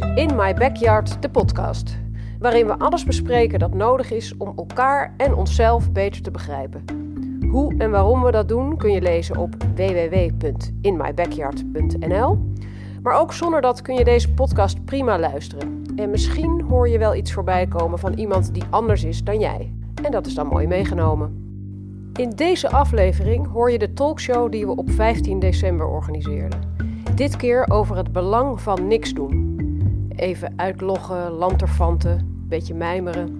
In 0.00 0.36
My 0.36 0.54
Backyard, 0.54 1.22
de 1.22 1.30
podcast. 1.30 1.96
Waarin 2.38 2.66
we 2.66 2.78
alles 2.78 3.04
bespreken 3.04 3.58
dat 3.58 3.74
nodig 3.74 4.10
is 4.10 4.36
om 4.36 4.52
elkaar 4.56 5.14
en 5.16 5.34
onszelf 5.34 5.92
beter 5.92 6.22
te 6.22 6.30
begrijpen. 6.30 6.84
Hoe 7.50 7.74
en 7.78 7.90
waarom 7.90 8.22
we 8.22 8.30
dat 8.30 8.48
doen 8.48 8.76
kun 8.76 8.92
je 8.92 9.00
lezen 9.00 9.36
op 9.36 9.54
www.inmybackyard.nl. 9.74 12.38
Maar 13.02 13.20
ook 13.20 13.32
zonder 13.32 13.60
dat 13.60 13.82
kun 13.82 13.94
je 13.94 14.04
deze 14.04 14.32
podcast 14.32 14.84
prima 14.84 15.18
luisteren. 15.18 15.82
En 15.96 16.10
misschien 16.10 16.64
hoor 16.68 16.88
je 16.88 16.98
wel 16.98 17.14
iets 17.14 17.32
voorbij 17.32 17.66
komen 17.66 17.98
van 17.98 18.12
iemand 18.12 18.54
die 18.54 18.64
anders 18.70 19.04
is 19.04 19.24
dan 19.24 19.38
jij. 19.38 19.72
En 20.02 20.10
dat 20.10 20.26
is 20.26 20.34
dan 20.34 20.46
mooi 20.46 20.66
meegenomen. 20.66 21.42
In 22.14 22.30
deze 22.30 22.70
aflevering 22.70 23.52
hoor 23.52 23.70
je 23.70 23.78
de 23.78 23.92
talkshow 23.92 24.52
die 24.52 24.66
we 24.66 24.76
op 24.76 24.90
15 24.90 25.38
december 25.38 25.86
organiseerden. 25.86 26.60
Dit 27.14 27.36
keer 27.36 27.70
over 27.70 27.96
het 27.96 28.12
belang 28.12 28.60
van 28.60 28.86
niks 28.86 29.12
doen. 29.12 29.53
Even 30.16 30.52
uitloggen, 30.56 31.30
lanterfanten, 31.30 32.44
beetje 32.48 32.74
mijmeren. 32.74 33.38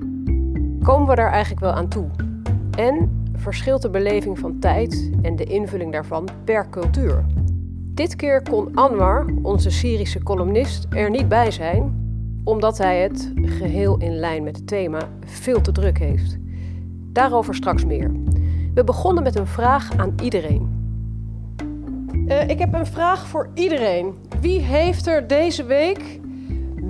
Komen 0.83 1.09
we 1.09 1.15
daar 1.15 1.31
eigenlijk 1.31 1.61
wel 1.61 1.73
aan 1.73 1.89
toe? 1.89 2.07
En 2.77 3.27
verschilt 3.37 3.83
de 3.83 3.91
beleving 3.91 4.39
van 4.39 4.59
tijd 4.59 5.11
en 5.23 5.37
de 5.37 5.45
invulling 5.45 5.93
daarvan 5.93 6.29
per 6.45 6.69
cultuur? 6.71 7.25
Dit 7.95 8.17
keer 8.17 8.43
kon 8.43 8.75
Anwar, 8.75 9.27
onze 9.43 9.71
Syrische 9.71 10.23
columnist, 10.23 10.87
er 10.91 11.11
niet 11.11 11.29
bij 11.29 11.51
zijn, 11.51 12.03
omdat 12.45 12.79
hij 12.79 13.01
het, 13.01 13.33
geheel 13.35 13.99
in 13.99 14.15
lijn 14.17 14.43
met 14.43 14.57
het 14.57 14.67
thema, 14.67 15.09
veel 15.25 15.61
te 15.61 15.73
druk 15.73 15.99
heeft. 15.99 16.37
Daarover 17.13 17.55
straks 17.55 17.85
meer. 17.85 18.11
We 18.75 18.85
begonnen 18.85 19.23
met 19.23 19.37
een 19.37 19.47
vraag 19.47 19.97
aan 19.97 20.15
iedereen. 20.23 20.83
Uh, 22.29 22.49
ik 22.49 22.59
heb 22.59 22.75
een 22.75 22.87
vraag 22.87 23.27
voor 23.27 23.51
iedereen. 23.55 24.15
Wie 24.41 24.61
heeft 24.61 25.07
er 25.07 25.27
deze 25.27 25.65
week 25.65 26.21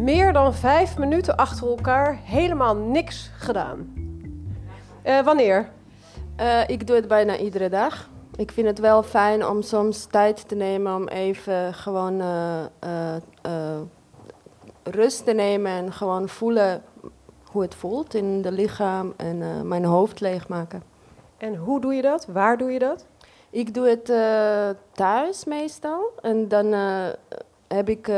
meer 0.04 0.32
dan 0.32 0.54
vijf 0.54 0.98
minuten 0.98 1.36
achter 1.36 1.68
elkaar 1.68 2.18
helemaal 2.22 2.76
niks 2.76 3.30
gedaan? 3.38 3.92
Uh, 5.06 5.20
wanneer? 5.20 5.68
Uh, 6.40 6.68
ik 6.68 6.86
doe 6.86 6.96
het 6.96 7.08
bijna 7.08 7.36
iedere 7.36 7.68
dag. 7.68 8.08
Ik 8.36 8.50
vind 8.50 8.66
het 8.66 8.78
wel 8.78 9.02
fijn 9.02 9.46
om 9.46 9.62
soms 9.62 10.04
tijd 10.04 10.48
te 10.48 10.54
nemen 10.54 10.94
om 10.94 11.08
even 11.08 11.74
gewoon 11.74 12.22
rust 14.82 15.24
te 15.24 15.32
nemen 15.32 15.72
en 15.72 15.92
gewoon 15.92 16.28
voelen 16.28 16.82
hoe 17.44 17.62
het 17.62 17.74
voelt 17.74 18.14
in 18.14 18.42
de 18.42 18.52
lichaam 18.52 19.12
en 19.16 19.68
mijn 19.68 19.84
hoofd 19.84 20.20
leegmaken. 20.20 20.82
En 21.36 21.56
hoe 21.56 21.80
doe 21.80 21.94
je 21.94 22.02
dat? 22.02 22.26
Waar 22.26 22.58
doe 22.58 22.70
je 22.70 22.78
dat? 22.78 23.06
Ik 23.50 23.74
doe 23.74 23.88
het 23.88 24.12
thuis 24.92 25.44
meestal. 25.44 26.12
En 26.22 26.48
dan 26.48 26.72
heb 27.68 27.88
ik, 27.88 28.10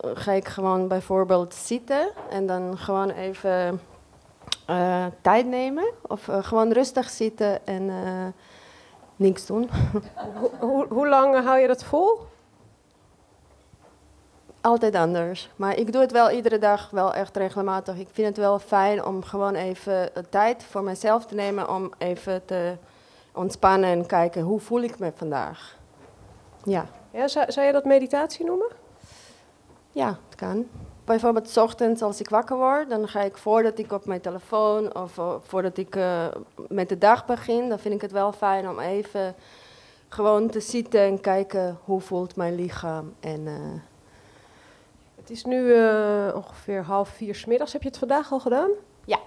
ga 0.00 0.32
ik 0.32 0.48
gewoon 0.48 0.88
bijvoorbeeld 0.88 1.54
zitten 1.54 2.10
en 2.30 2.46
dan 2.46 2.78
gewoon 2.78 3.10
even 3.10 3.80
tijd 5.20 5.46
nemen. 5.46 5.92
Of 6.02 6.28
gewoon 6.30 6.72
rustig 6.72 7.10
zitten 7.10 7.66
en 7.66 7.90
niks 9.16 9.46
doen. 9.46 9.70
hoe, 10.88 11.08
lang 11.08 11.44
hou 11.44 11.58
je 11.58 11.66
dat 11.66 11.84
vol? 11.84 12.26
Altijd 14.60 14.94
anders. 14.94 15.50
Maar 15.56 15.76
ik 15.76 15.92
doe 15.92 16.00
het 16.00 16.12
wel 16.12 16.30
iedere 16.30 16.58
dag, 16.58 16.90
wel 16.90 17.14
echt 17.14 17.36
regelmatig. 17.36 17.98
Ik 17.98 18.08
vind 18.12 18.26
het 18.28 18.36
wel 18.36 18.58
fijn 18.58 19.04
om 19.04 19.22
gewoon 19.22 19.54
even 19.54 20.10
tijd 20.30 20.64
voor 20.64 20.82
mezelf 20.82 21.26
te 21.26 21.34
nemen 21.34 21.70
om 21.74 21.92
even 21.98 22.44
te 22.44 22.76
ontspannen 23.34 23.90
en 23.90 24.06
kijken 24.06 24.42
hoe 24.42 24.60
voel 24.60 24.82
ik 24.82 24.98
me 24.98 25.12
vandaag. 25.14 25.76
Ja. 26.64 26.86
ja 27.10 27.28
zou, 27.28 27.52
zou 27.52 27.66
je 27.66 27.72
dat 27.72 27.84
meditatie 27.84 28.44
noemen? 28.44 28.68
Ja, 29.98 30.18
het 30.28 30.34
kan. 30.34 30.66
Bijvoorbeeld 31.04 31.48
s 31.48 31.56
ochtends 31.56 32.02
als 32.02 32.20
ik 32.20 32.28
wakker 32.28 32.56
word, 32.56 32.90
dan 32.90 33.08
ga 33.08 33.20
ik 33.20 33.36
voordat 33.36 33.78
ik 33.78 33.92
op 33.92 34.06
mijn 34.06 34.20
telefoon 34.20 34.94
of 34.94 35.18
uh, 35.18 35.34
voordat 35.40 35.76
ik 35.76 35.96
uh, 35.96 36.26
met 36.68 36.88
de 36.88 36.98
dag 36.98 37.26
begin, 37.26 37.68
dan 37.68 37.78
vind 37.78 37.94
ik 37.94 38.00
het 38.00 38.12
wel 38.12 38.32
fijn 38.32 38.68
om 38.68 38.78
even 38.78 39.34
gewoon 40.08 40.50
te 40.50 40.60
zitten 40.60 41.00
en 41.00 41.20
kijken 41.20 41.78
hoe 41.84 42.00
voelt 42.00 42.36
mijn 42.36 42.54
lichaam 42.54 43.14
en 43.20 43.40
uh, 43.40 43.52
het 45.16 45.30
is 45.30 45.44
nu 45.44 45.72
ongeveer 46.34 46.82
half 46.82 47.08
vier 47.08 47.34
smiddags. 47.34 47.72
Heb 47.72 47.82
je 47.82 47.88
het 47.88 47.98
vandaag 47.98 48.32
al 48.32 48.40
gedaan? 48.40 48.70
Ja, 49.04 49.18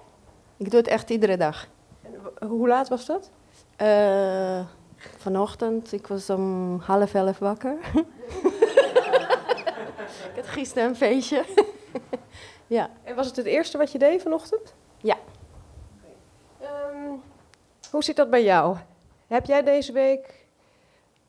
ik 0.58 0.70
doe 0.70 0.80
het 0.80 0.90
echt 0.90 1.10
iedere 1.10 1.38
dag. 1.38 1.68
En 2.02 2.48
hoe 2.48 2.68
laat 2.68 2.90
was 2.90 3.06
dat? 3.06 3.30
Vanochtend, 5.18 5.92
ik 5.92 6.08
was 6.08 6.30
om 6.30 6.80
half 6.80 7.14
elf 7.14 7.40
wakker. 7.40 7.78
gisteren 10.52 10.90
een 10.90 10.96
feestje. 10.96 11.46
ja. 12.68 12.90
En 13.04 13.16
was 13.16 13.28
het 13.28 13.36
het 13.36 13.46
eerste 13.46 13.78
wat 13.78 13.92
je 13.92 14.00
deed 14.00 14.22
vanochtend? 14.22 14.74
Ja. 14.98 15.18
Um, 16.62 17.22
hoe 17.92 18.04
zit 18.04 18.16
dat 18.16 18.30
bij 18.30 18.44
jou? 18.44 18.78
Heb 19.28 19.46
jij 19.46 19.64
deze 19.64 19.92
week 19.92 20.46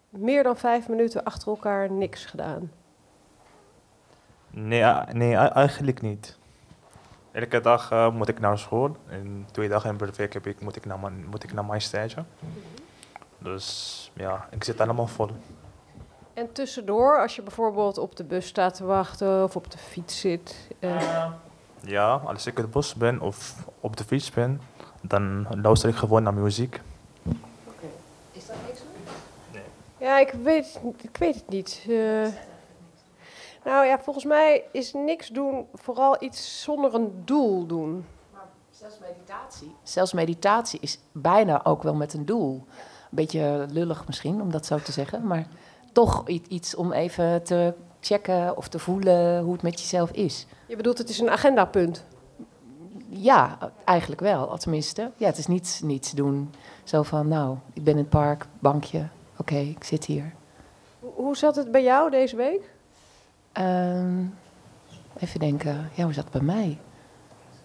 meer 0.09 0.43
dan 0.43 0.56
vijf 0.56 0.88
minuten 0.88 1.25
achter 1.25 1.49
elkaar 1.49 1.91
niks 1.91 2.25
gedaan? 2.25 2.72
Nee, 4.50 4.84
nee 5.12 5.34
eigenlijk 5.37 6.03
niet. 6.03 6.38
Elke 7.32 7.61
dag 7.61 7.93
uh, 7.93 8.12
moet 8.12 8.28
ik 8.28 8.41
naar 8.41 8.59
school. 8.59 8.97
En 9.09 9.47
twee 9.50 9.69
dagen 9.69 9.97
per 9.97 10.11
week 10.16 10.32
heb 10.32 10.47
ik, 10.47 10.61
moet, 10.61 10.77
ik 10.77 10.84
naar 10.84 10.99
mijn, 10.99 11.27
moet 11.31 11.44
ik 11.44 11.53
naar 11.53 11.65
mijn 11.65 11.81
stage. 11.81 12.25
Dus 13.38 14.11
ja, 14.15 14.49
ik 14.50 14.65
zit 14.65 14.81
allemaal 14.81 15.06
vol. 15.06 15.31
En 16.34 16.53
tussendoor, 16.53 17.20
als 17.20 17.37
je 17.37 17.43
bijvoorbeeld 17.43 17.98
op 17.98 18.16
de 18.16 18.25
bus 18.25 18.47
staat 18.47 18.75
te 18.75 18.84
wachten 18.84 19.43
of 19.43 19.56
op 19.56 19.70
de 19.70 19.78
fiets 19.78 20.20
zit? 20.20 20.69
Uh... 20.81 21.26
Ja, 21.81 22.15
als 22.25 22.47
ik 22.47 22.59
op 22.59 22.65
de 22.65 22.70
bus 22.70 22.94
ben 22.94 23.20
of 23.20 23.66
op 23.81 23.97
de 23.97 24.04
fiets 24.04 24.31
ben, 24.31 24.60
dan 25.00 25.47
luister 25.62 25.88
ik 25.88 25.94
gewoon 25.94 26.22
naar 26.22 26.34
muziek. 26.34 26.81
Oké. 27.22 27.37
Okay. 27.66 27.91
Is 28.32 28.47
dat 28.47 28.56
niks? 28.66 28.81
Nee. 29.53 29.62
Ja, 29.98 30.19
ik 30.19 30.32
weet, 30.43 30.81
ik 30.97 31.16
weet 31.16 31.34
het 31.34 31.48
niet. 31.48 31.84
Uh... 31.88 32.26
Nou 33.64 33.87
ja, 33.87 33.99
volgens 33.99 34.25
mij 34.25 34.64
is 34.72 34.93
niks 34.93 35.28
doen 35.28 35.66
vooral 35.75 36.16
iets 36.22 36.62
zonder 36.62 36.94
een 36.94 37.22
doel 37.25 37.66
doen. 37.66 38.06
Maar 38.32 38.47
zelfs 38.70 38.99
meditatie. 38.99 39.75
Zelfs 39.82 40.12
meditatie 40.12 40.81
is 40.81 40.99
bijna 41.12 41.64
ook 41.64 41.82
wel 41.82 41.94
met 41.94 42.14
een 42.14 42.26
doel. 42.26 42.54
Een 42.54 43.09
beetje 43.10 43.66
lullig 43.70 44.06
misschien 44.06 44.41
om 44.41 44.50
dat 44.50 44.66
zo 44.66 44.78
te 44.78 44.93
zeggen, 44.93 45.26
maar 45.26 45.47
toch 45.92 46.28
iets 46.28 46.75
om 46.75 46.92
even 46.92 47.42
te 47.42 47.75
checken 48.00 48.56
of 48.56 48.69
te 48.69 48.78
voelen 48.78 49.42
hoe 49.42 49.53
het 49.53 49.62
met 49.62 49.80
jezelf 49.80 50.10
is. 50.10 50.47
Je 50.66 50.76
bedoelt, 50.76 50.98
het 50.98 51.08
is 51.08 51.19
een 51.19 51.30
agendapunt? 51.30 52.04
Ja, 53.08 53.58
eigenlijk 53.84 54.20
wel, 54.20 54.58
tenminste. 54.58 55.10
Ja, 55.16 55.26
het 55.26 55.38
is 55.38 55.47
niets, 55.47 55.81
niets 55.81 56.10
doen. 56.10 56.54
Zo 56.84 57.02
van, 57.02 57.28
nou, 57.28 57.56
ik 57.72 57.84
ben 57.84 57.92
in 57.92 57.98
het 57.98 58.08
park, 58.08 58.47
bankje, 58.58 59.08
oké, 59.36 59.56
ik 59.56 59.84
zit 59.84 60.04
hier. 60.04 60.32
Hoe 61.00 61.36
zat 61.36 61.56
het 61.56 61.70
bij 61.70 61.82
jou 61.82 62.10
deze 62.10 62.36
week? 62.36 62.70
Um, 63.52 64.34
even 65.19 65.41
denken, 65.41 65.91
ja, 65.94 66.04
hoe 66.04 66.12
zat 66.12 66.25
het 66.25 66.32
bij 66.32 66.42
mij? 66.42 66.78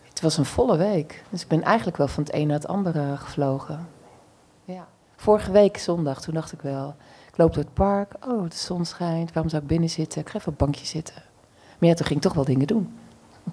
Het 0.09 0.21
was 0.21 0.37
een 0.37 0.45
volle 0.45 0.77
week. 0.77 1.23
Dus 1.29 1.41
ik 1.41 1.47
ben 1.47 1.61
eigenlijk 1.61 1.97
wel 1.97 2.07
van 2.07 2.23
het 2.23 2.33
een 2.33 2.47
naar 2.47 2.57
het 2.57 2.67
andere 2.67 3.17
gevlogen. 3.17 3.87
Ja. 4.65 4.87
Vorige 5.15 5.51
week 5.51 5.77
zondag, 5.77 6.21
toen 6.21 6.33
dacht 6.33 6.51
ik 6.51 6.61
wel, 6.61 6.95
loop 7.37 7.53
door 7.53 7.63
het 7.63 7.73
park. 7.73 8.13
Oh, 8.27 8.49
de 8.49 8.55
zon 8.55 8.85
schijnt. 8.85 9.33
Waarom 9.33 9.51
zou 9.51 9.61
ik 9.61 9.67
binnen 9.67 9.89
zitten? 9.89 10.21
Ik 10.21 10.29
ga 10.29 10.37
even 10.37 10.51
op 10.51 10.57
het 10.59 10.65
bankje 10.67 10.85
zitten. 10.85 11.15
Maar 11.79 11.89
ja, 11.89 11.95
toen 11.95 12.05
ging 12.05 12.17
ik 12.19 12.25
toch 12.25 12.33
wel 12.33 12.45
dingen 12.45 12.67
doen. 12.67 12.97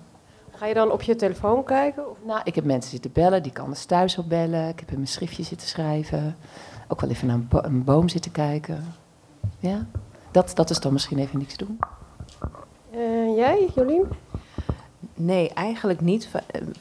Ga 0.56 0.66
je 0.66 0.74
dan 0.74 0.90
op 0.90 1.02
je 1.02 1.16
telefoon 1.16 1.64
kijken? 1.64 2.10
Of? 2.10 2.16
Nou, 2.24 2.40
ik 2.44 2.54
heb 2.54 2.64
mensen 2.64 2.90
zitten 2.90 3.12
bellen, 3.12 3.42
die 3.42 3.52
kan 3.52 3.70
dus 3.70 3.84
thuis 3.84 4.18
op 4.18 4.28
bellen. 4.28 4.68
Ik 4.68 4.80
heb 4.80 4.88
in 4.88 4.96
mijn 4.96 5.08
schriftje 5.08 5.42
zitten 5.42 5.68
schrijven. 5.68 6.36
Ook 6.88 7.00
wel 7.00 7.10
even 7.10 7.26
naar 7.26 7.36
een, 7.36 7.48
bo 7.48 7.58
een 7.62 7.84
boom 7.84 8.08
zitten 8.08 8.32
kijken. 8.32 8.84
Ja, 9.58 9.86
dat, 10.30 10.52
dat 10.54 10.70
is 10.70 10.80
dan 10.80 10.92
misschien 10.92 11.18
even 11.18 11.38
niks 11.38 11.56
doen. 11.56 11.78
Uh, 12.94 13.36
jij, 13.36 13.68
Jolien? 13.74 14.06
Nee, 15.14 15.50
eigenlijk 15.50 16.00
niet. 16.00 16.28
V 16.28 16.34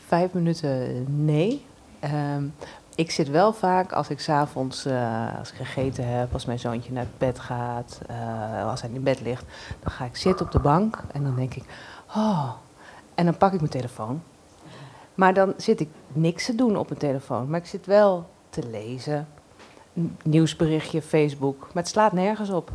vijf 0.08 0.34
minuten 0.34 1.06
nee. 1.26 1.66
Um, 2.04 2.54
ik 2.96 3.12
zit 3.12 3.30
wel 3.30 3.54
vaak 3.54 3.92
als 3.92 4.10
ik 4.10 4.20
s'avonds, 4.20 4.86
uh, 4.86 5.40
als 5.40 5.52
ik 5.52 5.56
gegeten 5.56 6.08
heb, 6.08 6.34
als 6.34 6.46
mijn 6.46 6.60
zoontje 6.60 6.92
naar 6.92 7.08
bed 7.18 7.40
gaat, 7.40 8.00
uh, 8.10 8.70
als 8.70 8.82
hij 8.82 8.90
in 8.94 9.04
bed 9.04 9.22
ligt, 9.22 9.46
dan 9.80 9.92
ga 9.92 10.06
ik 10.06 10.16
zitten 10.16 10.46
op 10.46 10.52
de 10.52 10.60
bank 10.60 11.04
en 11.12 11.24
dan 11.24 11.36
denk 11.36 11.54
ik, 11.54 11.64
oh, 12.16 12.50
en 13.16 13.26
dan 13.26 13.38
pak 13.38 13.54
ik 13.54 13.60
mijn 13.60 13.72
telefoon. 13.72 14.24
Maar 15.16 15.34
dan 15.34 15.54
zit 15.58 15.80
ik 15.80 15.90
niks 16.08 16.46
te 16.46 16.56
doen 16.56 16.78
op 16.78 16.88
mijn 16.88 17.00
telefoon, 17.00 17.50
maar 17.50 17.60
ik 17.60 17.66
zit 17.66 17.86
wel 17.86 18.30
te 18.50 18.70
lezen, 18.70 19.28
nieuwsberichtje, 20.24 21.02
Facebook, 21.02 21.60
maar 21.60 21.84
het 21.84 21.92
slaat 21.92 22.12
nergens 22.12 22.50
op. 22.50 22.72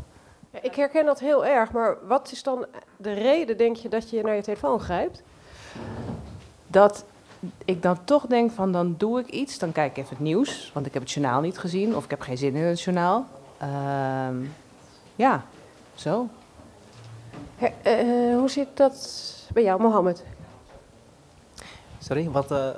Ja, 0.51 0.63
ik 0.63 0.75
herken 0.75 1.05
dat 1.05 1.21
heel 1.21 1.47
erg, 1.47 1.73
maar 1.73 1.97
wat 2.07 2.33
is 2.33 2.43
dan 2.43 2.67
de 2.97 3.13
reden, 3.13 3.57
denk 3.57 3.77
je, 3.77 3.89
dat 3.89 4.11
je 4.11 4.23
naar 4.23 4.35
je 4.35 4.43
telefoon 4.43 4.81
grijpt? 4.81 5.23
Dat 6.67 7.05
ik 7.65 7.83
dan 7.83 8.05
toch 8.05 8.27
denk 8.27 8.51
van, 8.51 8.73
dan 8.73 8.95
doe 8.99 9.21
ik 9.21 9.27
iets, 9.29 9.59
dan 9.59 9.73
kijk 9.73 9.91
ik 9.91 9.97
even 9.97 10.17
het 10.17 10.25
nieuws, 10.25 10.71
want 10.75 10.87
ik 10.87 10.93
heb 10.93 11.03
het 11.03 11.13
journaal 11.13 11.41
niet 11.41 11.59
gezien 11.59 11.97
of 11.97 12.05
ik 12.05 12.11
heb 12.11 12.21
geen 12.21 12.39
zin 12.39 12.55
in 12.55 12.63
het 12.65 12.81
journaal. 12.81 13.27
Uh, 13.63 14.29
ja, 15.17 15.45
zo. 15.95 16.29
He- 17.57 17.73
eh, 17.83 18.37
hoe 18.39 18.51
zit 18.51 18.69
dat 18.75 19.35
bij 19.53 19.63
jou, 19.63 19.81
Mohammed? 19.81 20.25
Sorry, 21.99 22.31
wat... 22.31 22.51
eh, 22.51 22.69
Eh, 22.69 22.75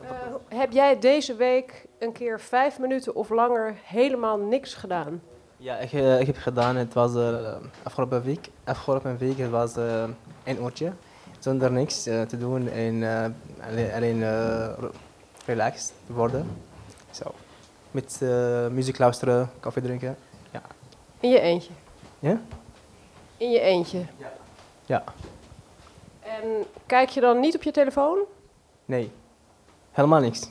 heb 0.49 0.73
jij 0.73 0.99
deze 0.99 1.35
week 1.35 1.87
een 1.99 2.13
keer 2.13 2.41
vijf 2.41 2.79
minuten 2.79 3.15
of 3.15 3.29
langer 3.31 3.75
helemaal 3.85 4.39
niks 4.39 4.75
gedaan? 4.75 5.23
ja, 5.57 5.77
ik, 5.79 5.93
ik 5.93 6.27
heb 6.27 6.37
gedaan, 6.37 6.77
het 6.77 6.95
was 6.95 7.15
eh, 7.15 7.53
afgelopen 7.83 8.23
week. 8.23 8.49
Afgelopen 8.65 9.17
week 9.19 9.39
het 9.39 9.51
was 9.51 9.77
eh 9.77 10.03
een 10.45 10.63
uurtje, 10.63 10.93
zonder 11.41 11.73
niks 11.73 12.07
eh, 12.07 12.23
te 12.23 12.39
doen 12.39 12.69
en 12.69 13.03
eh, 13.03 13.67
alleen, 13.69 13.93
alleen 13.93 14.23
eh, 14.23 14.73
re- 14.79 14.91
relaxed 15.47 15.93
worden. 16.07 16.47
Zo. 17.11 17.35
Met 17.91 18.21
muziek 18.73 18.99
luisteren, 18.99 19.51
koffie 19.61 19.83
drinken. 19.83 20.17
In 21.21 21.31
je 21.31 21.41
eentje? 21.41 21.73
Ja? 22.19 22.41
In 23.37 23.51
je 23.51 23.61
eentje? 23.61 24.05
Ja. 24.87 25.05
En 26.21 26.65
kijk 26.87 27.09
je 27.09 27.21
dan 27.21 27.41
niet 27.41 27.55
op 27.55 27.63
je 27.63 27.71
telefoon? 27.71 28.19
Nee, 28.85 29.11
helemaal 29.91 30.21
niks. 30.21 30.49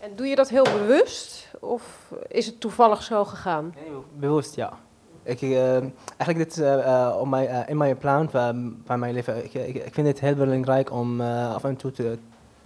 En 0.00 0.16
doe 0.16 0.26
je 0.26 0.36
dat 0.36 0.48
heel 0.48 0.62
bewust? 0.64 1.48
Of 1.60 2.12
is 2.28 2.46
het 2.46 2.60
toevallig 2.60 3.02
zo 3.02 3.24
gegaan? 3.24 3.74
Nee, 3.74 3.92
bewust, 4.12 4.54
ja. 4.54 4.78
Ik, 5.26 5.42
eh, 5.42 5.76
eigenlijk 6.16 6.36
dit 6.36 6.50
is 6.50 6.58
eh, 6.58 7.06
eh, 7.06 7.16
op 7.18 7.28
mijn, 7.28 7.46
eh, 7.46 7.68
in 7.68 7.76
mijn 7.76 7.96
plan 7.96 8.30
van, 8.30 8.76
van 8.84 8.98
mijn 8.98 9.14
leven. 9.14 9.44
Ik, 9.44 9.54
ik, 9.54 9.74
ik 9.74 9.94
vind 9.94 10.06
het 10.06 10.20
heel 10.20 10.34
belangrijk 10.34 10.92
om 10.92 11.20
eh, 11.20 11.54
af 11.54 11.64
en 11.64 11.76
toe 11.76 11.90
te, 11.90 12.18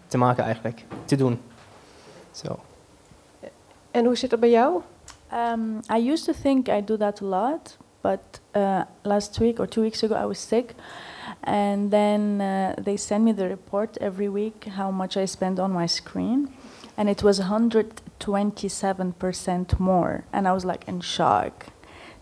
te 0.07 0.19
maken 0.19 0.45
eigenlijk, 0.45 0.85
te 1.05 1.17
doen. 1.17 1.41
Zo. 2.31 2.59
En 3.91 4.05
hoe 4.05 4.17
zit 4.17 4.31
dat 4.31 4.41
bij 4.41 4.51
jou? 4.51 4.81
Um, 5.33 5.81
I 5.97 6.11
used 6.11 6.25
to 6.25 6.33
think 6.43 6.69
I 6.69 6.85
do 6.85 6.97
that 6.97 7.23
a 7.23 7.25
lot, 7.25 7.77
but 8.01 8.21
uh, 8.57 8.81
last 9.03 9.39
week 9.39 9.59
or 9.59 9.69
two 9.69 9.83
weeks 9.83 10.05
ago 10.05 10.15
I 10.15 10.27
was 10.27 10.49
sick, 10.49 10.75
and 11.41 11.91
then 11.91 12.41
uh, 12.41 12.69
they 12.85 12.97
send 12.97 13.25
me 13.25 13.35
the 13.35 13.47
report 13.47 13.99
every 13.99 14.31
week 14.31 14.67
how 14.77 14.93
much 14.93 15.17
I 15.17 15.27
spend 15.27 15.59
on 15.59 15.73
my 15.73 15.87
screen, 15.87 16.49
and 16.97 17.09
it 17.09 17.23
was 17.23 17.41
127% 17.41 19.79
more, 19.79 20.25
and 20.33 20.47
I 20.47 20.53
was 20.53 20.65
like 20.65 20.89
in 20.89 21.01
shock. 21.01 21.53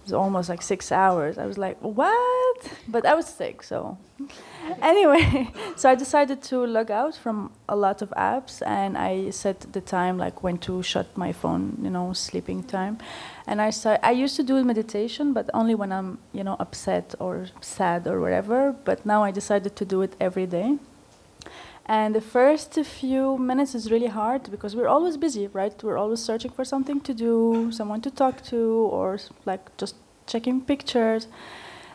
Was 0.09 0.15
almost 0.15 0.49
like 0.49 0.63
six 0.63 0.91
hours. 0.91 1.37
I 1.37 1.45
was 1.45 1.59
like, 1.59 1.77
what? 1.83 2.73
But 2.89 3.05
I 3.05 3.15
was 3.15 3.27
sick, 3.27 3.63
so 3.63 3.99
anyway, 4.83 5.51
so 5.77 5.91
I 5.91 5.95
decided 5.95 6.43
to 6.45 6.65
log 6.65 6.91
out 6.91 7.15
from 7.15 7.53
a 7.69 7.77
lot 7.77 8.01
of 8.01 8.09
apps 8.17 8.63
and 8.67 8.97
I 8.97 9.29
set 9.29 9.61
the 9.75 9.83
time 9.83 10.17
like 10.17 10.43
when 10.43 10.57
to 10.61 10.83
shut 10.83 11.15
my 11.15 11.33
phone, 11.33 11.77
you 11.83 11.91
know, 11.91 12.15
sleeping 12.15 12.63
time. 12.63 12.97
And 13.47 13.61
I 13.61 13.69
start, 13.69 14.01
I 14.03 14.13
used 14.13 14.37
to 14.37 14.43
do 14.43 14.65
meditation, 14.65 15.35
but 15.35 15.51
only 15.53 15.75
when 15.75 15.93
I'm, 15.93 16.17
you 16.33 16.43
know, 16.43 16.57
upset 16.59 17.15
or 17.21 17.49
sad 17.61 18.07
or 18.07 18.19
whatever. 18.19 18.75
But 18.85 19.05
now 19.05 19.23
I 19.23 19.31
decided 19.31 19.77
to 19.77 19.85
do 19.85 20.01
it 20.01 20.17
every 20.19 20.47
day. 20.47 20.79
And 21.89 22.15
the 22.15 22.21
first 22.21 22.75
few 22.75 23.39
minutes 23.39 23.75
is 23.75 23.91
really 23.91 24.09
hard 24.09 24.51
because 24.51 24.77
we're 24.77 24.89
always 24.89 25.17
busy, 25.17 25.47
right? 25.47 25.73
We're 25.83 25.97
always 25.97 26.21
searching 26.21 26.51
for 26.51 26.65
something 26.65 27.01
to 27.01 27.15
do, 27.15 27.71
someone 27.73 28.03
to 28.03 28.11
talk 28.11 28.43
to, 28.51 28.59
or 28.93 29.19
like 29.47 29.75
just 29.79 29.95
checking 30.27 30.61
pictures 30.61 31.27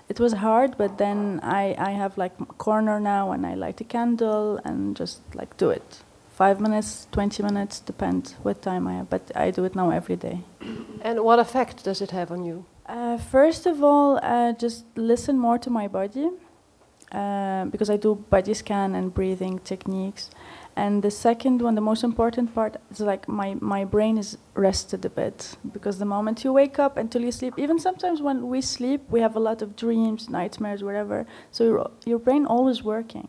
it 0.09 0.19
was 0.19 0.33
hard 0.33 0.75
but 0.77 0.97
then 0.97 1.39
I, 1.43 1.75
I 1.77 1.91
have 1.91 2.17
like 2.17 2.33
a 2.39 2.45
corner 2.45 2.99
now 2.99 3.31
and 3.31 3.45
i 3.45 3.53
light 3.53 3.79
a 3.79 3.83
candle 3.83 4.59
and 4.65 4.95
just 4.97 5.21
like 5.33 5.55
do 5.57 5.69
it 5.69 6.03
five 6.35 6.59
minutes 6.59 7.07
20 7.11 7.43
minutes 7.43 7.79
depends 7.79 8.33
what 8.43 8.61
time 8.61 8.87
i 8.87 8.93
have 8.93 9.09
but 9.09 9.31
i 9.35 9.51
do 9.51 9.63
it 9.65 9.75
now 9.75 9.91
every 9.91 10.15
day 10.15 10.39
And 11.01 11.23
what 11.23 11.39
effect 11.39 11.83
does 11.83 12.01
it 12.01 12.11
have 12.11 12.31
on 12.31 12.43
you? 12.43 12.65
uh, 12.87 13.17
first 13.17 13.65
of 13.65 13.83
all 13.83 14.19
uh, 14.23 14.51
just 14.53 14.85
listen 14.95 15.37
more 15.37 15.57
to 15.59 15.69
my 15.69 15.87
body 15.87 16.29
uh, 17.13 17.65
because 17.65 17.89
i 17.89 17.97
do 17.97 18.15
body 18.29 18.53
scan 18.53 18.95
and 18.95 19.13
breathing 19.13 19.59
techniques. 19.59 20.29
And 20.75 21.03
the 21.03 21.11
second 21.11 21.61
one 21.61 21.75
the 21.75 21.81
most 21.81 22.03
important 22.03 22.55
part 22.55 22.77
is 22.89 22.99
like 22.99 23.27
my, 23.27 23.55
my 23.61 23.85
brain 23.85 24.17
is 24.17 24.39
rested 24.55 25.05
a 25.05 25.09
bit 25.09 25.55
because 25.71 25.99
the 25.99 26.05
moment 26.05 26.43
you 26.43 26.51
wake 26.51 26.79
up 26.79 26.97
until 26.97 27.21
you 27.21 27.31
sleep 27.31 27.53
even 27.57 27.77
sometimes 27.77 28.23
when 28.23 28.47
we 28.47 28.59
sleep 28.61 29.01
we 29.09 29.19
have 29.19 29.35
a 29.35 29.39
lot 29.39 29.61
of 29.61 29.75
dreams 29.75 30.29
nightmares 30.29 30.83
whatever. 30.83 31.27
So 31.51 31.63
your, 31.63 31.91
your 32.05 32.19
brain 32.19 32.47
always 32.47 32.81
working. 32.81 33.27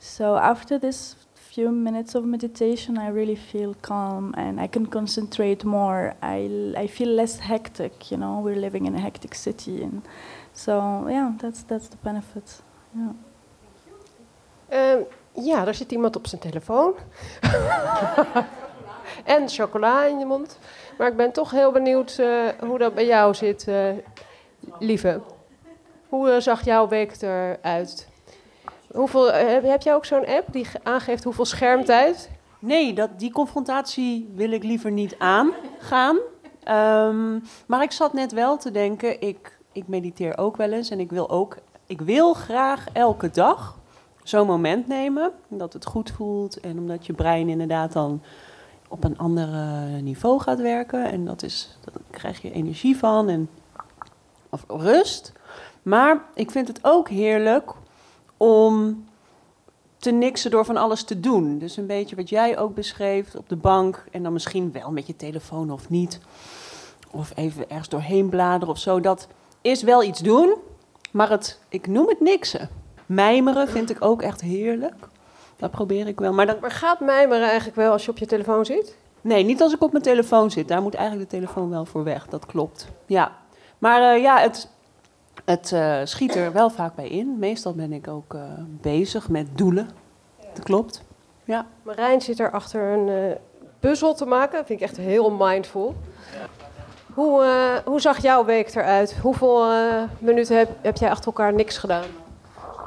So 0.00 0.36
after 0.36 0.76
this 0.76 1.14
few 1.36 1.70
minutes 1.70 2.16
of 2.16 2.24
meditation 2.24 2.98
i 2.98 3.06
really 3.06 3.36
feel 3.36 3.74
calm 3.74 4.34
and 4.36 4.60
i 4.60 4.66
can 4.66 4.86
concentrate 4.86 5.64
more. 5.64 6.14
I, 6.20 6.74
I 6.76 6.88
feel 6.88 7.10
less 7.10 7.38
hectic 7.38 8.10
you 8.10 8.16
know 8.16 8.40
we're 8.40 8.56
living 8.56 8.86
in 8.86 8.96
a 8.96 9.00
hectic 9.00 9.36
city. 9.36 9.84
And 9.84 10.02
so 10.52 11.06
yeah 11.08 11.34
that's 11.40 11.62
that's 11.62 11.86
the 11.86 11.98
benefit 11.98 12.60
yeah. 12.94 13.08
Ehm, 14.68 14.98
ja, 15.32 15.64
daar 15.64 15.74
zit 15.74 15.92
iemand 15.92 16.16
op 16.16 16.26
zijn 16.26 16.40
telefoon. 16.40 16.94
en 19.24 19.48
chocola 19.48 20.04
in 20.04 20.18
je 20.18 20.24
mond. 20.26 20.58
Maar 20.98 21.08
ik 21.08 21.16
ben 21.16 21.32
toch 21.32 21.50
heel 21.50 21.72
benieuwd 21.72 22.18
eh, 22.18 22.48
hoe 22.60 22.78
dat 22.78 22.94
bij 22.94 23.06
jou 23.06 23.34
zit, 23.34 23.68
eh, 23.68 23.88
lieve. 24.78 25.20
Hoe 26.08 26.30
eh, 26.30 26.40
zag 26.40 26.64
jouw 26.64 26.88
week 26.88 27.22
eruit? 27.22 28.08
Hoeveel, 28.92 29.32
heb, 29.32 29.62
heb 29.64 29.82
jij 29.82 29.94
ook 29.94 30.04
zo'n 30.04 30.26
app 30.26 30.52
die 30.52 30.64
ge- 30.64 30.80
aangeeft 30.82 31.24
hoeveel 31.24 31.44
schermtijd? 31.44 32.30
Nee, 32.58 32.92
dat, 32.92 33.18
die 33.18 33.32
confrontatie 33.32 34.32
wil 34.34 34.50
ik 34.52 34.62
liever 34.62 34.90
niet 34.90 35.14
aangaan. 35.18 36.18
Ehm, 36.62 37.38
maar 37.66 37.82
ik 37.82 37.92
zat 37.92 38.12
net 38.12 38.32
wel 38.32 38.56
te 38.56 38.70
denken, 38.70 39.20
ik, 39.20 39.58
ik 39.72 39.88
mediteer 39.88 40.38
ook 40.38 40.56
wel 40.56 40.72
eens 40.72 40.90
en 40.90 41.00
ik 41.00 41.10
wil 41.10 41.30
ook, 41.30 41.56
ik 41.94 42.00
wil 42.00 42.34
graag 42.34 42.86
elke 42.92 43.30
dag 43.30 43.78
zo'n 44.22 44.46
moment 44.46 44.88
nemen, 44.88 45.32
dat 45.48 45.72
het 45.72 45.86
goed 45.86 46.10
voelt 46.10 46.60
en 46.60 46.78
omdat 46.78 47.06
je 47.06 47.12
brein 47.12 47.48
inderdaad 47.48 47.92
dan 47.92 48.22
op 48.88 49.04
een 49.04 49.18
ander 49.18 49.48
eh, 49.48 50.02
niveau 50.02 50.40
gaat 50.40 50.60
werken 50.60 51.10
en 51.10 51.24
dat 51.24 51.42
is, 51.42 51.78
daar 51.84 51.94
krijg 52.10 52.42
je 52.42 52.52
energie 52.52 52.96
van 52.96 53.28
en 53.28 53.48
of 54.48 54.64
rust. 54.68 55.32
Maar 55.82 56.24
ik 56.34 56.50
vind 56.50 56.68
het 56.68 56.78
ook 56.82 57.08
heerlijk 57.08 57.72
om 58.36 59.04
te 59.96 60.10
niksen 60.10 60.50
door 60.50 60.64
van 60.64 60.76
alles 60.76 61.04
te 61.04 61.20
doen. 61.20 61.58
Dus 61.58 61.76
een 61.76 61.86
beetje 61.86 62.16
wat 62.16 62.28
jij 62.28 62.58
ook 62.58 62.74
beschreef 62.74 63.34
op 63.34 63.48
de 63.48 63.56
bank. 63.56 64.04
En 64.10 64.22
dan 64.22 64.32
misschien 64.32 64.72
wel 64.72 64.90
met 64.90 65.06
je 65.06 65.16
telefoon 65.16 65.70
of 65.70 65.88
niet. 65.88 66.20
Of 67.10 67.32
even 67.34 67.70
ergens 67.70 67.88
doorheen 67.88 68.28
bladeren 68.28 68.74
of 68.74 68.78
zo. 68.78 69.00
Dat 69.00 69.28
is 69.60 69.82
wel 69.82 70.02
iets 70.02 70.20
doen, 70.20 70.54
maar 71.14 71.30
het, 71.30 71.58
ik 71.68 71.86
noem 71.86 72.08
het 72.08 72.20
niksen. 72.20 72.68
Mijmeren 73.06 73.68
vind 73.68 73.90
ik 73.90 73.96
ook 74.00 74.22
echt 74.22 74.40
heerlijk. 74.40 74.94
Dat 75.56 75.70
probeer 75.70 76.06
ik 76.06 76.20
wel. 76.20 76.32
Maar 76.32 76.46
dan, 76.46 76.56
Maar 76.60 76.70
gaat 76.70 77.00
mijmeren 77.00 77.46
eigenlijk 77.46 77.76
wel 77.76 77.92
als 77.92 78.04
je 78.04 78.10
op 78.10 78.18
je 78.18 78.26
telefoon 78.26 78.64
zit? 78.64 78.96
nee, 79.20 79.44
niet 79.44 79.62
als 79.62 79.74
ik 79.74 79.82
op 79.82 79.92
mijn 79.92 80.04
telefoon 80.04 80.50
zit. 80.50 80.68
Daar 80.68 80.82
moet 80.82 80.94
eigenlijk 80.94 81.30
de 81.30 81.36
telefoon 81.36 81.70
wel 81.70 81.84
voor 81.84 82.04
weg. 82.04 82.26
Dat 82.26 82.46
klopt. 82.46 82.88
Ja. 83.06 83.32
Maar 83.78 84.14
eh, 84.14 84.22
ja, 84.22 84.38
het, 84.38 84.68
het 85.44 85.72
eh, 85.72 86.00
schiet 86.04 86.34
er 86.34 86.52
wel 86.52 86.70
vaak 86.70 86.94
bij 86.94 87.08
in. 87.08 87.38
Meestal 87.38 87.74
ben 87.74 87.92
ik 87.92 88.08
ook 88.08 88.34
eh, 88.34 88.42
bezig 88.80 89.28
met 89.28 89.46
doelen. 89.58 89.88
Dat 90.54 90.64
klopt. 90.64 91.02
Ja. 91.44 91.66
Marijn 91.82 92.20
zit 92.20 92.38
er 92.38 92.50
achter 92.50 92.82
een 92.82 93.36
puzzel 93.80 94.14
te 94.14 94.26
maken. 94.26 94.56
Dat 94.56 94.66
vind 94.66 94.80
ik 94.80 94.86
echt 94.86 94.96
heel 94.96 95.30
mindful. 95.30 95.94
Hoe, 97.14 97.42
eh, 97.44 97.86
hoe 97.86 98.00
zag 98.00 98.22
jouw 98.22 98.44
week 98.44 98.74
eruit? 98.74 99.18
Hoeveel 99.22 99.70
eh, 99.70 100.02
minuten 100.18 100.56
heb, 100.56 100.68
heb 100.80 100.96
jij 100.96 101.10
achter 101.10 101.26
elkaar 101.26 101.52
niks 101.52 101.78
gedaan? 101.78 102.04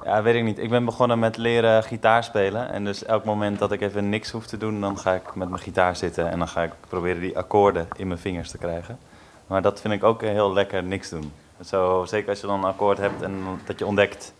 Ja, 0.04 0.22
weet 0.22 0.36
ik 0.36 0.44
niet. 0.44 0.60
Ik 0.60 0.70
ben 0.70 0.86
begonnen 0.86 1.20
met 1.20 1.38
leren 1.38 1.84
gitaar 1.84 2.24
spelen. 2.24 2.70
En 2.70 2.86
dus 2.86 3.06
elk 3.06 3.24
moment 3.24 3.60
dat 3.60 3.72
ik 3.72 3.82
even 3.82 4.10
niks 4.10 4.32
hoef 4.32 4.46
te 4.46 4.58
doen, 4.58 4.82
dan 4.82 4.98
ga 4.98 5.14
ik 5.14 5.36
met 5.36 5.50
mijn 5.50 5.62
gitaar 5.62 5.96
zitten. 5.96 6.32
En 6.32 6.38
dan 6.38 6.48
ga 6.48 6.64
ik 6.64 6.72
proberen 6.88 7.22
die 7.22 7.38
akkoorden 7.38 7.88
in 7.96 8.08
mijn 8.08 8.20
vingers 8.20 8.52
te 8.52 8.58
krijgen. 8.58 9.00
Maar 9.48 9.62
dat 9.62 9.82
vind 9.82 9.94
ik 9.94 10.04
ook 10.04 10.22
heel 10.22 10.54
lekker 10.54 10.84
niks 10.84 11.10
doen. 11.10 11.32
Zo, 11.66 12.06
zeker 12.06 12.30
als 12.30 12.42
je 12.42 12.48
dan 12.48 12.60
een 12.60 12.70
akkoord 12.70 12.98
hebt 12.98 13.22
en 13.22 13.44
dat 13.66 13.80
je 13.80 13.86
ontdekt... 13.86 14.34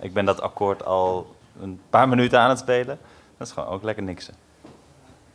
ik 0.00 0.12
ben 0.12 0.24
dat 0.24 0.40
akkoord 0.40 0.84
al 0.84 1.34
een 1.62 1.80
paar 1.90 2.08
minuten 2.08 2.40
aan 2.40 2.48
het 2.48 2.58
spelen. 2.58 2.98
Dat 3.36 3.46
is 3.46 3.52
gewoon 3.52 3.68
ook 3.68 3.82
lekker 3.82 4.02
niksen. 4.02 4.34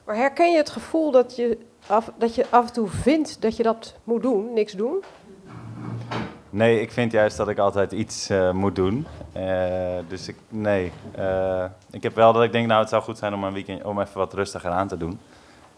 Maar 0.05 0.15
herken 0.15 0.51
je 0.51 0.57
het 0.57 0.69
gevoel 0.69 1.11
dat 1.11 1.35
je, 1.35 1.57
af, 1.87 2.11
dat 2.17 2.35
je 2.35 2.45
af 2.49 2.67
en 2.67 2.73
toe 2.73 2.87
vindt 2.87 3.41
dat 3.41 3.57
je 3.57 3.63
dat 3.63 3.95
moet 4.03 4.21
doen, 4.21 4.53
niks 4.53 4.73
doen? 4.73 5.03
Nee, 6.53 6.81
ik 6.81 6.91
vind 6.91 7.11
juist 7.11 7.37
dat 7.37 7.47
ik 7.47 7.57
altijd 7.57 7.91
iets 7.91 8.29
eh, 8.29 8.51
moet 8.51 8.75
doen. 8.75 9.07
Eh, 9.31 9.97
dus 10.07 10.27
ik, 10.27 10.35
nee. 10.49 10.91
Eh, 11.11 11.65
ik 11.91 12.03
heb 12.03 12.15
wel 12.15 12.33
dat 12.33 12.43
ik 12.43 12.51
denk, 12.51 12.67
nou, 12.67 12.79
het 12.79 12.89
zou 12.89 13.03
goed 13.03 13.17
zijn 13.17 13.33
om 13.33 13.43
een 13.43 13.53
weekend 13.53 13.83
om 13.83 13.99
even 13.99 14.17
wat 14.17 14.33
rustiger 14.33 14.71
aan 14.71 14.87
te 14.87 14.97
doen. 14.97 15.19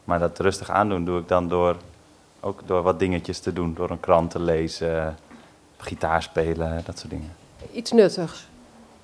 Maar 0.04 0.20
dat 0.20 0.40
rustig 0.40 0.70
aandoen 0.70 1.06
doe 1.06 1.20
ik 1.20 1.28
dan 1.28 1.48
door 1.48 1.76
ook 2.40 2.62
door 2.66 2.82
wat 2.82 3.00
dingetjes 3.00 3.40
te 3.40 3.54
doen. 3.54 3.74
Door 3.74 3.90
een 3.90 4.00
krant 4.00 4.32
te 4.32 4.40
lezen, 4.40 5.18
gitaar 5.78 6.24
spelen, 6.24 6.82
dat 6.86 7.00
soort 7.00 7.12
dingen. 7.12 7.32
Iets 7.72 7.92
nuttigs. 7.92 8.48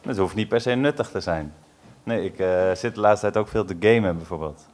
Het 0.02 0.18
hoeft 0.18 0.36
niet 0.36 0.48
per 0.48 0.62
se 0.62 0.72
nuttig 0.72 1.10
te 1.10 1.20
zijn. 1.20 1.54
Nee, 2.04 2.26
ik 2.26 2.36
zit 2.78 2.96
de 2.96 3.02
laatste 3.02 3.32
tijd 3.32 3.38
ook 3.38 3.48
veel 3.48 3.66
te 3.66 3.76
gamen 3.80 4.18
bijvoorbeeld. 4.18 4.66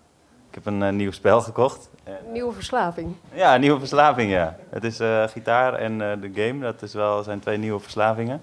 Ik 0.57 0.57
heb 0.57 0.67
een 0.67 0.83
eh, 0.83 0.93
nieuw 0.93 1.11
spel 1.13 1.41
gekocht. 1.41 1.89
Nieuwe 2.33 2.53
verslaving. 2.53 3.15
Ja, 3.33 3.55
een 3.55 3.61
nieuwe 3.61 3.79
verslaving, 3.79 4.31
ja. 4.31 4.57
Het 4.71 4.85
is 4.85 5.01
eh, 5.01 5.25
gitaar 5.29 5.75
en 5.75 5.93
eh, 6.11 6.21
de 6.21 6.31
game, 6.35 6.61
dat 6.61 6.83
is 6.83 6.95
wel, 6.95 7.23
zijn 7.23 7.41
twee 7.41 7.57
nieuwe 7.59 7.81
verslavingen. 7.81 8.41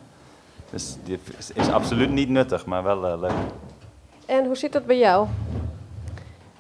Dus 0.70 0.96
die 1.04 1.20
is, 1.38 1.52
is 1.52 1.70
absoluut 1.70 2.10
niet 2.10 2.30
nuttig, 2.30 2.66
maar 2.66 2.84
wel 2.84 3.08
eh, 3.08 3.20
leuk. 3.20 3.32
En 4.26 4.46
hoe 4.46 4.56
zit 4.56 4.72
dat 4.74 4.86
bij 4.86 4.98
jou? 4.98 5.28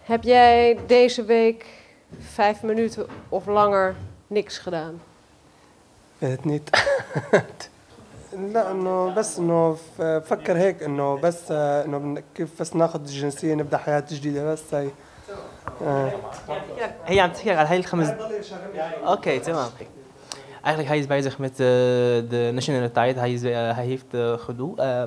Heb 0.03 0.23
jij 0.23 0.79
deze 0.87 1.23
week 1.25 1.65
vijf 2.19 2.63
minuten 2.63 3.07
of 3.29 3.45
langer 3.45 3.95
niks 4.27 4.57
gedaan? 4.57 5.01
weet 6.17 6.45
niet 6.45 6.69
لا 8.53 8.71
انه 8.71 9.13
بس 9.15 9.39
انه 9.39 9.73
ف- 9.97 10.01
فكر 10.01 10.57
هيك 10.57 10.83
انه 10.83 11.17
بس 11.21 11.51
آه، 11.51 11.85
انه 11.85 11.97
بن- 11.97 12.23
كيف 12.35 12.49
بس 12.61 12.75
ناخذ 12.75 12.99
الجنسيه 13.01 13.53
نبدا 13.53 13.77
حياه 13.77 14.03
جديده 14.09 14.51
بس 14.51 14.73
هي 14.73 14.85
آه. 14.85 14.89
هي 17.05 17.19
عم 17.19 17.31
تحكي 17.31 17.51
على 17.51 17.67
هاي 17.67 17.77
الخمس 17.77 18.07
Oké, 19.05 19.39
تمام. 19.41 19.69
Eigenlijk 20.63 20.87
hij 20.87 20.97
is 20.99 21.07
bezig 21.07 21.37
met 21.37 21.51
eh, 21.51 21.57
de 22.29 22.49
nationaliteit. 22.53 23.15
Hij, 23.15 23.33
is, 23.33 23.43
eh, 23.43 23.51
hij 23.75 23.85
heeft 23.85 24.05
eh, 24.13 24.33
gedoe, 24.37 24.77
eh, 24.81 25.03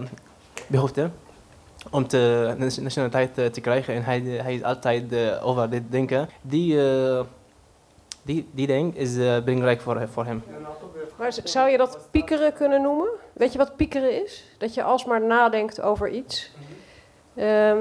behoefte 0.66 1.10
om 1.90 2.08
de 2.08 2.54
nation- 2.58 2.82
nationaliteit 2.82 3.38
eh, 3.38 3.46
te 3.46 3.60
krijgen. 3.60 3.94
En 3.94 4.04
hij, 4.04 4.20
hij 4.20 4.54
is 4.54 4.62
altijd 4.62 5.12
eh, 5.12 5.46
over 5.46 5.70
dit 5.70 5.82
denken. 5.90 6.28
Die, 6.42 6.90
eh, 6.90 7.20
die, 8.22 8.48
die 8.52 8.66
ding 8.66 8.96
is 8.96 9.16
eh, 9.18 9.38
belangrijk 9.44 9.80
voor, 9.80 10.08
voor 10.12 10.24
hem. 10.24 10.42
Maar 11.18 11.32
z- 11.32 11.38
zou 11.44 11.70
je 11.70 11.76
dat 11.76 11.98
piekeren 12.10 12.52
kunnen 12.52 12.82
noemen? 12.82 13.08
Weet 13.32 13.52
je 13.52 13.58
wat 13.58 13.76
piekeren 13.76 14.22
is? 14.24 14.44
Dat 14.58 14.74
je 14.74 14.82
alsmaar 14.82 15.22
nadenkt 15.26 15.80
over 15.80 16.08
iets. 16.08 16.50
Ehm, 17.34 17.78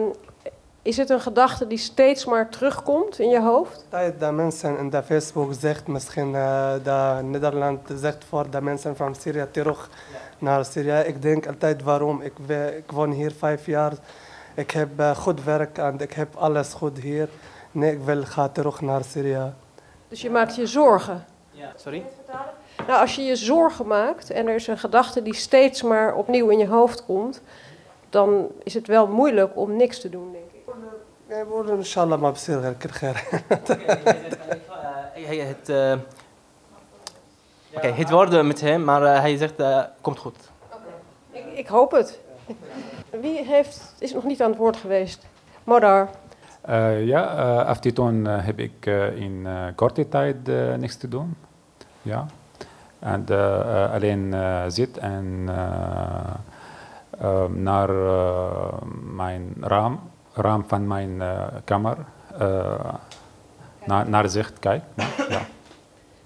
is 0.87 0.97
het 0.97 1.11
een 1.11 1.21
gedachte 1.21 1.66
die 1.66 1.78
steeds 1.78 2.25
maar 2.25 2.49
terugkomt 2.49 3.19
in 3.19 3.28
je 3.28 3.40
hoofd? 3.40 3.85
tijd 3.88 4.21
dat 4.21 4.33
mensen 4.33 4.78
in 4.78 4.90
de 4.90 5.02
Facebook 5.02 5.52
zegt 5.59 5.87
misschien 5.87 6.31
uh, 6.33 6.73
dat 6.83 7.23
Nederland 7.23 7.81
zegt 7.95 8.25
voor 8.25 8.50
de 8.50 8.61
mensen 8.61 8.97
van 8.97 9.14
Syrië 9.14 9.47
terug 9.50 9.90
naar 10.38 10.64
Syrië. 10.64 11.02
Ik 11.07 11.23
denk 11.23 11.47
altijd 11.47 11.83
waarom. 11.83 12.21
Ik, 12.21 12.33
woon 12.87 13.11
hier 13.11 13.33
vijf 13.33 13.66
jaar. 13.66 13.93
Ik 14.55 14.71
heb 14.71 14.88
eh, 14.97 15.16
goed 15.16 15.45
werk 15.45 15.78
en 15.78 16.00
ik 16.00 16.12
heb 16.12 16.37
alles 16.37 16.73
goed 16.73 16.99
hier. 16.99 17.28
Nee, 17.73 17.93
ik 17.93 18.00
wil 18.00 18.25
gaan 18.25 18.52
terug 18.52 18.81
naar 18.81 19.05
Syrië. 19.05 19.52
Dus 20.09 20.21
je 20.21 20.31
maakt 20.31 20.57
je 20.57 20.66
zorgen. 20.66 21.25
Sorry? 21.76 22.05
Nou, 22.87 23.00
als 23.00 23.16
je 23.16 23.23
je 23.23 23.37
zorgen 23.37 23.87
maakt 23.87 24.31
en 24.31 24.49
er 24.49 24.55
is 24.55 24.66
een 24.66 24.78
gedachte 24.78 25.23
die 25.23 25.35
steeds 25.35 25.83
maar 25.83 26.14
opnieuw 26.14 26.49
in 26.49 26.59
je 26.59 26.66
hoofd 26.66 27.05
komt, 27.05 27.43
dan 28.11 28.49
is 28.62 28.75
het 28.75 28.87
wel 28.87 29.07
moeilijk 29.07 29.57
om 29.57 29.76
niks 29.76 30.00
te 30.00 30.09
doen, 30.09 30.33
denk 30.33 30.45
ik 30.45 30.55
يعني 31.29 31.43
بقول 31.43 31.71
ان 31.71 31.83
شاء 31.83 32.03
الله 32.03 32.17
ما 32.17 32.29
بصير 32.31 32.60
غير 32.60 32.74
كل 32.74 32.89
خير 32.89 33.15
Hij, 35.13 35.38
het, 35.38 35.69
eh, 35.69 35.93
Oké, 37.74 37.88
het 37.88 38.10
worden 38.10 38.48
met 38.48 38.62
hem, 38.62 38.83
maar 38.83 39.03
eh, 39.03 39.19
hij 39.19 39.38
zegt 39.38 39.60
eh, 39.60 39.83
komt 40.01 40.19
goed. 40.19 40.36
Ik, 41.31 41.43
ik 41.53 41.67
hoop 41.67 41.91
het. 41.91 42.19
Wie 43.21 43.45
heeft, 43.45 43.93
is 44.00 44.13
nog 44.13 44.24
niet 44.24 44.41
aan 44.41 44.50
het 44.50 44.60
woord 44.60 44.77
geweest? 44.77 45.25
Modar. 45.63 46.10
Eh, 46.62 47.05
ja, 47.05 47.38
eh 47.38 47.65
aftiton 47.65 48.27
eh, 48.27 48.45
heb 48.45 48.60
ik 48.60 48.86
eh, 48.86 49.15
in 49.15 49.43
eh, 49.45 49.53
korte 49.75 50.10
tijd 50.10 50.50
eh, 50.50 50.74
niks 50.74 50.95
te 50.95 51.07
doen. 51.07 51.36
Ja. 52.01 52.25
En 53.00 53.25
eh, 53.27 53.60
eh, 53.83 53.91
alleen 53.93 54.33
eh, 54.33 54.63
zit 54.67 54.98
en 54.98 55.43
eh, 55.48 56.33
eh, 57.19 57.45
naar 57.50 57.89
eh, 57.89 58.81
mijn 59.15 59.53
raam, 59.62 60.00
raam 60.37 60.64
van 60.66 60.87
mijn 60.87 61.23
eh, 61.23 61.47
kamer, 61.64 61.97
eh, 62.38 62.95
naar, 63.85 64.09
naar 64.09 64.28
zicht 64.28 64.59
kijk. 64.59 64.83
Ja. 65.28 65.40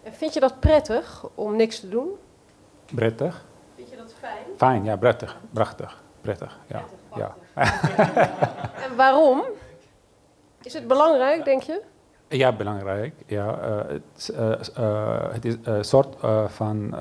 En 0.03 0.13
vind 0.13 0.35
je 0.35 0.41
dat 0.41 0.61
prettig 0.61 1.25
om 1.35 1.57
niks 1.57 1.81
te 1.81 1.89
doen? 1.89 2.09
Prettig. 2.95 3.45
Vind 3.77 3.91
je 3.91 3.97
dat 3.97 4.15
fijn? 4.19 4.45
Fijn, 4.57 4.85
ja, 4.85 4.97
prettig. 4.97 5.37
Prachtig. 5.53 6.03
Prettig, 6.21 6.59
ja. 6.67 6.85
ja. 7.15 7.35
En 8.85 8.97
waarom? 8.97 9.43
Is 10.63 10.73
het 10.73 10.87
belangrijk, 10.87 11.45
denk 11.45 11.63
je? 11.63 11.83
Ja, 12.29 12.53
belangrijk. 12.53 13.15
Ja, 13.27 13.59
eh, 13.59 13.77
het, 13.89 14.03
is, 14.17 14.31
het 15.33 15.45
is 15.45 15.57
een 15.63 15.85
soort 15.85 16.17
van 16.47 16.95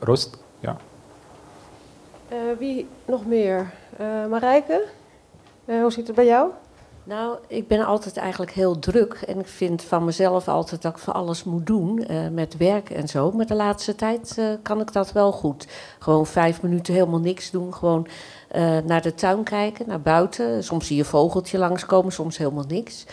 rust. 0.00 0.38
Ja. 0.58 0.76
Wie 2.58 2.88
nog 3.04 3.26
meer? 3.26 3.72
Marijke? 4.28 4.86
Eh, 5.68 5.80
hoe 5.80 5.92
zit 5.92 6.06
het 6.06 6.16
bij 6.16 6.26
jou? 6.26 6.50
Nou, 7.04 7.38
ik 7.46 7.68
ben 7.68 7.86
altijd 7.86 8.16
eigenlijk 8.16 8.52
heel 8.52 8.78
druk. 8.78 9.12
En 9.26 9.38
ik 9.38 9.46
vind 9.46 9.82
van 9.82 10.04
mezelf 10.04 10.48
altijd 10.48 10.82
dat 10.82 10.92
ik 10.92 10.98
van 10.98 11.14
alles 11.14 11.44
moet 11.44 11.66
doen. 11.66 12.06
eh, 12.06 12.28
met 12.28 12.56
werk 12.56 12.90
en 12.90 13.08
zo. 13.08 13.32
Maar 13.32 13.46
de 13.46 13.54
laatste 13.54 13.94
tijd 13.94 14.34
eh, 14.38 14.46
kan 14.62 14.80
ik 14.80 14.92
dat 14.92 15.12
wel 15.12 15.32
goed. 15.32 15.66
Gewoon 15.98 16.26
vijf 16.26 16.62
minuten 16.62 16.94
helemaal 16.94 17.20
niks 17.20 17.50
doen. 17.50 17.74
Gewoon 17.74 18.06
naar 18.84 19.02
de 19.02 19.14
tuin 19.14 19.42
kijken, 19.42 19.88
naar 19.88 20.00
buiten. 20.00 20.64
Soms 20.64 20.86
zie 20.86 20.96
je 20.96 21.02
een 21.02 21.08
vogeltje 21.08 21.58
langskomen, 21.58 22.12
soms 22.12 22.38
helemaal 22.38 22.64
niks. 22.68 23.06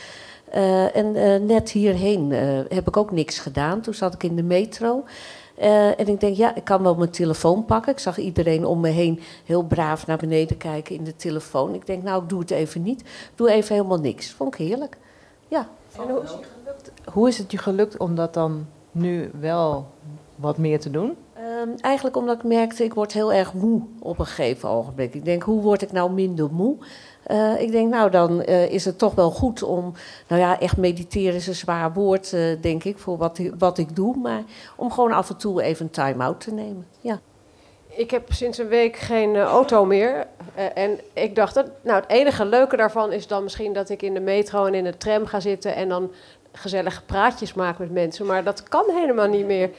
En 0.94 1.12
net 1.46 1.72
hierheen 1.72 2.32
heb 2.70 2.88
ik 2.88 2.98
ook 2.98 3.12
niks 3.12 3.40
gedaan. 3.40 3.82
Toen 3.82 3.94
zat 3.94 4.14
ik 4.14 4.24
in 4.24 4.36
de 4.36 4.44
metro. 4.44 5.04
Eh, 5.56 6.00
en 6.00 6.08
ik 6.08 6.20
denk, 6.20 6.36
ja, 6.36 6.56
ik 6.56 6.64
kan 6.64 6.84
wel 6.84 6.96
mijn 6.96 7.10
telefoon 7.10 7.66
pakken. 7.66 7.92
Ik 7.92 8.00
zag 8.00 8.18
iedereen 8.18 8.66
om 8.66 8.80
me 8.80 8.90
heen 8.90 9.20
heel 9.46 9.64
braaf 9.64 10.08
naar 10.08 10.18
beneden 10.18 10.58
kijken 10.58 10.96
in 10.96 11.04
de 11.04 11.16
telefoon. 11.16 11.74
Ik 11.74 11.86
denk, 11.86 12.04
nou, 12.04 12.24
ik 12.24 12.30
doe 12.30 12.40
het 12.40 12.52
even 12.52 12.82
niet. 12.82 13.02
Ik 13.02 13.32
doe 13.36 13.52
even 13.52 13.76
helemaal 13.76 14.00
niks. 14.00 14.32
Vond 14.32 14.54
ik 14.54 14.68
heerlijk. 14.68 14.98
Ja. 15.48 15.68
En 15.98 16.10
hoe, 16.10 16.22
Hoe 17.14 17.28
is 17.28 17.38
het 17.38 17.52
je 17.52 17.58
gelukt 17.58 17.98
om 17.98 18.16
dat 18.16 18.34
dan 18.34 18.66
nu 18.92 19.32
wel 19.40 19.88
wat 20.36 20.58
meer 20.58 20.80
te 20.80 20.92
doen? 20.92 21.16
Ehm, 21.34 21.70
eigenlijk 21.82 22.16
omdat 22.16 22.36
ik 22.36 22.44
merkte, 22.44 22.84
ik 22.84 22.94
word 22.94 23.14
heel 23.14 23.34
erg 23.34 23.54
moe 23.54 23.82
op 24.00 24.20
een 24.20 24.26
gegeven 24.26 24.70
ogenblik. 24.70 25.14
Ik 25.14 25.26
denk, 25.26 25.44
hoe 25.44 25.62
word 25.62 25.82
ik 25.82 25.92
nou 25.92 26.12
minder 26.12 26.52
moe? 26.52 26.78
Eh, 27.26 27.62
ik 27.62 27.72
denk, 27.72 27.94
nou, 27.94 28.10
dan 28.10 28.42
eh, 28.44 28.72
is 28.72 28.86
het 28.86 28.98
toch 28.98 29.16
wel 29.16 29.32
goed 29.32 29.64
om... 29.64 29.94
Nou 30.28 30.42
ja, 30.42 30.60
echt 30.60 30.78
mediteren 30.78 31.36
is 31.36 31.48
een 31.48 31.56
zwaar 31.56 31.94
woord, 31.94 32.34
eh, 32.34 32.42
denk 32.62 32.84
ik, 32.84 32.98
voor 32.98 33.18
wat, 33.18 33.38
ik- 33.38 33.54
wat 33.58 33.78
ik 33.78 33.96
doe. 33.96 34.16
Maar 34.18 34.44
om 34.76 34.92
gewoon 34.92 35.12
af 35.12 35.30
en 35.30 35.38
toe 35.38 35.62
even 35.62 35.86
een 35.86 35.92
time-out 35.92 36.42
te 36.42 36.54
nemen. 36.54 36.88
Ja. 37.00 37.20
Ik 37.88 38.12
heb 38.12 38.34
sinds 38.34 38.58
een 38.58 38.68
week 38.68 38.96
geen 38.98 39.38
auto 39.38 39.86
meer. 39.86 40.28
En 40.74 41.00
ik 41.14 41.36
dacht, 41.36 41.54
dat, 41.54 41.66
nou, 41.82 42.02
het 42.02 42.10
enige 42.10 42.46
leuke 42.46 42.78
daarvan 42.78 43.12
is 43.12 43.28
dan 43.28 43.44
misschien 43.44 43.74
dat 43.74 43.90
ik 43.90 44.02
in 44.02 44.14
de 44.14 44.20
metro 44.20 44.66
en 44.66 44.74
in 44.74 44.84
de 44.84 44.98
tram 44.98 45.26
ga 45.26 45.40
zitten 45.40 45.76
en 45.76 45.90
dan 45.90 46.12
gezellige 46.52 47.02
praatjes 47.04 47.54
maak 47.54 47.78
met 47.78 47.92
mensen. 47.92 48.26
Maar 48.26 48.44
dat 48.44 48.64
kan 48.64 48.84
helemaal 48.88 49.28
niet 49.28 49.46
meer. 49.46 49.70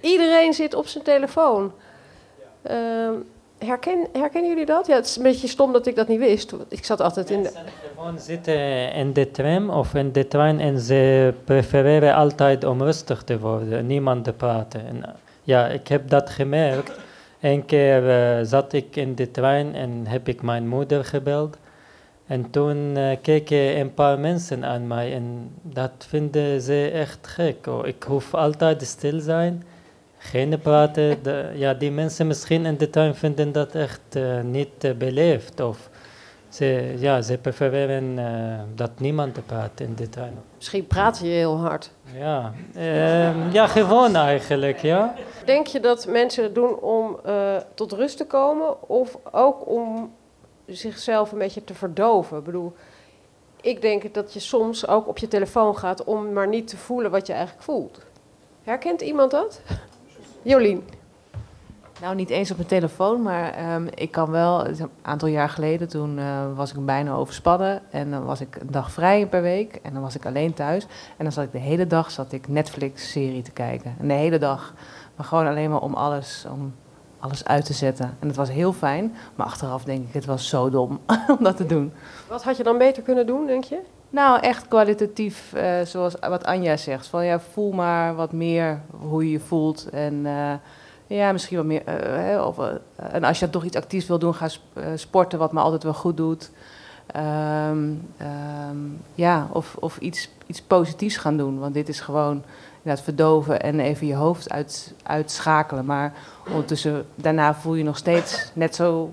Iedereen 0.00 0.52
zit 0.54 0.74
op 0.74 0.86
zijn 0.86 1.04
telefoon. 1.04 1.72
Ehm, 2.62 3.14
herken, 3.64 4.06
herkennen 4.12 4.50
jullie 4.50 4.66
dat? 4.66 4.86
Ja, 4.86 4.94
het 4.94 5.06
is 5.06 5.16
een 5.16 5.22
beetje 5.22 5.48
stom 5.48 5.72
dat 5.72 5.86
ik 5.86 5.96
dat 5.96 6.08
niet 6.08 6.18
wist. 6.18 6.54
Ik 6.68 6.84
zat 6.84 7.00
altijd 7.00 7.30
in 7.30 7.42
de... 7.42 7.52
Gewoon 7.96 8.18
zitten 8.18 8.92
in 8.92 9.12
de 9.12 9.30
tram 9.30 9.70
of 9.70 9.94
in 9.94 10.12
de 10.12 10.28
trein 10.28 10.60
en 10.60 10.80
ze 10.80 11.34
prefereren 11.44 12.14
altijd 12.14 12.64
om 12.64 12.82
rustig 12.82 13.22
te 13.22 13.38
worden, 13.38 13.86
niemand 13.86 14.24
te 14.24 14.32
praten. 14.32 14.86
En, 14.86 15.04
eh, 15.04 15.10
ja, 15.42 15.66
ik 15.68 15.88
heb 15.88 16.08
dat 16.08 16.30
gemerkt. 16.30 16.92
Een 17.40 17.64
keer 17.64 18.10
eh, 18.10 18.44
zat 18.44 18.72
ik 18.72 18.96
in 18.96 19.14
de 19.14 19.30
trein 19.30 19.74
en 19.74 20.06
heb 20.06 20.28
ik 20.28 20.42
mijn 20.42 20.68
moeder 20.68 21.04
gebeld. 21.04 21.56
En 22.26 22.50
toen 22.50 22.96
eh, 22.96 23.16
keken 23.22 23.78
een 23.78 23.94
paar 23.94 24.18
mensen 24.18 24.64
aan 24.64 24.86
mij 24.86 25.14
en 25.14 25.50
dat 25.62 25.92
vinden 25.98 26.60
ze 26.60 26.90
echt 26.94 27.26
gek. 27.26 27.66
Oh, 27.66 27.86
ik 27.86 28.02
hoef 28.02 28.34
altijd 28.34 28.82
stil 28.82 29.20
zijn, 29.20 29.62
geen 30.22 30.60
praten. 30.60 31.22
De- 31.22 31.52
ja, 31.54 31.74
die 31.74 31.90
mensen 31.90 32.26
misschien 32.26 32.66
in 32.66 32.76
de 32.76 32.90
tuin 32.90 33.14
vinden 33.14 33.52
dat 33.52 33.74
echt 33.74 34.00
eh, 34.16 34.40
niet 34.40 34.84
eh, 34.84 34.92
beleefd. 34.92 35.60
Of 35.60 35.90
ze, 36.48 36.94
ja, 36.98 37.22
ze 37.22 37.38
prefereren 37.38 38.18
eh, 38.18 38.60
dat 38.74 38.90
niemand 38.96 39.46
praat 39.46 39.80
in 39.80 39.94
de 39.94 40.08
tuin. 40.08 40.38
Misschien 40.56 40.86
praat 40.86 41.18
je 41.18 41.26
heel 41.26 41.56
hard. 41.58 41.90
Ja, 42.14 42.52
ehm, 42.74 43.50
ja, 43.52 43.66
gewoon 43.66 44.16
eigenlijk, 44.16 44.78
ja. 44.78 45.14
Denk 45.44 45.66
je 45.66 45.80
dat 45.80 46.06
mensen 46.06 46.42
het 46.42 46.54
doen 46.54 46.78
om 46.80 47.18
tot 47.74 47.92
rust 47.92 48.16
te 48.16 48.26
komen 48.26 48.88
of 48.88 49.18
ook 49.30 49.68
om 49.68 50.12
zichzelf 50.66 51.32
een 51.32 51.38
beetje 51.38 51.64
te 51.64 51.74
verdoven? 51.74 52.38
Ik 52.38 52.44
bedoel, 52.44 52.72
ik 53.60 53.80
denk 53.82 54.14
dat 54.14 54.32
je 54.32 54.40
soms 54.40 54.86
ook 54.86 55.08
op 55.08 55.18
je 55.18 55.28
telefoon 55.28 55.78
gaat 55.78 56.04
om 56.04 56.32
maar 56.32 56.48
niet 56.48 56.68
te 56.68 56.76
voelen 56.76 57.10
wat 57.10 57.26
je 57.26 57.32
eigenlijk 57.32 57.64
voelt. 57.64 58.00
Herkent 58.62 59.00
iemand 59.00 59.30
dat? 59.30 59.60
Jolien. 60.42 60.82
Nou, 62.00 62.14
niet 62.14 62.30
eens 62.30 62.50
op 62.50 62.56
mijn 62.56 62.68
telefoon, 62.68 63.22
maar 63.22 63.52
ehm, 63.52 63.86
ik 63.94 64.10
kan 64.10 64.30
wel. 64.30 64.66
Een 64.66 64.88
aantal 65.02 65.28
jaar 65.28 65.48
geleden, 65.48 65.88
toen 65.88 66.18
eh, 66.18 66.54
was 66.54 66.72
ik 66.72 66.86
bijna 66.86 67.12
overspannen. 67.12 67.82
En 67.90 68.10
dan 68.10 68.24
was 68.24 68.40
ik 68.40 68.56
een 68.60 68.70
dag 68.70 68.92
vrij 68.92 69.26
per 69.26 69.42
week. 69.42 69.74
En 69.82 69.92
dan 69.92 70.02
was 70.02 70.16
ik 70.16 70.26
alleen 70.26 70.54
thuis. 70.54 70.86
En 71.16 71.24
dan 71.24 71.32
zat 71.32 71.44
ik 71.44 71.52
de 71.52 71.58
hele 71.58 71.86
dag 71.86 72.10
zat 72.10 72.32
ik 72.32 72.48
Netflix-serie 72.48 73.42
te 73.42 73.50
kijken. 73.50 73.94
En 73.98 74.08
de 74.08 74.14
hele 74.14 74.38
dag. 74.38 74.74
Maar 75.16 75.26
gewoon 75.26 75.46
alleen 75.46 75.70
maar 75.70 75.80
om 75.80 75.94
alles, 75.94 76.46
om 76.52 76.74
alles 77.18 77.44
uit 77.44 77.64
te 77.64 77.72
zetten. 77.72 78.16
En 78.20 78.26
het 78.26 78.36
was 78.36 78.50
heel 78.50 78.72
fijn. 78.72 79.14
Maar 79.34 79.46
achteraf 79.46 79.84
denk 79.84 80.08
ik, 80.08 80.14
het 80.14 80.24
was 80.24 80.48
zo 80.48 80.70
dom 80.70 81.00
om 81.38 81.44
dat 81.44 81.56
te 81.56 81.66
doen. 81.66 81.92
Wat 82.28 82.42
had 82.42 82.56
je 82.56 82.62
dan 82.62 82.78
beter 82.78 83.02
kunnen 83.02 83.26
doen, 83.26 83.46
denk 83.46 83.64
je? 83.64 83.80
Nou, 84.12 84.40
echt 84.40 84.68
kwalitatief, 84.68 85.52
eh, 85.52 85.80
zoals 85.84 86.14
wat 86.20 86.44
Anja 86.44 86.76
zegt. 86.76 87.06
Van 87.06 87.24
ja, 87.24 87.40
voel 87.40 87.72
maar 87.72 88.14
wat 88.14 88.32
meer 88.32 88.80
hoe 89.00 89.24
je 89.24 89.30
je 89.30 89.40
voelt. 89.40 89.88
En 89.90 90.26
eh, 90.26 90.52
Ja, 91.06 91.32
misschien 91.32 91.56
wat 91.56 91.66
meer. 91.66 91.84
eh, 91.84 92.46
of, 92.46 92.58
en 92.96 93.24
als 93.24 93.38
je 93.38 93.50
toch 93.50 93.64
iets 93.64 93.76
actiefs 93.76 94.06
wil 94.06 94.18
doen, 94.18 94.34
ga 94.34 94.48
sp- 94.48 94.78
sporten, 94.94 95.38
wat 95.38 95.52
me 95.52 95.60
altijd 95.60 95.82
wel 95.82 95.94
goed 95.94 96.16
doet. 96.16 96.50
Ehm, 97.06 97.90
ehm, 98.16 98.76
ja, 99.14 99.48
of, 99.52 99.76
of 99.80 99.98
iets, 99.98 100.30
iets 100.46 100.62
positiefs 100.62 101.16
gaan 101.16 101.36
doen. 101.36 101.58
Want 101.58 101.74
dit 101.74 101.88
is 101.88 102.00
gewoon 102.00 102.42
inderdaad 102.82 103.04
verdoven 103.04 103.60
en 103.62 103.80
even 103.80 104.06
je 104.06 104.14
hoofd 104.14 104.50
uit, 104.50 104.94
uitschakelen. 105.02 105.84
Maar 105.84 106.12
ondertussen, 106.48 107.06
daarna 107.14 107.54
voel 107.54 107.74
je 107.74 107.84
nog 107.84 107.96
steeds 107.96 108.50
net 108.54 108.74
zo 108.74 109.12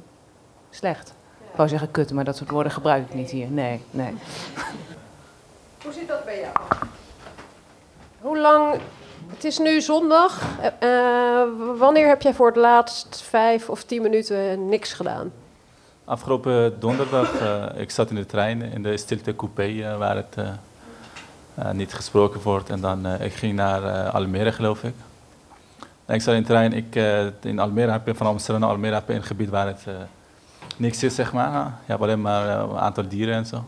slecht. 0.69 1.13
Ik 1.51 1.55
wou 1.55 1.69
zeggen 1.69 1.91
kut, 1.91 2.11
maar 2.13 2.23
dat 2.23 2.37
soort 2.37 2.49
woorden 2.51 2.71
gebruik 2.71 3.07
ik 3.07 3.13
niet 3.13 3.29
hier. 3.29 3.51
Nee, 3.51 3.81
nee. 3.91 4.13
Hoe 5.83 5.93
zit 5.93 6.07
dat 6.07 6.25
bij 6.25 6.39
jou? 6.39 6.53
Hoe 8.21 8.37
lang... 8.39 8.79
Het 9.27 9.43
is 9.43 9.57
nu 9.57 9.81
zondag. 9.81 10.41
Eh, 10.59 11.41
eh, 11.41 11.47
wanneer 11.77 12.07
heb 12.07 12.21
jij 12.21 12.33
voor 12.33 12.47
het 12.47 12.55
laatst 12.55 13.21
vijf 13.21 13.69
of 13.69 13.83
tien 13.83 14.01
minuten 14.01 14.69
niks 14.69 14.93
gedaan? 14.93 15.31
Afgelopen 16.05 16.79
donderdag, 16.79 17.39
eh, 17.39 17.65
ik 17.75 17.91
zat 17.91 18.09
in 18.09 18.15
de 18.15 18.25
trein 18.25 18.61
in 18.61 18.83
de 18.83 18.97
stilte 18.97 19.35
coupé 19.35 19.97
waar 19.97 20.15
het 20.15 20.35
niet 21.71 21.93
gesproken 21.93 22.41
wordt. 22.41 22.69
En 22.69 22.81
dan 22.81 23.05
eh, 23.05 23.25
ik 23.25 23.33
ging 23.33 23.53
naar 23.53 23.83
eh, 23.83 24.13
Almere, 24.13 24.51
geloof 24.51 24.83
ik. 24.83 24.93
En 26.05 26.15
ik 26.15 26.21
zat 26.21 26.33
in 26.33 26.41
de 26.41 26.47
trein. 26.47 26.73
Ik, 26.73 26.95
eh, 26.95 27.25
in 27.41 27.59
Almere 27.59 27.91
heb 27.91 28.05
je 28.05 28.15
van 28.15 28.27
Amsterdam 28.27 28.61
naar 28.61 28.69
Almere 28.71 28.93
heb 28.93 29.07
je 29.07 29.13
een 29.13 29.23
gebied 29.23 29.49
waar 29.49 29.67
het 29.67 29.83
eh, 29.87 29.93
niks 30.77 31.03
is, 31.03 31.15
zeg 31.15 31.33
maar. 31.33 31.51
Je 31.53 31.91
hebt 31.91 32.01
alleen 32.01 32.21
maar 32.21 32.59
een 32.59 32.77
aantal 32.77 33.07
dieren 33.07 33.35
en 33.35 33.45
zo. 33.45 33.65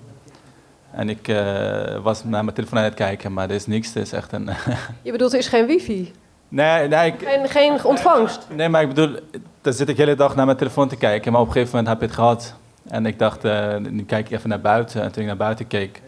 En 0.91 1.10
ik 1.10 1.27
eh, 1.27 1.98
was 2.03 2.24
naar 2.24 2.43
mijn 2.43 2.55
telefoon 2.55 2.77
aan 2.77 2.83
het 2.83 2.93
kijken, 2.93 3.33
maar 3.33 3.50
er 3.50 3.55
is 3.55 3.67
niks. 3.67 3.88
Het 3.88 4.03
is 4.03 4.12
echt 4.12 4.31
een... 4.31 4.50
Je 5.01 5.12
bedoelt, 5.12 5.33
er 5.33 5.39
is 5.39 5.48
geen 5.48 5.65
wifi? 5.65 6.12
nee, 6.48 6.88
nee, 6.88 7.12
ik, 7.12 7.27
Geen, 7.27 7.50
geen 7.50 7.83
ontvangst? 7.83 8.48
Nee, 8.50 8.69
maar 8.69 8.81
ik 8.81 8.88
bedoel, 8.88 9.15
dan 9.62 9.74
zit 9.74 9.89
ik 9.89 9.95
de 9.95 10.03
hele 10.03 10.15
dag 10.15 10.36
naar 10.36 10.45
mijn 10.45 10.57
telefoon 10.57 10.88
te 10.88 10.95
kijken. 10.95 11.31
Maar 11.31 11.41
op 11.41 11.48
een 11.48 11.53
gegeven 11.53 11.77
moment 11.77 11.93
heb 11.93 12.03
ik 12.03 12.07
het 12.15 12.17
gehad. 12.19 12.53
En 12.88 13.05
ik 13.05 13.19
dacht, 13.19 13.45
eh, 13.45 13.75
nu 13.77 14.03
kijk 14.03 14.25
ik 14.25 14.38
even 14.38 14.50
naar 14.50 14.62
buiten. 14.62 15.01
En 15.01 15.12
toen 15.12 15.21
ik 15.21 15.27
naar 15.27 15.38
buiten 15.38 15.67
keek, 15.67 16.01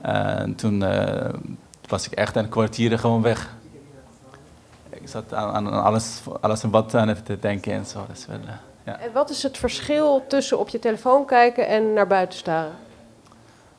eh, 0.00 0.40
en 0.40 0.54
toen 0.54 0.84
was 1.88 2.06
ik 2.06 2.12
echt 2.12 2.36
een 2.36 2.48
kwartier 2.48 2.98
gewoon 2.98 3.22
weg. 3.22 3.54
Ik 4.90 5.08
zat 5.08 5.34
aan, 5.34 5.54
aan 5.54 5.82
alles, 5.82 6.20
alles 6.40 6.62
en 6.62 6.70
wat 6.70 6.94
aan 6.94 7.08
het 7.08 7.30
denken 7.40 7.72
en 7.72 7.86
zo. 7.86 8.04
Dat 8.06 8.16
is 8.16 8.26
wel, 8.26 8.38
ja. 8.84 8.98
En 8.98 9.12
wat 9.12 9.30
is 9.30 9.42
het 9.42 9.58
verschil 9.58 10.24
tussen 10.28 10.58
op 10.58 10.68
je 10.68 10.78
telefoon 10.78 11.26
kijken 11.26 11.66
en 11.66 11.92
naar 11.92 12.06
buiten 12.06 12.38
staren? 12.38 12.72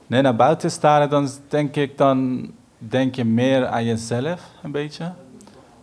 Nee, 0.07 0.21
naar 0.21 0.35
buiten 0.35 0.71
staren, 0.71 1.09
dan 1.09 1.29
denk 1.47 1.75
ik, 1.75 1.97
dan 1.97 2.49
denk 2.77 3.15
je 3.15 3.25
meer 3.25 3.67
aan 3.67 3.85
jezelf 3.85 4.41
een 4.63 4.71
beetje. 4.71 5.11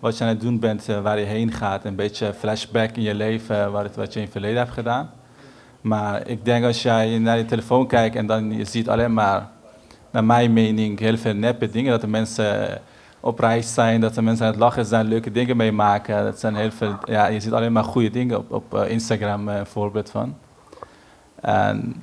Wat 0.00 0.18
je 0.18 0.24
aan 0.24 0.30
het 0.30 0.40
doen 0.40 0.58
bent, 0.58 0.88
eh, 0.88 1.00
waar 1.00 1.18
je 1.18 1.24
heen 1.24 1.52
gaat. 1.52 1.84
Een 1.84 1.94
beetje 1.94 2.34
flashback 2.34 2.90
in 2.96 3.02
je 3.02 3.14
leven, 3.14 3.72
wat, 3.72 3.82
het- 3.82 3.96
wat 3.96 4.12
je 4.12 4.18
in 4.18 4.24
het 4.24 4.32
verleden 4.32 4.58
hebt 4.58 4.70
gedaan. 4.72 5.10
Maar 5.80 6.28
ik 6.28 6.44
denk 6.44 6.64
als 6.64 6.82
jij 6.82 7.18
naar 7.18 7.38
je 7.38 7.44
telefoon 7.44 7.86
kijkt 7.86 8.16
en 8.16 8.26
dan 8.26 8.52
je 8.56 8.64
ziet 8.64 8.88
alleen 8.88 9.12
maar, 9.14 9.48
naar 10.10 10.24
mijn 10.24 10.52
mening, 10.52 10.98
heel 10.98 11.16
veel 11.16 11.34
neppe 11.34 11.70
dingen. 11.70 11.90
Dat 11.90 12.00
de 12.00 12.06
mensen 12.06 12.80
op 13.20 13.38
reis 13.38 13.74
zijn, 13.74 14.00
dat 14.00 14.14
de 14.14 14.22
mensen 14.22 14.46
aan 14.46 14.50
het 14.52 14.60
lachen 14.60 14.84
zijn, 14.86 15.06
leuke 15.06 15.30
dingen 15.30 15.56
meemaken. 15.56 16.24
Dat 16.24 16.40
zijn 16.40 16.54
heel 16.54 16.70
veel, 16.70 16.94
ja, 17.04 17.26
je 17.26 17.40
ziet 17.40 17.52
alleen 17.52 17.72
maar 17.72 17.84
goede 17.84 18.10
dingen 18.10 18.38
op, 18.38 18.50
op 18.52 18.74
eh, 18.74 18.90
Instagram, 18.90 19.48
eh, 19.48 19.56
een 19.58 19.66
voorbeeld 19.66 20.10
van. 20.10 20.34
En 21.40 21.94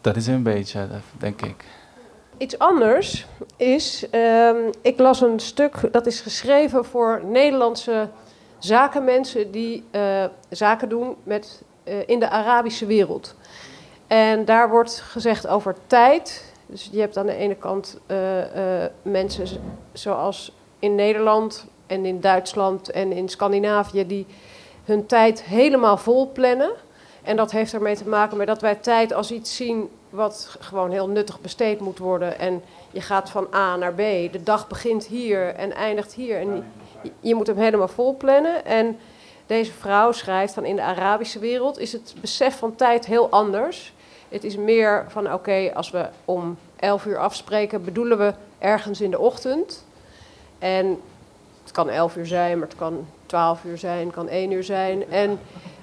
dat 0.00 0.16
is 0.16 0.26
een 0.26 0.42
beetje, 0.42 0.88
denk 1.18 1.42
ik. 1.42 1.64
Iets 2.36 2.58
anders 2.58 3.26
is, 3.56 4.10
ehm, 4.10 4.56
ik 4.82 4.98
las 4.98 5.20
een 5.20 5.40
stuk 5.40 5.92
dat 5.92 6.06
is 6.06 6.20
geschreven 6.20 6.84
voor 6.84 7.20
Nederlandse 7.24 8.08
zakenmensen 8.58 9.50
die 9.50 9.84
eh, 9.90 10.24
zaken 10.48 10.88
doen 10.88 11.16
met, 11.22 11.62
eh, 11.84 12.08
in 12.08 12.20
de 12.20 12.28
Arabische 12.28 12.86
wereld. 12.86 13.34
En 14.06 14.44
daar 14.44 14.70
wordt 14.70 15.00
gezegd 15.00 15.46
over 15.46 15.76
tijd. 15.86 16.52
Dus 16.66 16.88
je 16.92 17.00
hebt 17.00 17.16
aan 17.16 17.26
de 17.26 17.34
ene 17.34 17.54
kant 17.54 17.98
eh, 18.06 18.16
mensen 19.02 19.46
zoals 19.92 20.52
in 20.78 20.94
Nederland 20.94 21.66
en 21.86 22.04
in 22.04 22.20
Duitsland 22.20 22.90
en 22.90 23.12
in 23.12 23.28
Scandinavië 23.28 24.06
die 24.06 24.26
hun 24.84 25.06
tijd 25.06 25.42
helemaal 25.42 25.96
vol 25.96 26.32
plannen. 26.32 26.70
En 27.30 27.36
dat 27.36 27.50
heeft 27.50 27.72
ermee 27.72 27.96
te 27.96 28.08
maken 28.08 28.36
met 28.36 28.46
dat 28.46 28.60
wij 28.60 28.74
tijd 28.74 29.12
als 29.12 29.30
iets 29.30 29.56
zien 29.56 29.90
wat 30.08 30.56
gewoon 30.60 30.90
heel 30.90 31.08
nuttig 31.08 31.40
besteed 31.40 31.80
moet 31.80 31.98
worden. 31.98 32.38
En 32.38 32.62
je 32.90 33.00
gaat 33.00 33.30
van 33.30 33.46
A 33.54 33.76
naar 33.76 33.92
B. 33.92 33.96
De 34.32 34.42
dag 34.42 34.68
begint 34.68 35.06
hier 35.06 35.54
en 35.54 35.72
eindigt 35.72 36.14
hier. 36.14 36.38
En 36.38 36.72
je, 37.20 37.34
moet 37.34 37.46
hem 37.46 37.56
helemaal 37.56 37.88
vol 37.88 38.16
plannen. 38.16 38.64
En 38.64 38.98
deze 39.46 39.72
vrouw 39.72 40.12
schrijft 40.12 40.54
van 40.54 40.64
in 40.64 40.76
de 40.76 40.82
Arabische 40.82 41.38
wereld 41.38 41.78
is 41.78 41.92
het 41.92 42.14
besef 42.20 42.58
van 42.58 42.74
tijd 42.74 43.06
heel 43.06 43.30
anders. 43.30 43.92
Het 44.28 44.44
is 44.44 44.56
meer 44.56 45.04
van 45.08 45.32
oké, 45.32 45.70
als 45.74 45.90
we 45.90 46.08
om 46.24 46.58
11 46.76 47.04
uur 47.04 47.18
afspreken, 47.18 47.84
bedoelen 47.84 48.18
we 48.18 48.34
ergens 48.58 49.00
in 49.00 49.10
de 49.10 49.18
ochtend. 49.18 49.84
En 50.58 51.00
het 51.62 51.72
kan 51.72 51.88
11 51.88 52.16
uur 52.16 52.26
zijn, 52.26 52.58
maar 52.58 52.68
het 52.68 52.76
kan 52.76 53.06
12 53.26 53.64
uur 53.64 53.78
zijn, 53.78 54.06
het 54.06 54.14
kan 54.14 54.28
1 54.28 54.50
uur 54.50 54.64
zijn. 54.64 55.10
En 55.10 55.40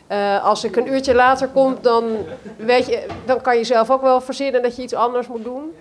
eh, 0.07 0.43
als 0.43 0.63
ik 0.63 0.75
een 0.75 0.91
uurtje 0.93 1.15
later 1.15 1.47
kom, 1.47 1.77
dan, 1.81 2.17
weet 2.57 2.85
je, 2.85 3.05
dan 3.25 3.41
kan 3.41 3.57
je 3.57 3.63
zelf 3.63 3.91
ook 3.91 4.01
wel 4.01 4.21
verzinnen 4.21 4.61
dat 4.61 4.75
je 4.75 4.81
iets 4.81 4.93
anders 4.93 5.27
moet 5.27 5.43
doen. 5.43 5.75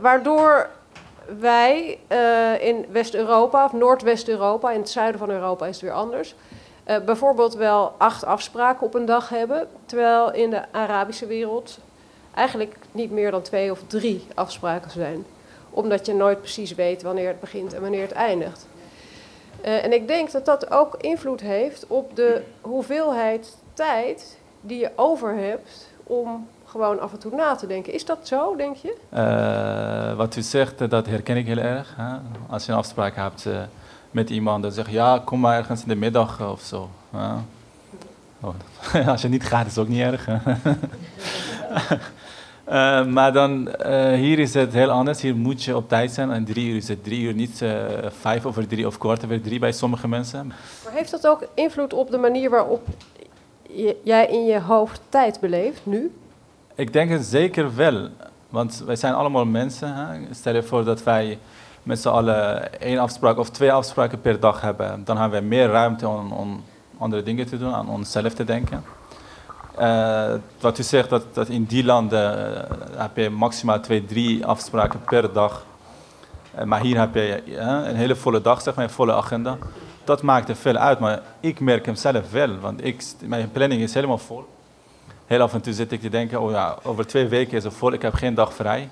Waardoor 0.00 0.68
wij 1.38 1.98
eh, 2.06 2.66
in 2.66 2.86
West-Europa, 2.90 3.64
of 3.64 3.72
Noordwest-Europa, 3.72 4.70
in 4.70 4.80
het 4.80 4.90
zuiden 4.90 5.18
van 5.18 5.30
Europa 5.30 5.66
is 5.66 5.74
het 5.74 5.84
weer 5.84 5.92
anders. 5.92 6.34
eh, 6.84 7.04
bijvoorbeeld 7.04 7.54
wel 7.54 7.94
acht 7.98 8.24
afspraken 8.24 8.86
op 8.86 8.94
een 8.94 9.04
dag 9.06 9.28
hebben. 9.28 9.68
Terwijl 9.86 10.32
in 10.32 10.50
de 10.50 10.62
Arabische 10.72 11.26
wereld 11.26 11.78
eigenlijk 12.34 12.76
niet 12.92 13.10
meer 13.10 13.30
dan 13.30 13.42
twee 13.42 13.70
of 13.70 13.80
drie 13.86 14.26
afspraken 14.34 14.90
zijn. 14.90 15.26
Omdat 15.70 16.06
je 16.06 16.14
nooit 16.14 16.40
precies 16.40 16.74
weet 16.74 17.02
wanneer 17.02 17.28
het 17.28 17.40
begint 17.40 17.74
en 17.74 17.80
wanneer 17.80 18.02
het 18.02 18.12
eindigt. 18.12 18.67
Eh, 19.60 19.84
en 19.84 19.92
ik 19.92 20.08
denk 20.08 20.30
dat 20.30 20.44
dat 20.44 20.70
ook 20.70 20.94
invloed 21.00 21.40
heeft 21.40 21.86
op 21.86 22.16
de 22.16 22.42
hoeveelheid 22.60 23.56
tijd 23.74 24.38
die 24.60 24.78
je 24.78 24.90
over 24.96 25.36
hebt 25.36 25.88
om 26.02 26.48
gewoon 26.64 27.00
af 27.00 27.12
en 27.12 27.18
toe 27.18 27.34
na 27.34 27.54
te 27.54 27.66
denken. 27.66 27.92
Is 27.92 28.04
dat 28.04 28.18
zo, 28.22 28.56
denk 28.56 28.76
je? 28.76 28.96
Eh, 29.08 30.16
wat 30.16 30.36
u 30.36 30.42
zegt, 30.42 30.80
eh, 30.80 30.88
dat 30.88 31.06
herken 31.06 31.36
ik 31.36 31.46
heel 31.46 31.58
erg. 31.58 31.94
Hè? 31.96 32.16
Als 32.48 32.66
je 32.66 32.72
een 32.72 32.78
afspraak 32.78 33.16
hebt 33.16 33.46
met 34.10 34.30
iemand, 34.30 34.62
dan 34.62 34.72
zeg 34.72 34.86
je 34.86 34.92
ja, 34.92 35.20
kom 35.24 35.40
maar 35.40 35.56
ergens 35.56 35.82
in 35.82 35.88
de 35.88 35.94
middag 35.94 36.50
of 36.50 36.60
zo. 36.60 36.90
Oh, 38.40 38.54
als 39.06 39.22
je 39.22 39.28
niet 39.28 39.44
gaat, 39.44 39.66
is 39.66 39.76
het 39.76 39.84
ook 39.84 39.90
niet 39.90 40.00
erg. 40.00 40.28
Eh, 42.68 43.04
maar 43.04 43.32
dan, 43.32 43.68
eh, 43.68 44.12
hier 44.12 44.38
is 44.38 44.54
het 44.54 44.72
heel 44.72 44.90
anders. 44.90 45.20
Hier 45.20 45.36
moet 45.36 45.64
je 45.64 45.76
op 45.76 45.88
tijd 45.88 46.10
zijn. 46.10 46.30
En 46.30 46.44
drie 46.44 46.68
uur 46.70 46.76
is 46.76 46.88
het 46.88 47.04
drie 47.04 47.20
uur, 47.20 47.34
niet 47.34 47.62
eh, 47.62 47.70
vijf 48.20 48.46
over 48.46 48.66
drie 48.66 48.86
of 48.86 48.98
kwart 48.98 49.24
over 49.24 49.40
drie 49.40 49.58
bij 49.58 49.72
sommige 49.72 50.08
mensen. 50.08 50.46
Maar 50.84 50.92
heeft 50.92 51.10
dat 51.10 51.26
ook 51.26 51.46
invloed 51.54 51.92
op 51.92 52.10
de 52.10 52.18
manier 52.18 52.50
waarop 52.50 52.86
jij 54.02 54.26
in 54.26 54.44
je 54.44 54.60
hoofd 54.60 55.00
tijd 55.08 55.40
beleeft 55.40 55.80
nu? 55.86 56.12
Ik 56.74 56.92
denk 56.92 57.10
het 57.10 57.24
zeker 57.24 57.76
wel. 57.76 58.08
Want 58.48 58.82
wij 58.86 58.96
zijn 58.96 59.14
allemaal 59.14 59.44
mensen. 59.44 59.94
Hè? 59.94 60.34
Stel 60.34 60.54
je 60.54 60.62
voor 60.62 60.84
dat 60.84 61.02
wij 61.02 61.38
met 61.82 62.00
z'n 62.00 62.08
allen 62.08 62.72
één 62.80 62.98
afspraak 62.98 63.38
of 63.38 63.50
twee 63.50 63.72
afspraken 63.72 64.20
per 64.20 64.40
dag 64.40 64.60
hebben. 64.60 65.04
Dan 65.04 65.16
hebben 65.16 65.40
we 65.40 65.46
meer 65.46 65.66
ruimte 65.66 66.08
om, 66.08 66.32
om 66.32 66.64
andere 66.98 67.22
dingen 67.22 67.46
te 67.46 67.58
doen, 67.58 67.74
aan 67.74 67.88
onszelf 67.88 68.34
te 68.34 68.44
denken. 68.44 68.97
Eh, 69.78 70.34
wat 70.60 70.78
u 70.78 70.82
zegt, 70.82 71.08
dat, 71.08 71.34
dat 71.34 71.48
in 71.48 71.64
die 71.64 71.84
landen 71.84 72.54
eh, 72.68 73.00
heb 73.00 73.16
je 73.16 73.30
maximaal 73.30 73.80
twee, 73.80 74.04
drie 74.04 74.46
afspraken 74.46 75.00
per 75.00 75.32
dag. 75.32 75.66
Eh, 76.54 76.64
maar 76.64 76.80
hier 76.80 76.98
heb 76.98 77.14
je 77.14 77.42
eh, 77.42 77.66
een 77.66 77.96
hele 77.96 78.16
volle 78.16 78.40
dag, 78.40 78.62
zeg 78.62 78.74
maar, 78.74 78.84
een 78.84 78.90
volle 78.90 79.12
agenda. 79.12 79.56
Dat 80.04 80.22
maakt 80.22 80.48
er 80.48 80.56
veel 80.56 80.76
uit, 80.76 80.98
maar 80.98 81.22
ik 81.40 81.60
merk 81.60 81.86
hem 81.86 81.94
zelf 81.94 82.30
wel. 82.30 82.58
Want 82.58 82.84
ik, 82.84 83.04
mijn 83.24 83.50
planning 83.50 83.82
is 83.82 83.94
helemaal 83.94 84.18
vol. 84.18 84.44
Heel 85.26 85.40
af 85.40 85.54
en 85.54 85.60
toe 85.60 85.72
zit 85.72 85.92
ik 85.92 86.00
te 86.00 86.08
denken, 86.08 86.40
oh 86.40 86.50
ja, 86.50 86.76
over 86.82 87.06
twee 87.06 87.28
weken 87.28 87.56
is 87.56 87.64
het 87.64 87.74
vol, 87.74 87.92
ik 87.92 88.02
heb 88.02 88.14
geen 88.14 88.34
dag 88.34 88.52
vrij. 88.54 88.90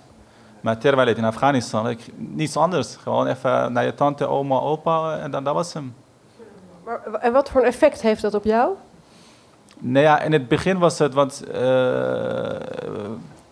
Maar 0.60 0.78
terwijl 0.78 1.08
ik 1.08 1.16
in 1.16 1.24
Afghanistan, 1.24 1.88
ik, 1.88 2.00
niets 2.16 2.56
anders. 2.56 2.96
Gewoon 2.96 3.26
even 3.26 3.72
naar 3.72 3.84
je 3.84 3.94
tante, 3.94 4.26
oma, 4.26 4.58
opa 4.58 5.18
en 5.18 5.30
dan 5.30 5.44
dat 5.44 5.54
was 5.54 5.72
hem. 5.72 5.94
En 7.20 7.32
wat 7.32 7.50
voor 7.50 7.60
een 7.60 7.66
effect 7.66 8.02
heeft 8.02 8.22
dat 8.22 8.34
op 8.34 8.44
jou? 8.44 8.74
Nou 9.78 10.04
ja, 10.04 10.20
in 10.20 10.32
het 10.32 10.48
begin 10.48 10.78
was 10.78 10.98
het, 10.98 11.14
want 11.14 11.44
eh, 11.44 12.56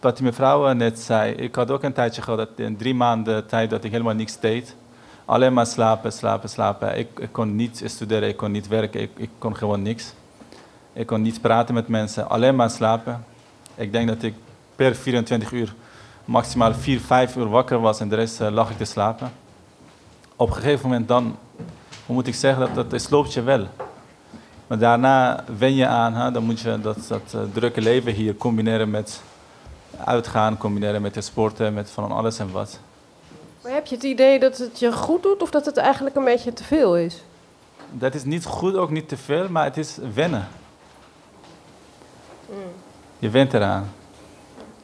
wat 0.00 0.16
die 0.16 0.24
mevrouw 0.24 0.72
net 0.72 1.00
zei, 1.00 1.32
ik 1.32 1.54
had 1.54 1.70
ook 1.70 1.82
een 1.82 1.92
tijdje 1.92 2.22
gehad, 2.22 2.38
dat 2.38 2.66
in 2.66 2.76
drie 2.76 2.94
maanden 2.94 3.46
tijd 3.46 3.70
dat 3.70 3.84
ik 3.84 3.90
helemaal 3.90 4.14
niks 4.14 4.40
deed. 4.40 4.76
Alleen 5.24 5.52
maar 5.52 5.66
slapen, 5.66 6.12
slapen, 6.12 6.48
slapen. 6.48 6.98
Ik, 6.98 7.08
ik 7.18 7.32
kon 7.32 7.56
niet 7.56 7.82
studeren, 7.87 8.28
ik 8.28 8.37
kon 8.37 8.50
niet 8.50 8.68
werken, 8.68 9.00
ik, 9.00 9.10
ik 9.16 9.30
kon 9.38 9.56
gewoon 9.56 9.82
niks. 9.82 10.12
Ik 10.92 11.06
kon 11.06 11.22
niet 11.22 11.40
praten 11.40 11.74
met 11.74 11.88
mensen, 11.88 12.28
alleen 12.28 12.56
maar 12.56 12.70
slapen. 12.70 13.24
Ik 13.74 13.92
denk 13.92 14.08
dat 14.08 14.22
ik 14.22 14.34
per 14.76 14.94
24 14.94 15.52
uur 15.52 15.74
maximaal 16.24 16.74
4, 16.74 17.00
5 17.00 17.37
uur 17.37 17.48
wakker 17.48 17.80
was 17.80 18.00
en 18.00 18.08
de 18.08 18.14
rest 18.14 18.40
eh, 18.40 18.50
lag 18.50 18.70
ik 18.70 18.76
te 18.76 18.84
slapen. 18.84 19.32
Op 20.37 20.48
een 20.48 20.54
gegeven 20.54 20.88
moment 20.88 21.08
dan, 21.08 21.37
hoe 22.06 22.14
moet 22.14 22.26
ik 22.26 22.34
zeggen, 22.34 22.74
dat, 22.74 22.90
dat 22.90 23.00
sloopt 23.00 23.32
je 23.32 23.42
wel. 23.42 23.66
Maar 24.66 24.79
daarna 24.79 25.44
wen 25.59 25.74
je 25.74 25.87
aan, 25.87 26.14
hè, 26.14 26.31
dan 26.31 26.44
moet 26.44 26.61
je 26.61 26.81
dat, 26.81 26.98
dat 27.09 27.35
eh, 27.35 27.40
drukke 27.53 27.81
leven 27.81 28.12
hier 28.12 28.37
combineren 28.37 28.90
met 28.90 29.22
uitgaan, 30.05 30.57
combineren 30.57 31.03
met 31.03 31.14
het 31.14 31.24
sporten, 31.24 31.74
met 31.74 31.90
van 31.90 32.12
alles 32.12 32.38
en 32.38 32.53
wat. 32.53 32.79
Maar 33.62 33.72
heb 33.72 33.87
je 33.87 33.94
het 33.94 34.05
idee 34.05 34.38
dat 34.38 34.59
het 34.59 34.79
je 34.79 34.92
goed 34.92 35.22
doet 35.22 35.42
of 35.42 35.50
dat 35.50 35.66
het 35.66 35.77
eigenlijk 35.77 36.16
een 36.16 36.24
beetje 36.24 36.53
te 36.53 36.64
veel 36.64 36.96
is? 36.96 37.22
Dat 37.90 38.14
is 38.14 38.24
niet 38.24 38.44
goed, 38.44 38.77
ook 38.77 38.90
niet 38.90 39.09
te 39.09 39.16
veel, 39.16 39.48
maar 39.48 39.64
het 39.64 39.77
is 39.77 39.98
wennen. 40.14 40.48
Je 43.18 43.31
went 43.31 43.55
eraan. 43.55 43.92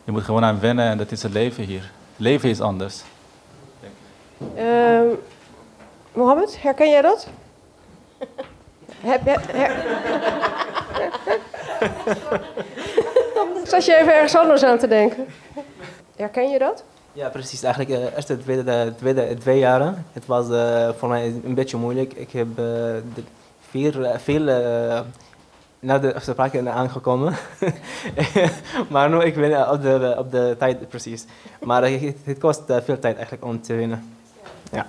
Je 0.04 0.12
moet 0.12 0.22
gewoon 0.22 0.44
aan 0.44 0.60
wennen 0.60 0.84
en 0.84 0.98
dat 0.98 1.10
is 1.10 1.22
het 1.22 1.32
leven 1.32 1.64
hier. 1.64 1.90
Leven 2.16 2.48
is 2.48 2.60
anders. 2.60 3.02
Ehm 4.54 5.06
Mohammed, 6.12 6.62
herken 6.62 6.90
jij 6.90 7.02
dat? 7.02 7.28
Heb 9.00 9.20
her- 9.24 9.84
Zat 13.64 13.84
je 13.84 13.96
even 13.98 14.14
ergens 14.14 14.36
anders 14.36 14.62
aan 14.62 14.78
te 14.78 14.88
denken? 14.88 15.26
Herken 16.16 16.50
je 16.50 16.58
dat? 16.58 16.84
Ja, 17.12 17.28
precies. 17.28 17.62
Eigenlijk 17.62 18.00
de 18.00 18.10
eerste 18.16 18.38
tweede, 18.38 18.64
de 18.64 18.92
tweede 18.96 19.34
twee 19.38 19.58
jaren. 19.58 20.04
Het 20.12 20.26
was 20.26 20.50
eh, 20.50 20.88
voor 20.98 21.08
mij 21.08 21.34
een 21.44 21.54
beetje 21.54 21.76
moeilijk. 21.76 22.12
Ik 22.12 22.30
heb 22.32 22.46
eh, 22.48 22.54
de, 23.14 23.22
veel, 23.70 24.04
eh, 24.04 24.18
veel 24.18 24.48
eh, 24.48 25.00
naar 25.78 26.00
de 26.00 26.14
afspraken 26.14 26.72
aangekomen. 26.72 27.34
maar 28.90 29.10
nu 29.10 29.22
ik 29.22 29.34
ben 29.34 29.52
eh, 29.64 29.72
op 29.72 29.82
de, 29.82 30.14
op 30.18 30.30
de 30.30 30.54
tijd 30.58 30.88
precies. 30.88 31.24
Maar 31.60 31.82
eh, 31.82 32.00
het, 32.00 32.16
het 32.24 32.38
kost 32.38 32.62
eh, 32.66 32.76
veel 32.84 32.98
tijd 32.98 33.14
eigenlijk 33.14 33.44
om 33.44 33.62
te 33.62 33.74
winnen. 33.74 34.14
Ja. 34.72 34.86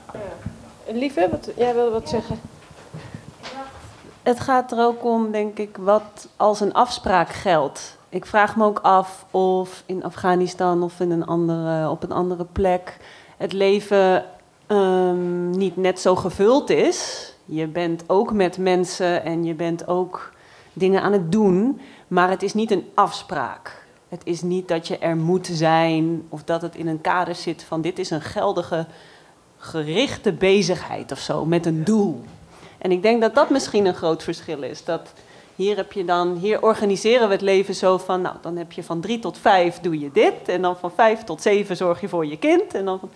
Lieve, 0.91 1.27
wat, 1.31 1.49
jij 1.55 1.73
wilde 1.73 1.91
wat 1.91 2.09
zeggen? 2.09 2.39
Het 4.23 4.39
gaat 4.39 4.71
er 4.71 4.79
ook 4.79 5.05
om, 5.05 5.31
denk 5.31 5.57
ik, 5.57 5.77
wat 5.77 6.27
als 6.37 6.59
een 6.59 6.73
afspraak 6.73 7.29
geldt. 7.29 7.97
Ik 8.09 8.25
vraag 8.25 8.55
me 8.55 8.65
ook 8.65 8.79
af 8.79 9.25
of 9.31 9.83
in 9.85 10.03
Afghanistan 10.03 10.83
of 10.83 10.99
in 10.99 11.11
een 11.11 11.25
andere, 11.25 11.89
op 11.89 12.03
een 12.03 12.11
andere 12.11 12.45
plek 12.51 12.97
het 13.37 13.53
leven 13.53 14.25
ehm, 14.67 15.49
niet 15.49 15.77
net 15.77 15.99
zo 15.99 16.15
gevuld 16.15 16.69
is. 16.69 17.29
Je 17.45 17.67
bent 17.67 18.03
ook 18.07 18.33
met 18.33 18.57
mensen 18.57 19.23
en 19.23 19.43
je 19.43 19.53
bent 19.53 19.87
ook 19.87 20.33
dingen 20.73 21.01
aan 21.01 21.13
het 21.13 21.31
doen, 21.31 21.81
maar 22.07 22.29
het 22.29 22.43
is 22.43 22.53
niet 22.53 22.71
een 22.71 22.89
afspraak. 22.93 23.85
Het 24.09 24.21
is 24.23 24.41
niet 24.41 24.67
dat 24.67 24.87
je 24.87 24.97
er 24.97 25.17
moet 25.17 25.49
zijn 25.51 26.23
of 26.29 26.43
dat 26.43 26.61
het 26.61 26.75
in 26.75 26.87
een 26.87 27.01
kader 27.01 27.35
zit 27.35 27.63
van 27.63 27.81
dit 27.81 27.99
is 27.99 28.09
een 28.09 28.21
geldige, 28.21 28.85
gerichte 29.57 30.31
bezigheid 30.31 31.11
of 31.11 31.19
zo 31.19 31.45
met 31.45 31.65
een 31.65 31.83
doel. 31.83 32.23
En 32.81 32.91
ik 32.91 33.01
denk 33.01 33.21
dat 33.21 33.35
dat 33.35 33.49
misschien 33.49 33.85
een 33.85 33.95
groot 33.95 34.23
verschil 34.23 34.61
is. 34.61 34.83
Dat 34.83 35.13
hier 35.55 35.75
heb 35.75 35.91
je 35.91 36.05
dan, 36.05 36.35
hier 36.35 36.63
organiseren 36.63 37.27
we 37.27 37.33
het 37.33 37.41
leven 37.41 37.75
zo 37.75 37.97
van, 37.97 38.21
nou, 38.21 38.35
dan 38.41 38.55
heb 38.57 38.71
je 38.71 38.83
van 38.83 39.01
drie 39.01 39.19
tot 39.19 39.37
vijf 39.37 39.79
doe 39.79 39.99
je 39.99 40.11
dit, 40.11 40.33
en 40.45 40.61
dan 40.61 40.77
van 40.77 40.91
vijf 40.91 41.23
tot 41.23 41.41
zeven 41.41 41.77
zorg 41.77 42.01
je 42.01 42.09
voor 42.09 42.25
je 42.25 42.37
kind. 42.37 42.73
En, 42.73 42.85
dan 42.85 42.99
van- 42.99 43.11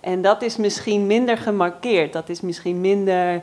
en 0.00 0.22
dat 0.22 0.42
is 0.42 0.56
misschien 0.56 1.06
minder 1.06 1.38
gemarkeerd. 1.38 2.12
Dat 2.12 2.28
is 2.28 2.40
misschien 2.40 2.80
minder. 2.80 3.42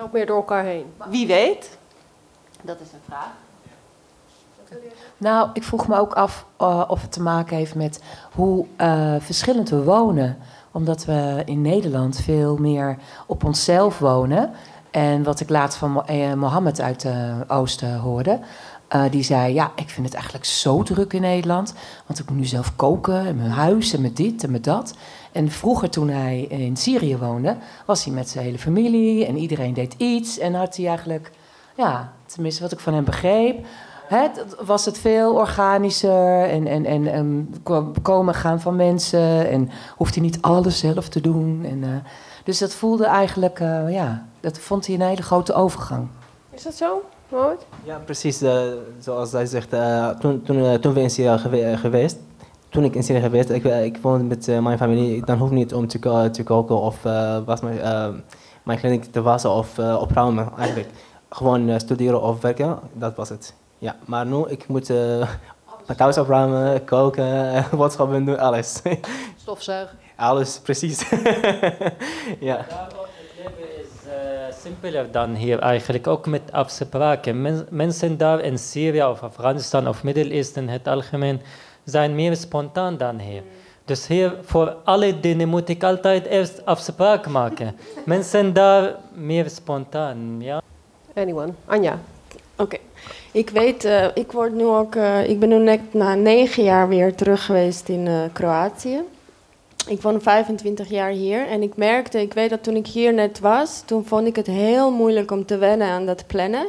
Ook 0.00 0.12
meer 0.12 0.26
door 0.26 0.36
elkaar 0.36 0.64
heen. 0.64 0.86
Wie 1.08 1.26
weet? 1.26 1.78
Dat 2.62 2.80
is 2.80 2.92
een 2.92 3.00
vraag. 3.08 3.30
Nou, 5.16 5.50
ik 5.52 5.62
vroeg 5.62 5.88
me 5.88 5.98
ook 5.98 6.12
af 6.12 6.46
eh, 6.56 6.84
of 6.88 7.02
het 7.02 7.12
te 7.12 7.22
maken 7.22 7.56
heeft 7.56 7.74
met 7.74 8.02
hoe 8.32 8.66
eh, 8.76 9.14
verschillend 9.18 9.68
we 9.70 9.82
wonen. 9.84 10.38
Omdat 10.70 11.04
we 11.04 11.42
in 11.44 11.62
Nederland 11.62 12.20
veel 12.20 12.56
meer 12.56 12.96
op 13.26 13.44
onszelf 13.44 13.98
wonen. 13.98 14.50
En 14.94 15.22
wat 15.22 15.40
ik 15.40 15.48
laatst 15.48 15.78
van 15.78 16.06
eh, 16.06 16.32
Mohammed 16.32 16.80
uit 16.80 17.02
het 17.02 17.50
Oosten 17.50 17.96
hoorde. 17.98 18.38
eh, 18.88 19.02
die 19.10 19.22
zei, 19.22 19.54
ja, 19.54 19.72
ik 19.76 19.88
vind 19.90 20.06
het 20.06 20.14
eigenlijk 20.14 20.44
zo 20.44 20.82
druk 20.82 21.12
in 21.12 21.20
Nederland. 21.20 21.74
Want 22.06 22.18
ik 22.18 22.28
moet 22.28 22.38
nu 22.38 22.44
zelf 22.44 22.76
koken 22.76 23.26
en 23.26 23.36
mijn 23.36 23.50
huis 23.50 23.92
en 23.92 24.00
met 24.00 24.16
dit 24.16 24.44
en 24.44 24.50
met 24.50 24.64
dat. 24.64 24.94
En 25.32 25.50
vroeger 25.50 25.90
toen 25.90 26.08
hij 26.08 26.40
in 26.40 26.76
Syrië 26.76 27.16
woonde, 27.16 27.56
was 27.86 28.04
hij 28.04 28.14
met 28.14 28.28
zijn 28.28 28.44
hele 28.44 28.58
familie. 28.58 29.26
En 29.26 29.36
iedereen 29.36 29.74
deed 29.74 29.94
iets. 29.96 30.38
En 30.38 30.54
had 30.54 30.76
hij 30.76 30.86
eigenlijk, 30.86 31.30
ja, 31.76 32.12
tenminste 32.26 32.62
wat 32.62 32.72
ik 32.72 32.80
van 32.80 32.94
hem 32.94 33.04
begreep... 33.04 33.66
Het- 34.04 34.56
was 34.64 34.84
het 34.84 34.98
veel 34.98 35.34
organischer 35.34 36.42
en, 36.48 36.66
en, 36.66 37.06
en, 37.06 37.54
ko- 37.62 37.92
komen 38.02 38.34
gaan 38.34 38.60
van 38.60 38.76
mensen. 38.76 39.50
En 39.50 39.70
hoeft 39.96 40.14
hij 40.14 40.22
niet 40.24 40.42
alles 40.42 40.78
zelf 40.78 41.08
te 41.08 41.20
doen. 41.20 41.64
En, 41.70 41.82
eh, 41.84 41.88
dus 42.44 42.58
dat 42.58 42.74
voelde 42.74 43.04
eigenlijk, 43.06 43.60
eh, 43.60 43.90
ja, 43.92 44.26
dat 44.40 44.58
vond 44.58 44.86
hij 44.86 44.94
een 44.94 45.00
hele 45.02 45.22
grote 45.22 45.52
overgang. 45.54 46.08
Is 46.50 46.62
dat 46.62 46.74
zo, 46.74 47.02
Mohammed? 47.28 47.66
Ja, 47.84 47.96
precies. 48.04 48.42
eh, 48.42 48.62
zoals 49.00 49.32
hij 49.32 49.46
zegt, 49.46 49.72
eh, 49.72 50.08
toen, 50.08 50.42
toen, 50.42 50.80
toen 50.80 50.92
we 50.92 51.00
in 51.00 51.10
Syrië 51.10 51.38
gewe- 51.38 51.76
geweest, 51.76 52.16
toen 52.68 52.84
ik 52.84 52.94
in 52.94 53.02
Syrië 53.02 53.20
geweest, 53.20 53.48
ik, 53.50 53.64
ik 53.64 53.96
woonde 54.02 54.24
met 54.24 54.46
mijn 54.62 54.78
familie, 54.78 55.24
dan 55.24 55.38
hoef 55.38 55.48
ik 55.48 55.54
niet 55.54 55.74
om 55.74 55.86
te, 55.88 56.28
te 56.32 56.42
koken 56.42 56.80
of 56.80 57.04
eh, 57.04 57.38
was 57.44 57.60
mijn, 57.60 57.78
mijn 58.62 58.78
kleding 58.78 59.04
te 59.04 59.22
wassen 59.22 59.50
of 59.50 59.78
opruimen 59.78 60.48
eigenlijk. 60.58 60.88
Gewoon 61.30 61.80
studeren 61.80 62.22
of 62.22 62.40
werken, 62.40 62.78
dat 62.92 63.14
was 63.16 63.28
het. 63.28 63.54
Ja, 63.78 63.96
maar 64.04 64.26
nu, 64.26 64.44
ik 64.46 64.68
moet 64.68 64.90
eh, 64.90 64.96
mijn 65.86 65.98
thuis 65.98 66.18
opruimen, 66.18 66.84
koken, 66.84 67.64
boodschappen 67.76 68.24
doen, 68.24 68.38
alles. 68.38 68.82
Stofzuigen. 69.36 69.98
Alles, 70.16 70.58
precies. 70.58 71.02
ja. 72.40 72.66
is 73.82 74.10
eh, 74.10 74.54
simpeler 74.62 75.10
dan 75.10 75.34
hier 75.34 75.58
eigenlijk, 75.58 76.06
ook 76.06 76.26
met 76.26 76.42
afspraken. 76.52 77.42
Men- 77.42 77.66
mensen 77.70 78.16
daar 78.16 78.40
in 78.40 78.58
Syrië 78.58 79.04
of 79.04 79.22
Afghanistan 79.22 79.88
of 79.88 80.02
Midden-Oosten 80.02 80.62
in 80.62 80.68
het 80.68 80.88
algemeen 80.88 81.40
zijn 81.84 82.14
meer 82.14 82.36
spontaan 82.36 82.96
dan 82.96 83.18
hier. 83.18 83.42
Dus 83.84 84.06
hier 84.06 84.34
voor 84.42 84.76
alle 84.84 85.20
dingen 85.20 85.48
moet 85.48 85.68
ik 85.68 85.82
altijd 85.82 86.26
eerst 86.26 86.64
afspraak 86.64 87.28
maken. 87.28 87.76
mensen 88.06 88.52
daar 88.52 88.94
meer 89.12 89.50
spontaan, 89.50 90.36
ja. 90.38 90.62
Anyone? 91.14 91.52
Anja. 91.66 91.98
Oké. 92.56 92.76
Ik 93.32 93.50
weet, 93.50 93.84
eh, 93.84 94.06
ik 94.14 94.32
word 94.32 94.52
nu 94.52 94.64
ook, 94.64 94.94
eh, 94.94 95.28
ik 95.28 95.38
ben 95.38 95.48
nu 95.48 95.58
net 95.58 95.94
na 95.94 96.14
negen 96.14 96.62
jaar 96.62 96.88
weer 96.88 97.14
terug 97.14 97.44
geweest 97.44 97.88
in 97.88 98.30
Kroatië. 98.32 99.02
Ik 99.86 100.02
woon 100.02 100.20
25 100.22 100.88
jaar 100.88 101.10
hier 101.10 101.46
en 101.46 101.62
ik 101.62 101.76
merkte, 101.76 102.20
ik 102.20 102.32
weet 102.32 102.50
dat 102.50 102.62
toen 102.62 102.76
ik 102.76 102.86
hier 102.86 103.14
net 103.14 103.40
was, 103.40 103.82
toen 103.86 104.04
vond 104.04 104.26
ik 104.26 104.36
het 104.36 104.46
heel 104.46 104.92
moeilijk 104.92 105.30
om 105.30 105.46
te 105.46 105.56
wennen 105.56 105.88
aan 105.88 106.06
dat 106.06 106.26
plannen. 106.26 106.66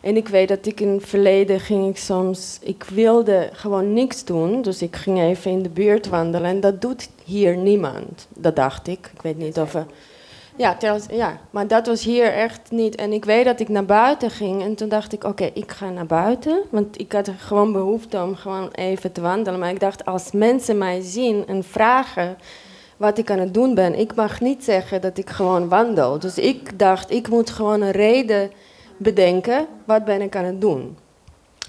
En 0.00 0.16
ik 0.16 0.28
weet 0.28 0.48
dat 0.48 0.66
ik 0.66 0.80
in 0.80 0.88
het 0.88 1.04
verleden 1.04 1.60
ging 1.60 1.88
ik 1.88 1.96
soms, 1.96 2.58
ik 2.62 2.84
wilde 2.84 3.50
gewoon 3.52 3.92
niks 3.92 4.24
doen, 4.24 4.62
dus 4.62 4.82
ik 4.82 4.96
ging 4.96 5.20
even 5.20 5.50
in 5.50 5.62
de 5.62 5.68
buurt 5.68 6.08
wandelen 6.08 6.50
en 6.50 6.60
dat 6.60 6.80
doet 6.80 7.08
hier 7.24 7.56
niemand. 7.56 8.26
Dat 8.34 8.56
dacht 8.56 8.86
ik. 8.86 9.10
Ik 9.14 9.22
weet 9.22 9.38
niet 9.38 9.58
of 9.58 9.74
er, 9.74 9.86
ja, 10.58 10.76
ja, 11.10 11.38
maar 11.50 11.66
dat 11.66 11.86
was 11.86 12.04
hier 12.04 12.32
echt 12.32 12.70
niet. 12.70 12.94
En 12.94 13.12
ik 13.12 13.24
weet 13.24 13.44
dat 13.44 13.60
ik 13.60 13.68
naar 13.68 13.84
buiten 13.84 14.30
ging 14.30 14.62
en 14.62 14.74
toen 14.74 14.88
dacht 14.88 15.12
ik, 15.12 15.24
oké, 15.24 15.50
ik 15.54 15.70
ga 15.70 15.90
naar 15.90 16.06
buiten. 16.06 16.60
Want 16.70 17.00
ik 17.00 17.12
had 17.12 17.30
gewoon 17.38 17.72
behoefte 17.72 18.22
om 18.22 18.34
gewoon 18.34 18.68
even 18.72 19.12
te 19.12 19.20
wandelen. 19.20 19.60
Maar 19.60 19.70
ik 19.70 19.80
dacht, 19.80 20.04
als 20.04 20.32
mensen 20.32 20.78
mij 20.78 21.00
zien 21.00 21.46
en 21.46 21.64
vragen 21.64 22.36
wat 22.96 23.18
ik 23.18 23.30
aan 23.30 23.38
het 23.38 23.54
doen 23.54 23.74
ben, 23.74 23.98
ik 23.98 24.14
mag 24.14 24.40
niet 24.40 24.64
zeggen 24.64 25.00
dat 25.00 25.18
ik 25.18 25.30
gewoon 25.30 25.68
wandel. 25.68 26.18
Dus 26.18 26.38
ik 26.38 26.78
dacht, 26.78 27.10
ik 27.10 27.28
moet 27.28 27.50
gewoon 27.50 27.80
een 27.80 27.90
reden 27.90 28.50
bedenken, 28.96 29.66
wat 29.84 30.04
ben 30.04 30.20
ik 30.20 30.36
aan 30.36 30.44
het 30.44 30.60
doen. 30.60 30.96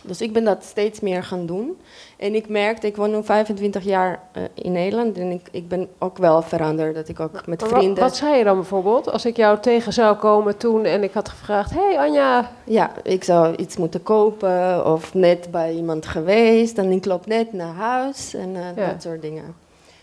Dus 0.10 0.22
ik 0.22 0.34
ben 0.34 0.44
dat 0.44 0.64
steeds 0.64 1.00
meer 1.00 1.24
gaan 1.24 1.46
doen. 1.46 1.78
En 2.18 2.36
ik 2.36 2.50
merkte, 2.50 2.88
ik 2.88 2.96
woon 2.96 3.12
nu 3.12 3.24
25 3.24 3.84
jaar 3.84 4.22
eh, 4.32 4.44
in 4.54 4.72
Nederland 4.72 5.18
en 5.18 5.32
ik, 5.32 5.48
ik 5.52 5.68
ben 5.68 5.88
ook 6.00 6.18
wel 6.18 6.42
veranderd. 6.42 6.96
Dat 6.96 7.10
ik 7.10 7.20
ook 7.20 7.48
met 7.48 7.64
vrienden... 7.68 8.04
Wat, 8.04 8.16
zei 8.16 8.38
je 8.38 8.44
dan 8.44 8.56
bijvoorbeeld 8.56 9.12
als 9.12 9.26
ik 9.26 9.36
jou 9.38 9.60
tegen 9.60 9.94
zou 9.94 10.16
komen 10.16 10.58
toen 10.58 10.86
en 10.86 11.04
ik 11.04 11.14
had 11.14 11.30
gevraagd: 11.30 11.72
Hey 11.72 11.98
Anja. 12.00 12.52
Ja, 12.64 12.92
ik 13.04 13.24
zou 13.24 13.56
iets 13.56 13.78
moeten 13.78 14.04
kopen 14.04 14.86
of 14.86 15.14
net 15.14 15.48
bij 15.52 15.74
iemand 15.74 16.06
geweest 16.06 16.78
en 16.78 16.92
ik 16.92 17.06
loop 17.06 17.26
net 17.26 17.54
naar 17.54 17.74
huis 17.74 18.34
en 18.34 18.56
eh, 18.56 18.76
Ja. 18.76 18.92
dat 18.92 19.02
soort 19.02 19.22
dingen. 19.22 19.56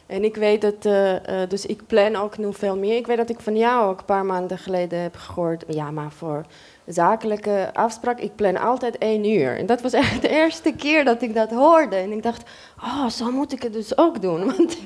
En 0.07 0.25
ik 0.25 0.37
weet 0.37 0.61
dat, 0.61 0.85
eh, 0.85 1.13
dus 1.49 1.67
ik 1.67 1.87
plan 1.87 2.17
ook 2.17 2.39
nu 2.39 2.55
veel 2.55 2.77
meer. 2.77 2.97
Ik 2.97 3.07
weet 3.07 3.17
dat 3.17 3.31
ik 3.31 3.41
van 3.41 3.57
jou 3.57 3.91
ook 3.91 3.99
een 3.99 4.05
paar 4.05 4.25
maanden 4.25 4.59
geleden 4.59 5.01
heb 5.01 5.17
gehoord, 5.17 5.65
ja, 5.69 5.91
maar 5.91 6.11
voor 6.11 6.45
zakelijke 6.87 7.71
afspraak, 7.73 8.21
ik 8.21 8.35
plan 8.37 8.57
altijd 8.57 8.99
één 8.99 9.25
uur. 9.29 9.59
En 9.59 9.67
dat 9.67 9.81
was 9.81 9.93
echt 9.93 10.23
de 10.23 10.29
eerste 10.29 10.73
keer 10.73 11.05
dat 11.05 11.23
ik 11.23 11.35
dat 11.35 11.51
hoorde. 11.51 11.97
En 11.97 12.13
ik 12.13 12.23
dacht, 12.23 12.43
oh, 12.83 13.09
zo 13.09 13.31
moet 13.31 13.53
ik 13.53 13.63
het 13.63 13.73
dus 13.73 13.99
ook 13.99 14.23
doen. 14.23 14.45
Want 14.57 14.77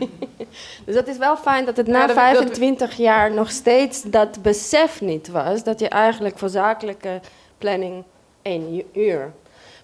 dus 0.85 0.95
dat 0.95 1.09
is 1.09 1.17
wel 1.17 1.37
fijn 1.37 1.65
dat 1.65 1.77
het 1.77 1.87
na 1.87 1.99
dat- 2.07 2.09
dat- 2.09 2.17
25 2.25 2.97
jaar 2.97 3.33
nog 3.33 3.51
steeds 3.51 4.03
dat 4.03 4.43
besef 4.43 5.01
niet 5.01 5.29
was. 5.29 5.65
Dat 5.65 5.81
je 5.81 5.89
eigenlijk 5.89 6.39
voor 6.39 6.49
zakelijke 6.49 7.21
planning 7.59 8.05
één 8.43 8.83
uur. 8.95 9.33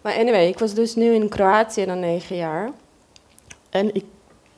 Maar 0.02 0.14
anyway, 0.14 0.48
ik 0.48 0.58
was 0.58 0.74
dus 0.74 0.94
nu 0.94 1.12
in 1.14 1.28
Kroatië 1.28 1.84
na 1.84 1.94
negen 1.94 2.36
jaar. 2.36 2.70
En 3.70 3.94
ik 3.94 4.04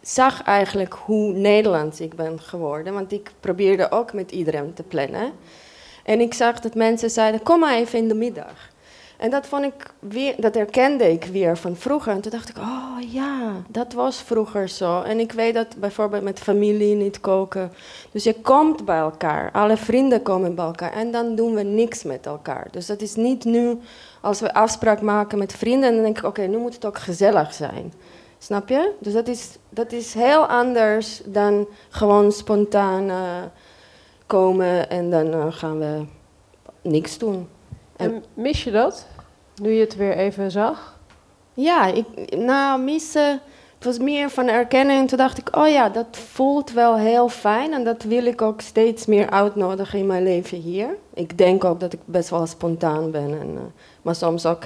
zag 0.01 0.43
eigenlijk 0.43 0.95
hoe 0.95 1.33
Nederlands 1.33 2.01
ik 2.01 2.15
ben 2.15 2.41
geworden. 2.41 2.93
Want 2.93 3.13
ik 3.13 3.31
probeerde 3.41 3.91
ook 3.91 4.13
met 4.13 4.31
iedereen 4.31 4.75
te 4.75 4.83
plannen. 4.83 5.33
En 6.09 6.21
ik 6.21 6.35
zag 6.35 6.61
dat 6.61 6.75
mensen 6.75 7.11
zeiden, 7.11 7.43
kom 7.43 7.61
maar 7.61 7.75
even 7.75 7.99
in 7.99 8.09
de 8.09 8.15
middag. 8.15 8.71
En 9.17 9.31
dat 9.31 9.47
vond 9.47 9.65
ik 9.65 9.93
weer, 9.99 10.35
dat 10.37 10.55
herkende 10.55 11.13
ik 11.13 11.25
weer 11.25 11.57
van 11.57 11.77
vroeger. 11.77 12.13
En 12.13 12.21
toen 12.21 12.31
dacht 12.31 12.49
ik, 12.49 12.59
oh 12.59 12.97
ja, 13.13 13.53
dat 13.69 13.93
was 13.93 14.23
vroeger 14.23 14.69
zo. 14.69 15.03
En 15.03 15.19
ik 15.21 15.33
weet 15.33 15.55
dat 15.55 15.77
bijvoorbeeld 15.77 16.23
met 16.23 16.39
familie 16.39 16.95
niet 16.95 17.21
koken. 17.21 17.73
Dus 18.11 18.25
je 18.25 18.35
komt 18.41 18.85
bij 18.85 18.99
elkaar, 18.99 19.53
alle 19.53 19.77
vrienden 19.77 20.23
komen 20.23 20.55
bij 20.55 20.65
elkaar. 20.65 20.93
En 20.93 21.11
dan 21.11 21.35
doen 21.35 21.55
we 21.55 21.63
niks 21.63 22.03
met 22.03 22.27
elkaar. 22.27 22.69
Dus 22.71 22.87
dat 22.87 23.01
is 23.01 23.15
niet 23.15 23.45
nu, 23.45 23.79
als 24.21 24.41
we 24.41 24.55
afspraak 24.55 25.01
maken 25.01 25.39
met 25.39 25.53
vrienden, 25.53 25.95
dan 25.95 26.03
denk 26.03 26.19
ik, 26.19 26.25
oké, 26.25 26.43
nu 26.43 26.59
moet 26.59 26.75
het 26.75 26.85
ook 26.85 26.99
gezellig 26.99 27.55
zijn. 27.55 27.93
Snap 28.39 28.69
je? 28.69 28.93
Dus 28.99 29.13
dat 29.13 29.29
is, 29.29 29.57
dat 29.69 29.93
is 29.93 30.15
heel 30.15 30.47
anders 30.47 31.21
dan 31.25 31.69
gewoon 31.89 32.33
spontaan 32.33 33.11
eh, 33.11 33.43
komen 34.29 34.91
en 34.91 35.11
dan 35.11 35.33
eh, 35.33 35.47
gaan 35.51 35.79
we 35.79 36.05
niks 36.83 37.19
doen. 37.19 37.49
En 37.97 38.25
mis 38.35 38.65
je 38.65 38.71
dat? 38.71 39.07
Nu 39.63 39.73
je 39.73 39.81
het 39.81 39.97
weer 39.97 40.17
even 40.17 40.51
zag? 40.51 40.99
Ja, 41.55 41.87
ik, 41.87 42.37
nou, 42.37 42.83
missen. 42.83 43.41
Het 43.75 43.87
was 43.87 43.99
meer 43.99 44.31
van 44.31 44.49
erkennen. 44.49 44.97
En 44.97 45.07
toen 45.07 45.19
dacht 45.19 45.39
ik, 45.39 45.57
oh 45.57 45.69
ja, 45.69 45.89
dat 45.89 46.07
voelt 46.11 46.73
wel 46.73 46.97
heel 46.97 47.29
fijn. 47.29 47.73
En 47.73 47.85
dat 47.85 48.03
wil 48.03 48.25
ik 48.25 48.43
ook 48.43 48.61
steeds 48.61 49.07
meer 49.07 49.31
uitnodigen 49.31 49.99
in 49.99 50.07
mijn 50.07 50.23
leven 50.23 50.59
hier. 50.59 50.97
Ik 51.15 51.39
denk 51.39 51.65
ook 51.65 51.81
dat 51.81 51.93
ik 51.93 52.01
best 52.05 52.31
wel 52.31 52.47
spontaan 52.47 53.11
ben. 53.11 53.41
En, 53.41 53.53
uh, 53.55 53.61
maar 54.03 54.15
soms 54.15 54.47
ook 54.47 54.63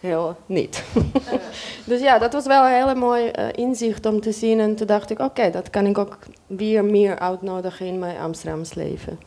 heel 0.00 0.36
niet. 0.46 0.84
dus 1.84 2.00
ja, 2.00 2.18
dat 2.18 2.32
was 2.32 2.46
wel 2.46 2.64
een 2.64 2.72
hele 2.72 2.94
mooi 2.94 3.30
uh, 3.38 3.46
inzicht 3.52 4.06
om 4.06 4.20
te 4.20 4.32
zien. 4.32 4.60
En 4.60 4.76
toen 4.76 4.86
dacht 4.86 5.10
ik, 5.10 5.18
oké, 5.18 5.28
okay, 5.28 5.50
dat 5.50 5.70
kan 5.70 5.86
ik 5.86 5.98
ook 5.98 6.18
weer 6.46 6.84
meer 6.84 7.18
uitnodigen 7.18 7.86
in 7.86 7.98
mijn 7.98 8.18
Amsterdams 8.18 8.74
leven. 8.74 9.20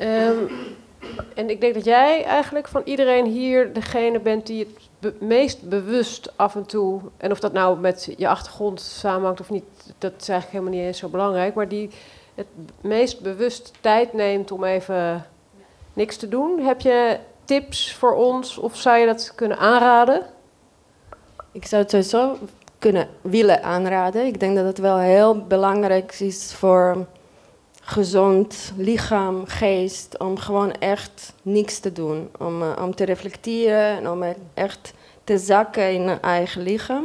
Um, 0.00 0.48
en 1.34 1.50
ik 1.50 1.60
denk 1.60 1.74
dat 1.74 1.84
jij 1.84 2.24
eigenlijk 2.24 2.68
van 2.68 2.82
iedereen 2.84 3.26
hier 3.26 3.72
degene 3.72 4.20
bent 4.20 4.46
die 4.46 4.58
het 4.58 4.88
be 4.98 5.14
meest 5.24 5.68
bewust 5.68 6.32
af 6.36 6.54
en 6.54 6.66
toe, 6.66 7.00
en 7.16 7.30
of 7.30 7.40
dat 7.40 7.52
nou 7.52 7.78
met 7.78 8.14
je 8.16 8.28
achtergrond 8.28 8.80
samenhangt 8.80 9.40
of 9.40 9.50
niet, 9.50 9.64
dat 9.98 10.12
is 10.20 10.28
eigenlijk 10.28 10.50
helemaal 10.50 10.72
niet 10.72 10.88
eens 10.88 10.98
zo 10.98 11.08
belangrijk, 11.08 11.54
maar 11.54 11.68
die 11.68 11.90
het 12.34 12.46
meest 12.80 13.20
bewust 13.20 13.72
tijd 13.80 14.12
neemt 14.12 14.50
om 14.50 14.64
even 14.64 15.26
niks 15.92 16.16
te 16.16 16.28
doen. 16.28 16.60
Heb 16.60 16.80
je 16.80 17.18
tips 17.50 17.94
voor 17.94 18.14
ons 18.14 18.58
of 18.58 18.76
zou 18.76 18.98
je 18.98 19.06
dat 19.06 19.32
kunnen 19.34 19.58
aanraden? 19.58 20.22
Ik 21.52 21.66
zou 21.66 21.82
het 21.82 21.90
sowieso 21.90 22.38
kunnen 22.78 23.08
willen 23.20 23.62
aanraden. 23.62 24.26
Ik 24.26 24.40
denk 24.40 24.56
dat 24.56 24.64
het 24.64 24.78
wel 24.78 24.98
heel 24.98 25.46
belangrijk 25.46 26.20
is 26.20 26.54
voor 26.54 27.06
gezond 27.80 28.72
lichaam, 28.76 29.46
geest, 29.46 30.18
om 30.18 30.38
gewoon 30.38 30.72
echt 30.72 31.34
niks 31.42 31.78
te 31.78 31.92
doen. 31.92 32.30
Om, 32.38 32.62
uh, 32.62 32.68
om 32.82 32.94
te 32.94 33.04
reflecteren 33.04 33.96
en 33.96 34.10
om 34.10 34.24
echt 34.54 34.92
te 35.24 35.38
zakken 35.38 35.92
in 35.92 36.08
een 36.08 36.22
eigen 36.22 36.62
lichaam. 36.62 37.04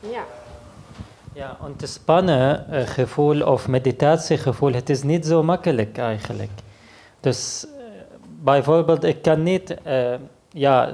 Ja. 0.00 0.24
Ja, 1.32 1.56
ontspannen 1.62 2.66
uh, 2.70 2.80
gevoel 2.80 3.42
of 3.42 3.68
meditatiegevoel, 3.68 4.72
het 4.72 4.90
is 4.90 5.02
niet 5.02 5.26
zo 5.26 5.42
makkelijk 5.42 5.98
eigenlijk. 5.98 6.50
Dus 7.20 7.66
bijvoorbeeld, 8.44 9.04
ik 9.04 9.22
kan 9.22 9.42
niet, 9.42 9.76
ja, 10.50 10.90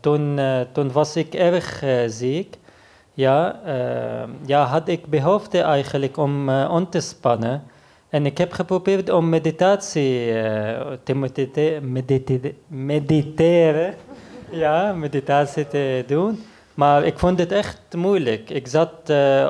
toen, 0.00 0.40
toen 0.72 0.92
was 0.92 1.16
ik 1.16 1.34
erg 1.34 1.84
ziek. 2.06 2.56
Ja, 3.14 3.60
ja, 4.46 4.64
had 4.64 4.88
ik 4.88 5.06
behoefte 5.06 5.60
eigenlijk 5.60 6.16
om 6.16 6.50
on 6.50 6.88
te 6.88 7.00
spannen. 7.00 7.62
En 8.08 8.26
ik 8.26 8.38
heb 8.38 8.52
geprobeerd 8.52 9.10
om 9.10 9.28
meditatie 9.28 10.32
te 11.02 11.14
medite 11.14 11.78
medite 11.82 12.54
mediteren. 12.66 13.94
ja, 14.50 14.92
meditatie 14.92 15.68
te 15.68 16.04
doen. 16.06 16.44
Maar 16.74 17.04
ik 17.04 17.18
vond 17.18 17.38
het 17.38 17.52
echt 17.52 17.80
moeilijk. 17.96 18.50
Ik 18.50 18.66
zat 18.66 18.92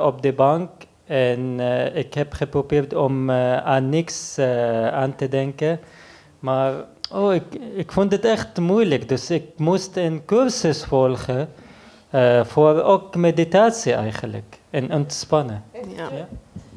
op 0.03 0.23
de 0.23 0.33
bank 0.37 0.71
en 1.07 1.61
ik 1.95 2.15
heb 2.15 2.33
geprobeerd 2.33 2.95
om 2.95 3.31
aan 3.31 3.89
niks 3.89 4.39
aan 4.93 5.17
te 5.17 5.29
denken. 5.29 5.81
Maar 6.39 6.73
oh, 7.13 7.35
ik, 7.35 7.55
ik 7.75 7.93
vond 7.93 8.13
het 8.13 8.25
echt 8.25 8.59
moeilijk. 8.59 9.09
Dus 9.09 9.31
ik 9.31 9.45
moest 9.57 9.97
een 9.97 10.25
cursus 10.25 10.85
volgen 10.85 11.49
voor 12.43 12.83
ook 12.83 13.15
meditatie 13.17 13.93
eigenlijk. 13.95 14.59
En 14.71 14.93
ontspannen. 14.93 15.65
Ja. 15.73 16.09
ja. 16.17 16.29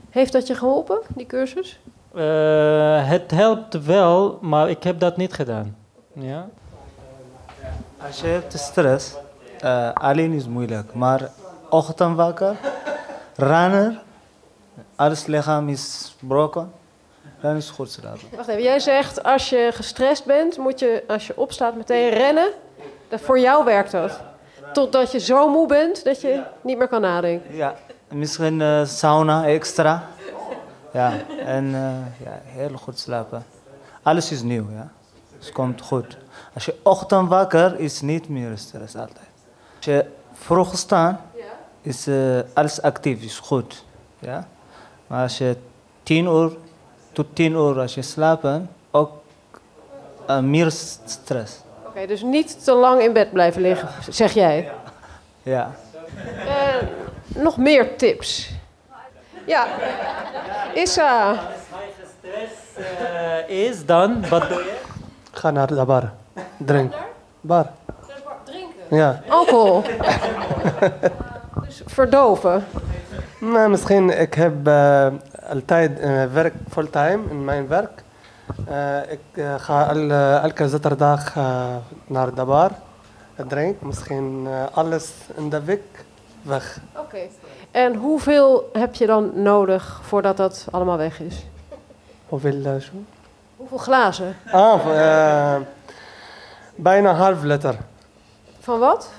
Heeft 0.09 0.31
dat 0.31 0.47
je 0.47 0.55
geholpen, 0.55 0.99
die 1.15 1.25
cursus? 1.25 1.79
Uh, 2.15 3.09
het 3.09 3.31
helpt 3.31 3.85
wel, 3.85 4.37
maar 4.41 4.69
ik 4.69 4.83
heb 4.83 4.99
dat 4.99 5.17
niet 5.17 5.33
gedaan. 5.33 5.75
Ja? 6.13 6.49
Als 8.07 8.21
je 8.21 8.27
hebt 8.27 8.59
stress, 8.59 9.13
uh, 9.63 9.91
alleen 9.93 10.31
is 10.31 10.47
moeilijk. 10.47 10.93
Maar 10.93 11.29
ochtend 11.69 12.15
wakker, 12.15 12.55
rennen, 13.35 13.99
alles 14.95 15.25
lichaam 15.25 15.69
is 15.69 16.15
broken, 16.19 16.71
dan 17.41 17.55
is 17.55 17.65
het 17.65 17.75
goed 17.75 17.91
slapen. 17.91 18.21
Wacht 18.35 18.47
even, 18.47 18.63
jij 18.63 18.79
zegt 18.79 19.23
als 19.23 19.49
je 19.49 19.69
gestrest 19.73 20.25
bent, 20.25 20.57
moet 20.57 20.79
je 20.79 21.03
als 21.07 21.27
je 21.27 21.37
opstaat 21.37 21.75
meteen 21.75 22.09
rennen. 22.09 22.49
Dat 23.09 23.21
voor 23.21 23.39
jou 23.39 23.65
werkt 23.65 23.91
dat. 23.91 24.19
Totdat 24.73 25.11
je 25.11 25.19
zo 25.19 25.49
moe 25.49 25.67
bent 25.67 26.03
dat 26.03 26.21
je 26.21 26.43
niet 26.61 26.77
meer 26.77 26.87
kan 26.87 27.01
nadenken. 27.01 27.55
Ja, 27.55 27.75
misschien 28.07 28.59
uh, 28.59 28.85
sauna 28.85 29.45
extra. 29.45 30.07
Ja, 30.93 31.13
en 31.45 31.65
uh, 31.65 31.73
ja, 32.25 32.41
heel 32.43 32.77
goed 32.77 32.99
slapen. 32.99 33.45
Alles 34.01 34.31
is 34.31 34.41
nieuw, 34.41 34.65
ja. 34.71 34.91
Het 35.39 35.51
komt 35.51 35.81
goed. 35.81 36.17
Als 36.53 36.65
je 36.65 36.75
ochtend 36.83 37.29
wakker 37.29 37.79
is 37.79 38.01
niet 38.01 38.29
meer 38.29 38.57
stress 38.57 38.95
altijd. 38.95 39.29
Als 39.75 39.85
je 39.85 40.05
vroeg 40.33 40.77
staat, 40.77 41.19
is 41.81 42.07
uh, 42.07 42.39
alles 42.53 42.81
actief, 42.81 43.23
is 43.23 43.39
goed. 43.39 43.83
Ja? 44.19 44.47
Maar 45.07 45.21
als 45.21 45.37
je 45.37 45.57
tien 46.03 46.25
uur 46.25 46.51
tot 47.11 47.25
tien 47.33 47.51
uur 47.51 47.79
als 47.79 47.93
je 47.93 48.01
slaapt, 48.01 48.47
ook 48.91 49.11
uh, 50.29 50.39
meer 50.39 50.71
stress. 51.05 51.59
Oké, 51.79 51.89
okay, 51.89 52.07
dus 52.07 52.21
niet 52.21 52.63
te 52.63 52.73
lang 52.73 53.01
in 53.01 53.13
bed 53.13 53.31
blijven 53.31 53.61
liggen, 53.61 53.89
zeg 54.09 54.33
jij? 54.33 54.71
Ja. 55.43 55.71
Uh, 56.45 56.75
nog 57.27 57.57
meer 57.57 57.95
tips? 57.95 58.51
Ja. 59.45 59.67
Issa. 60.73 61.29
Als 61.29 61.39
hij 61.69 61.89
gestrest 61.99 62.87
uh, 63.49 63.67
is, 63.69 63.85
dan 63.85 64.29
wat 64.29 64.49
doe 64.49 64.57
je? 64.57 64.75
Ga 65.31 65.51
naar 65.51 65.67
de 65.67 65.85
bar. 65.85 66.11
Drink. 66.57 66.93
Bar. 67.41 67.65
Drinken? 68.43 68.97
Ja. 68.97 69.21
Alcohol. 69.27 69.83
dus 71.65 71.81
verdoven. 71.85 72.65
Nou, 73.39 73.69
misschien, 73.69 74.19
ik 74.19 74.33
heb 74.33 74.67
uh, 74.67 75.07
altijd 75.51 75.99
werk 76.31 76.53
fulltime 76.69 77.29
in 77.29 77.45
mijn 77.45 77.67
werk. 77.67 78.03
Ik 79.09 79.43
ga 79.57 79.95
elke 80.41 80.69
zaterdag 80.69 81.35
naar 82.05 82.33
de 82.33 82.45
bar. 82.45 82.71
Drink, 83.47 83.81
misschien 83.81 84.47
alles 84.73 85.13
in 85.35 85.49
de 85.49 85.63
week 85.63 86.05
weg. 86.41 86.79
Oké. 86.91 86.99
Okay. 86.99 87.29
En 87.71 87.95
hoeveel 87.95 88.69
heb 88.73 88.95
je 88.95 89.05
dan 89.05 89.41
nodig 89.41 89.99
voordat 90.03 90.37
dat 90.37 90.67
allemaal 90.71 90.97
weg 90.97 91.19
is? 91.19 91.45
Hoeveel 92.27 92.55
uh, 92.55 92.73
Hoeveel 93.55 93.77
glazen? 93.77 94.35
Ah, 94.51 94.85
uh, 94.85 95.55
bijna 96.75 97.09
een 97.09 97.15
half 97.15 97.43
liter. 97.43 97.75
Van 98.59 98.79
wat? 98.79 99.09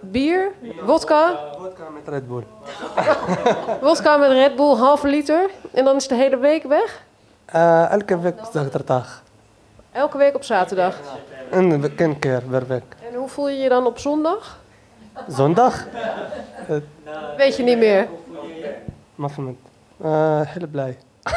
Bier? 0.00 0.52
Wodka? 0.84 1.38
Wodka 1.58 1.88
met 1.88 2.08
Red 2.08 2.28
Bull. 2.28 2.44
Wodka 3.86 4.16
met 4.16 4.30
Red 4.30 4.56
Bull, 4.56 4.76
halve 4.76 5.06
liter. 5.06 5.50
En 5.72 5.84
dan 5.84 5.96
is 5.96 6.08
de 6.08 6.14
hele 6.14 6.36
week 6.36 6.62
weg? 6.62 7.04
Uh, 7.54 7.90
elke 7.90 8.18
week 8.18 8.38
zaterdag. 8.52 9.22
Elke 9.92 10.18
week 10.18 10.34
op 10.34 10.44
zaterdag? 10.44 10.98
Een, 11.50 12.18
keer 12.18 12.42
per 12.50 12.66
week. 12.66 12.96
En 13.10 13.14
hoe 13.14 13.28
voel 13.28 13.48
je 13.48 13.56
je 13.56 13.68
dan 13.68 13.86
op 13.86 13.98
zondag? 13.98 14.58
Zondag? 15.28 15.86
Uh, 16.70 16.76
Weet 17.36 17.56
je 17.56 17.62
niet 17.62 17.78
meer? 17.78 18.08
Mohammed. 19.14 19.56
Uh, 20.04 20.40
heel 20.44 20.66
blij. 20.66 20.98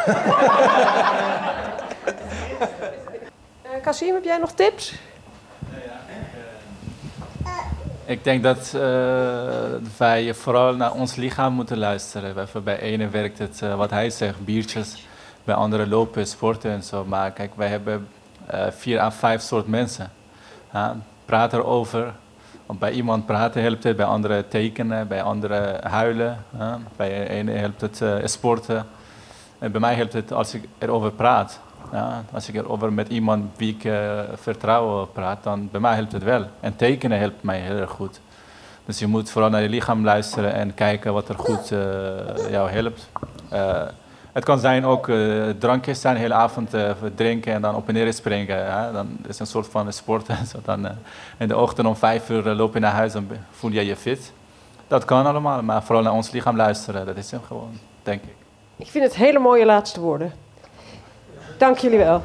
Kasim, 3.81 4.13
heb 4.13 4.23
jij 4.23 4.37
nog 4.37 4.51
tips? 4.51 4.93
Ik 8.09 8.23
denk 8.23 8.43
dat 8.43 8.73
uh, 8.75 8.81
wij 9.97 10.33
vooral 10.33 10.75
naar 10.75 10.93
ons 10.93 11.15
lichaam 11.15 11.53
moeten 11.53 11.77
luisteren. 11.77 12.47
Bij 12.63 12.79
ene 12.79 13.09
werkt 13.09 13.37
het, 13.37 13.61
uh, 13.63 13.75
wat 13.75 13.89
hij 13.89 14.09
zegt, 14.09 14.45
biertjes. 14.45 15.07
Bij 15.43 15.55
anderen 15.55 15.89
lopen, 15.89 16.27
sporten 16.27 16.71
en 16.71 16.83
zo. 16.83 17.05
Maar 17.05 17.31
kijk, 17.31 17.51
wij 17.55 17.67
hebben 17.67 18.07
uh, 18.53 18.65
vier 18.69 18.99
à 18.99 19.11
vijf 19.11 19.41
soort 19.41 19.67
mensen. 19.67 20.11
praat 21.25 21.53
erover, 21.53 22.13
bij 22.65 22.91
iemand 22.91 23.25
praten 23.25 23.61
helpt 23.61 23.83
het, 23.83 23.95
bij 23.95 24.05
anderen 24.05 24.47
tekenen, 24.47 25.07
bij 25.07 25.21
anderen 25.21 25.87
huilen. 25.87 26.45
Bij 26.95 27.39
een 27.39 27.47
helpt 27.47 27.81
het 27.81 28.01
sporten. 28.31 28.87
En 29.59 29.71
bij 29.71 29.81
mij 29.81 29.93
helpt 29.93 30.13
het 30.13 30.33
als 30.33 30.53
ik 30.53 30.63
erover 30.77 31.11
praat. 31.11 31.59
Ja, 31.91 32.23
als 32.31 32.49
ik 32.49 32.55
erover 32.55 32.93
met 32.93 33.07
iemand 33.07 33.57
wie 33.57 33.73
ik 33.75 33.83
eh, 33.83 34.19
vertrouw 34.33 35.05
praat, 35.05 35.43
dan 35.43 35.69
bij 35.71 35.79
mij 35.79 35.95
helpt 35.95 36.11
het 36.11 36.23
wel. 36.23 36.45
En 36.59 36.75
tekenen 36.75 37.19
helpt 37.19 37.43
mij 37.43 37.59
heel 37.59 37.77
erg 37.77 37.91
goed. 37.91 38.19
Dus 38.85 38.99
je 38.99 39.07
moet 39.07 39.29
vooral 39.29 39.49
naar 39.49 39.61
je 39.61 39.69
lichaam 39.69 40.03
luisteren 40.03 40.53
en 40.53 40.73
kijken 40.73 41.13
wat 41.13 41.29
er 41.29 41.37
goed 41.37 41.71
eh, 41.71 42.51
jou 42.51 42.69
helpt. 42.69 43.09
Eh, 43.49 43.81
het 44.31 44.43
kan 44.43 44.59
zijn 44.59 44.85
ook 44.85 45.11
drankjes 45.59 46.01
zijn, 46.01 46.15
hele 46.15 46.33
avond 46.33 46.71
drinken 47.15 47.53
en 47.53 47.61
dan 47.61 47.75
op 47.75 47.87
en 47.87 47.93
neer 47.93 48.13
springen. 48.13 48.71
Hè? 48.71 48.91
Dan 48.91 49.07
is 49.21 49.27
het 49.27 49.39
een 49.39 49.45
soort 49.45 49.67
van 49.67 49.93
sport. 49.93 50.27
in 51.37 51.47
de 51.47 51.57
ochtend 51.57 51.87
om 51.87 51.95
vijf 51.95 52.29
uur 52.29 52.43
loop 52.43 52.73
je 52.73 52.79
naar 52.79 52.91
huis 52.91 53.13
en 53.13 53.29
voel 53.51 53.71
je 53.71 53.85
je 53.85 53.95
fit. 53.95 54.33
Dat 54.87 55.05
kan 55.05 55.25
allemaal, 55.25 55.63
maar 55.63 55.83
vooral 55.83 56.03
naar 56.03 56.13
ons 56.13 56.31
lichaam 56.31 56.55
luisteren, 56.55 57.05
dat 57.05 57.17
is 57.17 57.31
hem 57.31 57.41
gewoon, 57.47 57.71
denk 58.03 58.23
ik. 58.23 58.35
Ik 58.75 58.87
vind 58.87 59.03
het 59.03 59.15
hele 59.15 59.39
mooie 59.39 59.65
laatste 59.65 59.99
woorden. 59.99 60.33
Dank 61.59 61.77
jullie 61.77 61.97
wel. 61.97 62.21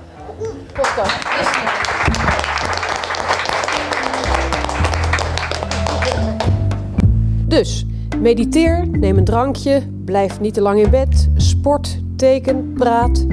Dus, 7.47 7.87
mediteer, 8.21 8.89
neem 8.89 9.17
een 9.17 9.25
drankje, 9.25 9.83
blijf 10.05 10.41
niet 10.41 10.55
te 10.55 10.61
lang 10.61 10.81
in 10.81 10.91
bed, 10.91 11.29
sport, 11.37 11.99
teken, 12.17 12.73
praat. 12.73 13.27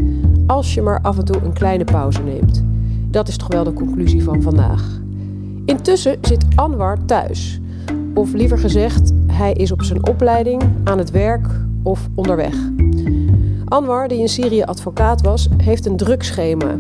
Als 0.48 0.74
je 0.74 0.82
maar 0.82 1.00
af 1.02 1.18
en 1.18 1.26
toe 1.26 1.42
een 1.44 1.54
kleine 1.54 1.84
pauze 1.84 2.22
neemt. 2.22 2.64
Dat 3.10 3.28
is 3.28 3.38
toch 3.38 3.48
wel 3.48 3.64
de 3.64 3.74
conclusie 3.74 4.24
van 4.24 4.42
vandaag. 4.42 5.00
Intussen 5.66 6.18
zit 6.22 6.46
Anwar 6.56 7.06
thuis. 7.06 7.60
Of 8.14 8.34
liever 8.34 8.58
gezegd, 8.58 9.12
hij 9.28 9.54
is 9.54 9.72
op 9.72 9.84
zijn 9.84 10.08
opleiding, 10.08 10.64
aan 10.84 10.98
het 10.98 11.12
werk 11.12 11.48
of 11.84 12.08
onderweg. 12.16 12.56
Anwar, 13.72 14.08
die 14.08 14.20
in 14.20 14.28
Syrië 14.28 14.64
advocaat 14.64 15.22
was, 15.22 15.48
heeft 15.58 15.86
een 15.86 15.98
druk 15.98 16.24
schema. 16.24 16.78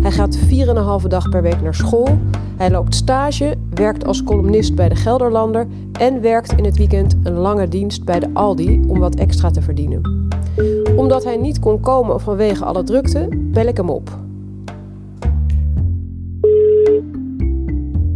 Hij 0.00 0.10
gaat 0.10 0.38
4,5 0.38 1.06
dag 1.08 1.28
per 1.28 1.42
week 1.42 1.62
naar 1.62 1.74
school. 1.74 2.08
Hij 2.56 2.70
loopt 2.70 2.94
stage, 2.94 3.54
werkt 3.74 4.06
als 4.06 4.22
columnist 4.22 4.74
bij 4.74 4.88
de 4.88 4.94
Gelderlander 4.94 5.66
en 5.98 6.20
werkt 6.20 6.52
in 6.52 6.64
het 6.64 6.76
weekend 6.76 7.16
een 7.22 7.32
lange 7.32 7.68
dienst 7.68 8.04
bij 8.04 8.20
de 8.20 8.30
Aldi 8.32 8.84
om 8.88 8.98
wat 8.98 9.14
extra 9.14 9.50
te 9.50 9.62
verdienen. 9.62 10.28
Omdat 10.96 11.24
hij 11.24 11.36
niet 11.36 11.58
kon 11.58 11.80
komen 11.80 12.20
vanwege 12.20 12.64
alle 12.64 12.82
drukte, 12.82 13.28
bel 13.30 13.66
ik 13.66 13.76
hem 13.76 13.90
op. 13.90 14.10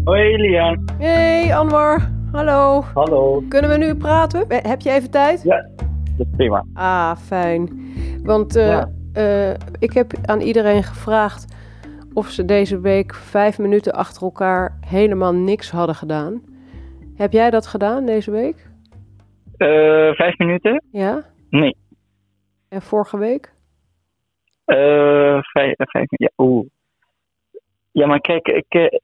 Hoi 0.05 0.37
Lian. 0.37 0.85
Hey 0.99 1.55
Anwar, 1.57 2.11
hallo. 2.33 2.85
Hallo. 2.95 3.43
Kunnen 3.49 3.71
we 3.71 3.77
nu 3.77 3.95
praten? 3.95 4.45
Heb 4.49 4.81
je 4.81 4.91
even 4.91 5.11
tijd? 5.11 5.43
Ja, 5.43 5.69
dat 6.19 6.27
is 6.27 6.37
prima. 6.37 6.65
Ah, 6.75 7.17
fijn. 7.17 7.93
Want 8.23 8.57
eh, 8.57 8.67
Ja. 8.67 8.91
eh, 9.13 9.55
ik 9.79 9.93
heb 9.93 10.13
aan 10.25 10.41
iedereen 10.41 10.83
gevraagd 10.83 11.57
of 12.15 12.29
ze 12.29 12.45
deze 12.45 12.81
week 12.81 13.15
vijf 13.15 13.59
minuten 13.59 13.93
achter 13.93 14.23
elkaar 14.23 14.79
helemaal 14.87 15.35
niks 15.35 15.71
hadden 15.71 15.95
gedaan. 15.95 16.43
Heb 17.17 17.33
jij 17.33 17.51
dat 17.51 17.67
gedaan 17.67 18.07
deze 18.07 18.31
week? 18.31 18.71
Eh, 19.57 20.11
vijf 20.13 20.39
minuten? 20.39 20.83
Ja? 20.93 21.25
Nee. 21.51 21.77
En 22.69 22.83
vorige 22.83 23.19
week? 23.19 23.53
Vijf, 24.65 25.75
vijf 25.77 26.07
ja, 26.09 26.31
oeh. 26.39 26.67
Ja, 27.93 28.07
maar 28.07 28.21
kijk, 28.21 28.47
ik, 28.49 29.01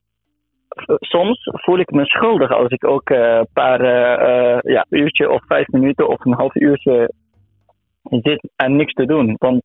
soms 0.99 1.51
voel 1.53 1.79
ik 1.79 1.91
me 1.91 2.05
schuldig 2.05 2.53
als 2.53 2.69
ik 2.69 2.85
ook 2.87 3.11
eh, 3.11 3.37
een 3.37 3.49
paar 3.53 3.81
eh, 3.81 4.53
eh, 4.55 4.59
ja, 4.63 4.87
uurtje 4.89 5.31
of 5.31 5.47
vijf 5.47 5.69
minuten 5.69 6.09
of 6.09 6.25
een 6.25 6.35
half 6.35 6.55
uurtje 6.55 7.13
zit 8.03 8.49
en 8.57 8.77
niks 8.77 8.93
te 8.93 9.07
doen. 9.07 9.35
Want, 9.39 9.63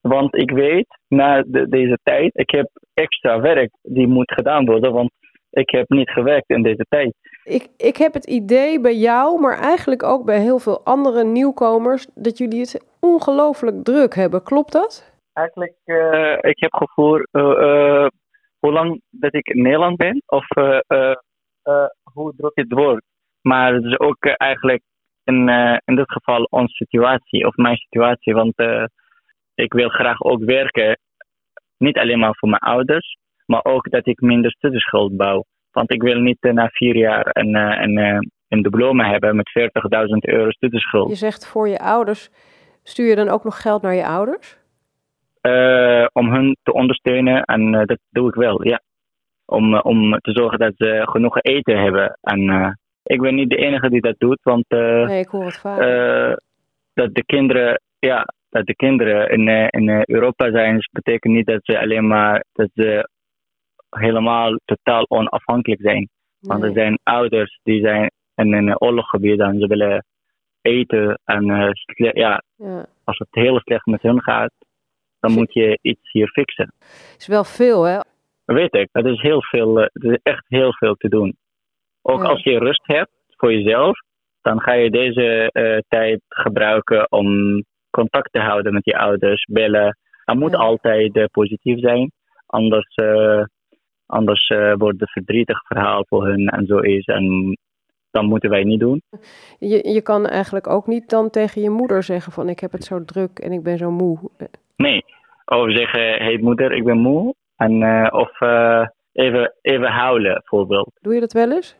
want 0.00 0.36
ik 0.36 0.50
weet, 0.50 0.86
na 1.08 1.42
de- 1.46 1.68
deze 1.68 1.98
tijd, 2.02 2.30
ik 2.34 2.50
heb 2.50 2.68
extra 2.94 3.40
werk 3.40 3.70
die 3.82 4.06
moet 4.06 4.32
gedaan 4.32 4.64
worden, 4.64 4.92
want 4.92 5.10
ik 5.50 5.70
heb 5.70 5.88
niet 5.88 6.10
gewerkt 6.10 6.48
in 6.50 6.62
deze 6.62 6.86
tijd. 6.88 7.14
Ik, 7.44 7.68
ik 7.76 7.96
heb 7.96 8.14
het 8.14 8.26
idee 8.26 8.80
bij 8.80 8.94
jou, 8.94 9.40
maar 9.40 9.58
eigenlijk 9.58 10.02
ook 10.02 10.24
bij 10.24 10.40
heel 10.40 10.58
veel 10.58 10.84
andere 10.84 11.24
nieuwkomers, 11.24 12.06
dat 12.14 12.38
jullie 12.38 12.60
het 12.60 12.84
ongelooflijk 13.00 13.84
druk 13.84 14.14
hebben. 14.14 14.42
Klopt 14.42 14.72
dat? 14.72 15.12
Eigenlijk, 15.32 15.74
eh, 15.84 16.32
ik 16.50 16.58
heb 16.60 16.74
gevoel, 16.74 17.18
hoe 18.60 18.72
lang 18.72 19.00
dat 19.10 19.34
ik 19.34 19.48
in 19.48 19.62
Nederland 19.62 19.96
ben, 19.96 20.22
of 20.26 20.50
eh, 20.50 20.78
eh, 20.86 21.14
eh, 21.62 21.86
hoe 22.02 22.34
druk 22.36 22.52
het 22.54 22.72
wordt. 22.72 23.04
Maar 23.40 23.74
het 23.74 23.84
is 23.84 23.98
ook 23.98 24.26
eigenlijk 24.26 24.82
in, 25.24 25.48
in 25.84 25.94
dit 25.96 26.12
geval 26.12 26.42
onze 26.50 26.74
situatie, 26.74 27.46
of 27.46 27.56
mijn 27.56 27.76
situatie, 27.76 28.34
want 28.34 28.54
ik 29.54 29.72
wil 29.72 29.88
graag 29.88 30.22
ook 30.22 30.44
werken, 30.44 30.98
niet 31.76 31.98
alleen 31.98 32.18
maar 32.18 32.36
voor 32.36 32.48
mijn 32.48 32.62
ouders, 32.62 33.16
maar 33.46 33.64
ook 33.64 33.90
dat 33.90 34.06
ik 34.06 34.20
minder 34.20 34.50
studieschuld 34.50 35.16
bouw. 35.16 35.44
Want 35.70 35.92
ik 35.92 36.02
wil 36.02 36.20
niet 36.20 36.42
na 36.42 36.68
vier 36.68 36.96
jaar 36.96 37.26
een, 37.32 37.54
een, 37.54 38.30
een 38.48 38.62
diploma 38.62 39.10
hebben 39.10 39.36
met 39.36 39.50
40.000 39.58 40.16
euro 40.20 40.50
studieschuld. 40.50 41.08
Je 41.08 41.14
zegt 41.14 41.46
voor 41.46 41.68
je 41.68 41.78
ouders. 41.78 42.30
Stuur 42.82 43.08
je 43.08 43.16
dan 43.16 43.28
ook 43.28 43.44
nog 43.44 43.60
geld 43.62 43.82
naar 43.82 43.94
je 43.94 44.06
ouders? 44.06 44.59
Eh, 45.40 46.06
om 46.12 46.32
hun 46.32 46.56
te 46.62 46.72
ondersteunen. 46.72 47.42
En 47.42 47.74
eh, 47.74 47.86
dat 47.86 47.98
doe 48.10 48.28
ik 48.28 48.34
wel, 48.34 48.66
ja. 48.66 48.80
Om, 49.44 49.74
eh, 49.74 49.80
om 49.82 50.18
te 50.18 50.32
zorgen 50.32 50.58
dat 50.58 50.72
ze 50.76 51.00
genoeg 51.10 51.40
eten 51.40 51.82
hebben. 51.82 52.18
En 52.20 52.78
ik 53.02 53.20
ben 53.20 53.34
niet 53.34 53.50
de 53.50 53.56
enige 53.56 53.90
die 53.90 54.00
dat 54.00 54.14
doet, 54.18 54.40
want 54.42 54.64
Nee, 54.68 55.18
ik 55.20 55.28
hoor 55.28 55.44
het 55.44 55.58
vaak. 55.58 55.78
dat 56.94 57.14
de 57.14 57.24
kinderen, 57.24 57.80
ja, 57.98 58.26
dat 58.48 58.66
de 58.66 58.74
kinderen 58.74 59.28
in, 59.30 59.48
in 59.70 60.02
Europa 60.04 60.50
zijn, 60.50 60.74
dus 60.74 60.88
betekent 60.92 61.34
niet 61.34 61.46
dat 61.46 61.60
ze 61.62 61.78
alleen 61.80 62.06
maar 62.06 62.44
dat 62.52 62.68
ze 62.74 63.08
helemaal 63.90 64.58
totaal 64.64 65.04
onafhankelijk 65.08 65.80
zijn. 65.80 66.08
Want 66.40 66.62
er 66.62 66.72
zijn 66.72 66.98
ouders 67.02 67.60
die 67.62 67.80
zijn 67.80 68.10
in 68.34 68.52
een 68.52 68.80
oorlogsgebied 68.80 69.40
en 69.40 69.58
ze 69.58 69.66
willen 69.66 70.04
eten 70.60 71.20
en 71.24 71.44
Ja. 71.96 72.42
als 73.04 73.18
het 73.18 73.28
heel 73.30 73.60
slecht 73.60 73.86
met 73.86 74.02
hun 74.02 74.22
gaat, 74.22 74.52
dan 75.20 75.32
moet 75.32 75.52
je 75.52 75.78
iets 75.82 76.12
hier 76.12 76.28
fixen. 76.28 76.72
is 77.18 77.26
wel 77.26 77.44
veel, 77.44 77.82
hè? 77.82 77.98
Dat 78.44 78.56
weet 78.56 78.74
ik. 78.74 78.88
Het 78.92 79.06
is 79.06 79.20
heel 79.20 79.42
veel, 79.42 79.80
eh, 79.80 79.86
het 79.92 80.02
is 80.04 80.18
echt 80.22 80.44
heel 80.48 80.72
veel 80.74 80.94
te 80.94 81.08
doen. 81.08 81.36
Ook 82.02 82.22
Ja. 82.22 82.28
als 82.28 82.42
je 82.42 82.58
rust 82.58 82.82
hebt 82.86 83.10
voor 83.36 83.52
jezelf, 83.52 83.98
dan 84.42 84.60
ga 84.60 84.72
je 84.72 84.90
deze 84.90 85.50
eh, 85.52 85.78
tijd 85.88 86.20
gebruiken 86.28 87.12
om 87.12 87.28
contact 87.90 88.32
te 88.32 88.40
houden 88.40 88.72
met 88.72 88.84
je 88.84 88.98
ouders, 88.98 89.44
bellen. 89.44 89.98
Het 90.24 90.38
moet 90.38 90.54
altijd 90.54 91.16
eh, 91.16 91.24
positief 91.32 91.78
zijn, 91.80 92.12
anders, 92.46 92.94
anders 94.06 94.48
wordt 94.76 95.00
het 95.00 95.10
verdrietig 95.10 95.66
verhaal 95.66 96.04
voor 96.08 96.26
hun 96.26 96.48
en 96.48 96.66
zo 96.66 96.78
is. 96.78 97.04
En 97.04 97.56
dat 98.10 98.22
moeten 98.22 98.50
wij 98.50 98.64
niet 98.64 98.80
doen. 98.80 99.02
Je, 99.58 99.88
je 99.88 100.00
kan 100.00 100.26
eigenlijk 100.26 100.66
ook 100.66 100.86
niet 100.86 101.08
dan 101.08 101.30
tegen 101.30 101.62
je 101.62 101.70
moeder 101.70 102.02
zeggen 102.02 102.32
van 102.32 102.48
ik 102.48 102.60
heb 102.60 102.72
het 102.72 102.84
zo 102.84 103.04
druk 103.04 103.38
en 103.38 103.52
ik 103.52 103.62
ben 103.62 103.78
zo 103.78 103.90
moe. 103.90 104.18
Nee. 104.80 105.04
Of 105.44 105.72
zeggen, 105.72 106.00
hey 106.00 106.38
moeder, 106.38 106.72
ik 106.72 106.84
ben 106.84 106.98
moe. 106.98 107.34
En, 107.56 107.82
eh, 107.82 108.08
of 108.12 108.40
eh, 108.40 108.86
even, 109.12 109.54
even 109.60 109.90
huilen, 109.90 110.32
bijvoorbeeld. 110.32 110.98
Doe 111.00 111.14
je 111.14 111.20
dat 111.20 111.32
wel 111.32 111.52
eens? 111.52 111.76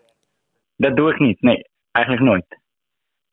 Dat 0.77 0.97
doe 0.97 1.11
ik 1.11 1.19
niet, 1.19 1.41
nee. 1.41 1.65
Eigenlijk 1.91 2.27
nooit. 2.27 2.59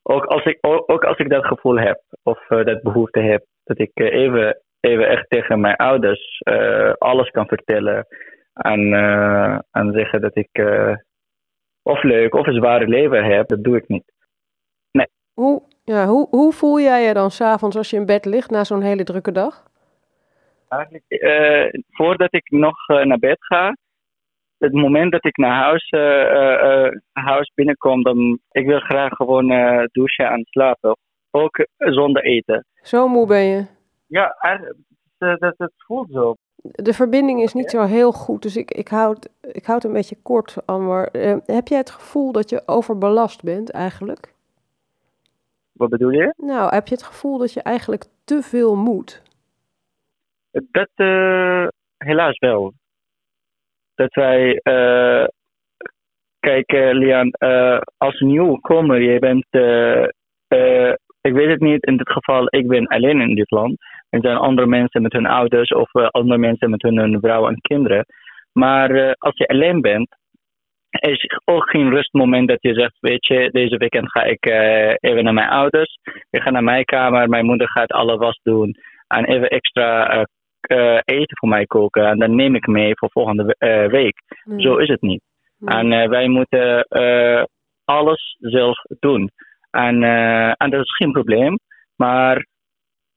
Ook 0.03 0.25
als 0.25 0.45
ik, 0.45 0.57
ook, 0.61 1.03
als 1.03 1.17
ik 1.17 1.29
dat 1.29 1.45
gevoel 1.45 1.79
heb, 1.79 2.01
of 2.23 2.49
eh, 2.49 2.65
dat 2.65 2.81
behoefte 2.81 3.19
heb, 3.19 3.45
dat 3.63 3.79
ik 3.79 3.91
even, 3.93 4.61
even 4.79 5.07
echt 5.07 5.29
tegen 5.29 5.59
mijn 5.59 5.75
ouders 5.75 6.41
alles 6.97 7.29
kan 7.29 7.47
vertellen. 7.47 8.07
En, 8.53 8.93
en 9.71 9.91
zeggen 9.93 10.21
dat 10.21 10.35
ik 10.35 10.49
of 11.83 12.03
leuk 12.03 12.33
of 12.33 12.47
een 12.47 12.53
zware 12.53 12.87
leven 12.87 13.23
heb, 13.23 13.47
dat 13.47 13.63
doe 13.63 13.77
ik 13.77 13.87
niet. 13.87 14.13
Nee. 14.91 15.07
Hoe, 15.33 15.61
ja, 15.93 16.05
hoe, 16.05 16.27
hoe 16.29 16.53
voel 16.53 16.79
jij 16.79 17.03
je 17.03 17.13
dan 17.13 17.31
s'avonds 17.31 17.77
als 17.77 17.89
je 17.89 17.97
in 17.97 18.05
bed 18.05 18.25
ligt 18.25 18.49
na 18.49 18.63
zo'n 18.63 18.81
hele 18.81 19.03
drukke 19.03 19.31
dag? 19.31 19.63
Eigenlijk, 20.69 21.03
eh, 21.07 21.81
voordat 21.89 22.33
ik 22.33 22.51
nog 22.51 22.87
eh, 22.87 23.05
naar 23.05 23.19
bed 23.19 23.37
ga, 23.39 23.75
het 24.57 24.73
moment 24.73 25.11
dat 25.11 25.25
ik 25.25 25.37
naar 25.37 25.63
huis, 25.63 25.89
eh, 25.89 26.91
huis 27.11 27.51
binnenkom, 27.55 28.03
dan 28.03 28.39
ik 28.51 28.65
wil 28.65 28.79
graag 28.79 29.13
gewoon 29.13 29.47
douchen 29.91 30.25
en 30.25 30.45
slapen. 30.49 30.97
Ook 31.31 31.67
zonder 31.77 32.23
eten. 32.23 32.65
Zo 32.81 33.07
moe 33.07 33.27
ben 33.27 33.43
je. 33.43 33.65
Ja, 34.07 34.35
eh, 35.17 35.39
dat, 35.39 35.53
dat 35.57 35.71
voelt 35.77 36.11
zo. 36.11 36.35
De 36.61 36.93
verbinding 36.93 37.41
is 37.41 37.53
niet 37.53 37.69
zo 37.69 37.83
heel 37.83 38.11
goed, 38.11 38.41
dus 38.41 38.57
ik, 38.57 38.71
ik, 38.71 38.87
houd, 38.87 39.29
ik 39.41 39.65
houd 39.65 39.83
een 39.83 39.93
beetje 39.93 40.21
kort, 40.23 40.57
Anwar. 40.65 41.09
Heb 41.45 41.67
jij 41.67 41.77
het 41.77 41.89
gevoel 41.89 42.31
dat 42.31 42.49
je 42.49 42.61
overbelast 42.65 43.43
bent 43.43 43.71
eigenlijk? 43.71 44.35
Wat 45.77 45.89
bedoel 45.89 46.11
je? 46.11 46.33
Nou, 46.37 46.73
heb 46.73 46.87
je 46.87 46.95
het 46.95 47.03
gevoel 47.03 47.37
dat 47.37 47.53
je 47.53 47.61
eigenlijk 47.61 48.03
te 48.23 48.41
veel 48.41 48.75
moet? 48.75 49.21
Dat 50.51 50.89
eh, 50.95 51.67
helaas 51.97 52.37
wel. 52.37 52.73
Dat 53.95 54.13
wij, 54.13 54.59
eh, 54.63 55.25
kijk 56.39 56.71
eh, 56.71 56.91
Lian, 56.91 57.31
als 57.97 58.19
nieuwkomer, 58.19 59.01
je 59.01 59.19
bent 59.19 59.45
Ik 61.21 61.33
weet 61.33 61.49
het 61.49 61.61
niet. 61.61 61.85
In 61.85 61.97
dit 61.97 62.09
geval, 62.09 62.45
ik 62.49 62.67
ben 62.67 62.87
alleen 62.87 63.21
in 63.21 63.35
dit 63.35 63.51
land. 63.51 63.75
Er 64.09 64.21
zijn 64.21 64.37
andere 64.37 64.67
mensen 64.67 65.01
met 65.01 65.13
hun 65.13 65.25
ouders 65.25 65.69
of 65.69 65.93
andere 65.93 66.37
mensen 66.37 66.69
met 66.69 66.81
hun, 66.81 66.97
hun 66.97 67.19
vrouw 67.19 67.47
en 67.47 67.61
kinderen. 67.61 68.05
Maar 68.51 69.15
als 69.15 69.37
je 69.37 69.47
alleen 69.47 69.81
bent, 69.81 70.15
is 71.01 71.39
ook 71.45 71.69
geen 71.69 71.89
rustmoment 71.89 72.47
dat 72.47 72.61
je 72.61 72.73
zegt, 72.73 72.97
weet 72.99 73.25
je, 73.25 73.49
deze 73.51 73.77
weekend 73.77 74.11
ga 74.11 74.23
ik 74.23 74.45
eh, 74.45 74.93
even 74.99 75.23
naar 75.23 75.33
mijn 75.33 75.49
ouders. 75.49 75.97
Ik 76.29 76.41
ga 76.41 76.49
naar 76.49 76.63
mijn 76.63 76.85
kamer, 76.85 77.29
mijn 77.29 77.45
moeder 77.45 77.69
gaat 77.69 77.91
alle 77.91 78.17
was 78.17 78.39
doen. 78.43 78.75
En 79.07 79.25
even 79.25 79.49
extra 79.49 80.09
eh, 80.09 80.23
eh, 80.61 81.01
eten 81.05 81.37
voor 81.37 81.49
mij 81.49 81.65
koken. 81.65 82.05
En 82.05 82.19
dan 82.19 82.35
neem 82.35 82.55
ik 82.55 82.67
mee 82.67 82.97
voor 82.97 83.11
volgende 83.11 83.55
week. 83.91 84.21
Nee. 84.43 84.61
Zo 84.61 84.75
is 84.77 84.87
het 84.87 85.01
niet. 85.01 85.21
En 85.65 86.09
wij 86.09 86.27
moeten 86.27 86.87
alles 87.85 88.35
zelf 88.39 88.81
doen. 88.99 89.31
En, 89.71 90.03
en 90.53 90.69
dat 90.69 90.81
is 90.81 90.95
geen 90.95 91.11
probleem. 91.11 91.59
Maar 91.95 92.47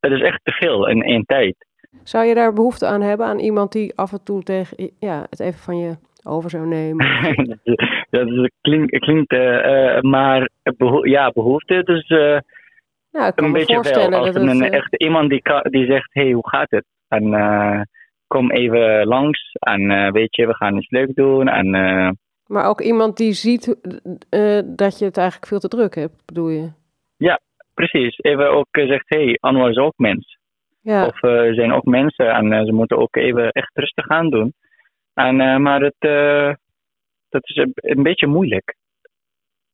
het 0.01 0.13
is 0.13 0.21
echt 0.21 0.41
te 0.43 0.53
veel 0.53 0.89
in 0.89 1.03
één 1.03 1.25
tijd. 1.25 1.57
Zou 2.03 2.25
je 2.25 2.35
daar 2.35 2.53
behoefte 2.53 2.87
aan 2.87 3.01
hebben, 3.01 3.27
aan 3.27 3.39
iemand 3.39 3.73
die 3.73 3.97
af 3.97 4.13
en 4.13 4.25
toe 4.25 4.43
tegen, 4.43 4.91
ja, 4.99 5.27
het 5.31 5.41
even 5.41 5.61
van 5.61 5.79
je 5.79 5.97
over 6.25 6.51
zou 6.51 6.67
nemen? 6.67 7.07
dat 8.11 8.29
is, 8.29 8.51
klinkt, 8.61 8.99
klinkt 8.99 9.33
eh, 9.33 9.97
eh, 9.97 10.03
maar 10.03 10.51
beho- 10.77 11.05
ja, 11.07 11.31
behoefte. 11.31 11.83
Dus 11.83 12.07
eh, 12.09 12.39
Nou, 13.11 13.27
ik 13.27 13.35
kan 13.35 13.45
een 13.45 13.51
me 13.51 13.59
beetje 13.59 13.75
wel. 13.75 14.13
Als 14.13 14.33
dat 14.33 14.43
het, 14.43 14.51
een, 14.61 14.71
echt 14.71 14.97
iemand 14.97 15.31
die, 15.31 15.43
die 15.63 15.87
zegt, 15.87 16.09
hey, 16.13 16.31
hoe 16.33 16.49
gaat 16.49 16.71
het? 16.71 16.85
En 17.09 17.89
kom 18.27 18.51
even 18.51 19.07
langs. 19.07 19.53
En 19.53 20.13
weet 20.13 20.37
je, 20.37 20.47
we 20.47 20.55
gaan 20.55 20.77
iets 20.77 20.91
leuk 20.91 21.15
doen. 21.15 21.49
En 21.49 21.71
Maar 22.47 22.67
ook 22.69 22.81
iemand 22.81 23.17
die 23.17 23.33
ziet 23.33 23.67
dat 24.77 24.99
je 24.99 25.05
het 25.05 25.17
eigenlijk 25.17 25.47
veel 25.47 25.59
te 25.59 25.69
druk 25.69 25.95
hebt, 25.95 26.23
bedoel 26.27 26.49
je? 26.49 26.69
ja, 27.17 27.41
precies. 27.75 28.19
Even 28.19 28.51
ook 28.51 28.67
zegt, 28.73 29.05
hey, 29.09 29.37
Anwar 29.41 29.71
is 29.71 29.77
ook 29.77 29.95
mens. 29.97 30.39
Ja. 30.83 31.07
Of 31.07 31.23
er 31.23 31.55
zijn 31.55 31.73
ook 31.73 31.85
mensen 31.85 32.31
en 32.31 32.67
ze 32.67 32.73
moeten 32.73 32.99
ook 32.99 33.17
even 33.17 33.51
echt 33.51 33.71
rustig 33.75 34.09
aan 34.09 34.31
doen. 34.31 34.55
En, 35.27 35.41
eh, 35.41 35.57
maar 35.57 35.81
het, 35.81 35.97
eh, 35.99 36.55
dat 37.29 37.49
is 37.49 37.57
een, 37.57 37.73
een 37.75 38.03
beetje 38.03 38.27
moeilijk. 38.27 38.77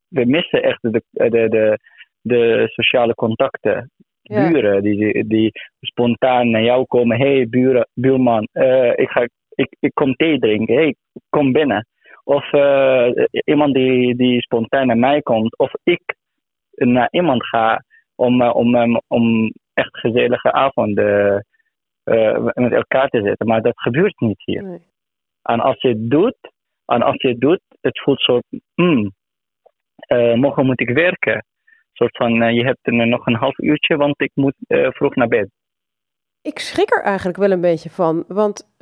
We 0.09 0.25
missen 0.25 0.63
echt 0.63 0.83
de, 0.83 1.03
de, 1.11 1.29
de, 1.49 1.79
de 2.21 2.69
sociale 2.69 3.15
contacten. 3.15 3.91
Ja. 4.23 4.51
Buren 4.51 4.83
die, 4.83 5.27
die 5.27 5.51
spontaan 5.81 6.51
naar 6.51 6.63
jou 6.63 6.85
komen. 6.85 7.19
hey, 7.19 7.49
buren, 7.49 7.89
buurman, 7.95 8.49
eh, 8.53 8.93
ik, 8.97 9.11
ga, 9.11 9.29
ik, 9.55 9.77
ik 9.81 9.91
kom 9.95 10.15
thee 10.15 10.39
drinken. 10.39 10.75
hey, 10.75 10.95
kom 11.29 11.53
binnen. 11.53 11.87
Of 12.25 12.51
iemand 13.45 13.75
die, 13.75 14.17
die 14.17 14.41
spontaan 14.41 14.87
naar 14.87 14.99
mij 14.99 15.23
komt. 15.23 15.59
Of 15.59 15.73
ik 15.83 16.15
naar 16.75 17.09
iemand 17.11 17.47
ga 17.47 17.83
om, 18.15 18.43
om, 18.43 18.77
om, 18.77 19.01
om 19.07 19.53
echt 19.75 19.99
gezellige 19.99 20.53
avonden 20.53 21.47
met 22.55 22.73
elkaar 22.73 23.09
te 23.09 23.23
zitten. 23.23 23.47
Maar 23.47 23.63
dat 23.63 23.81
gebeurt 23.81 24.21
niet 24.21 24.43
hier. 24.45 24.81
En 25.47 25.61
als 25.61 25.81
je 25.81 25.89
het 25.89 26.11
doet, 26.11 26.37
en 26.87 27.03
als 27.03 27.23
je 27.23 27.29
het 27.29 27.41
doet, 27.41 27.61
het 27.81 28.01
voelt 28.01 28.21
zo, 28.21 28.41
eh, 29.97 30.35
morgen 30.35 30.67
moet 30.67 30.81
ik 30.81 30.91
werken. 30.91 31.45
soort 31.93 32.17
van, 32.17 32.43
eh, 32.43 32.55
je 32.55 32.65
hebt 32.65 32.79
er 32.83 33.07
nog 33.07 33.27
een 33.27 33.35
half 33.35 33.59
uurtje, 33.59 33.97
want 33.97 34.21
ik 34.21 34.31
moet 34.35 34.55
eh, 34.67 34.91
vroeg 34.91 35.15
naar 35.15 35.29
bed. 35.29 35.49
Ik 36.43 36.59
schrik 36.59 36.91
er 36.91 37.03
eigenlijk 37.03 37.39
wel 37.39 37.51
een 37.51 37.61
beetje 37.61 37.91
van, 37.91 38.25
want 38.29 38.75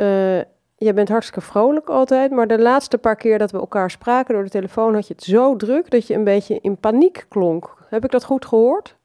jij 0.76 0.94
bent 0.94 1.08
hartstikke 1.08 1.46
vrolijk 1.46 1.88
altijd, 1.88 2.30
maar 2.30 2.46
de 2.46 2.60
laatste 2.62 2.98
paar 2.98 3.16
keer 3.16 3.38
dat 3.38 3.50
we 3.50 3.58
elkaar 3.58 3.90
spraken 3.90 4.34
door 4.34 4.42
de 4.42 4.50
telefoon 4.50 4.94
had 4.94 5.06
je 5.06 5.14
het 5.14 5.22
zo 5.22 5.56
druk 5.56 5.90
dat 5.90 6.06
je 6.06 6.14
een 6.14 6.24
beetje 6.24 6.58
in 6.60 6.80
paniek 6.80 7.26
klonk. 7.28 7.86
Heb 7.88 8.04
ik 8.04 8.10
dat 8.10 8.24
goed 8.24 8.46
gehoord? 8.46 8.98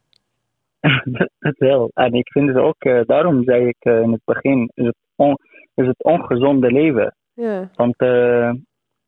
dat 1.39 1.57
wel. 1.57 1.91
En 1.93 2.13
ik 2.13 2.31
vind 2.31 2.47
het 2.47 2.57
ook, 2.57 3.07
daarom 3.07 3.43
zei 3.43 3.67
ik 3.67 3.85
in 3.85 4.11
het 4.11 4.21
begin, 4.25 4.71
is 4.73 4.85
het, 4.85 4.97
on, 5.15 5.37
is 5.75 5.87
het 5.87 6.03
ongezonde 6.03 6.71
leven. 6.71 7.13
Ja. 7.39 7.69
Want 7.75 7.97
eh, 7.97 8.51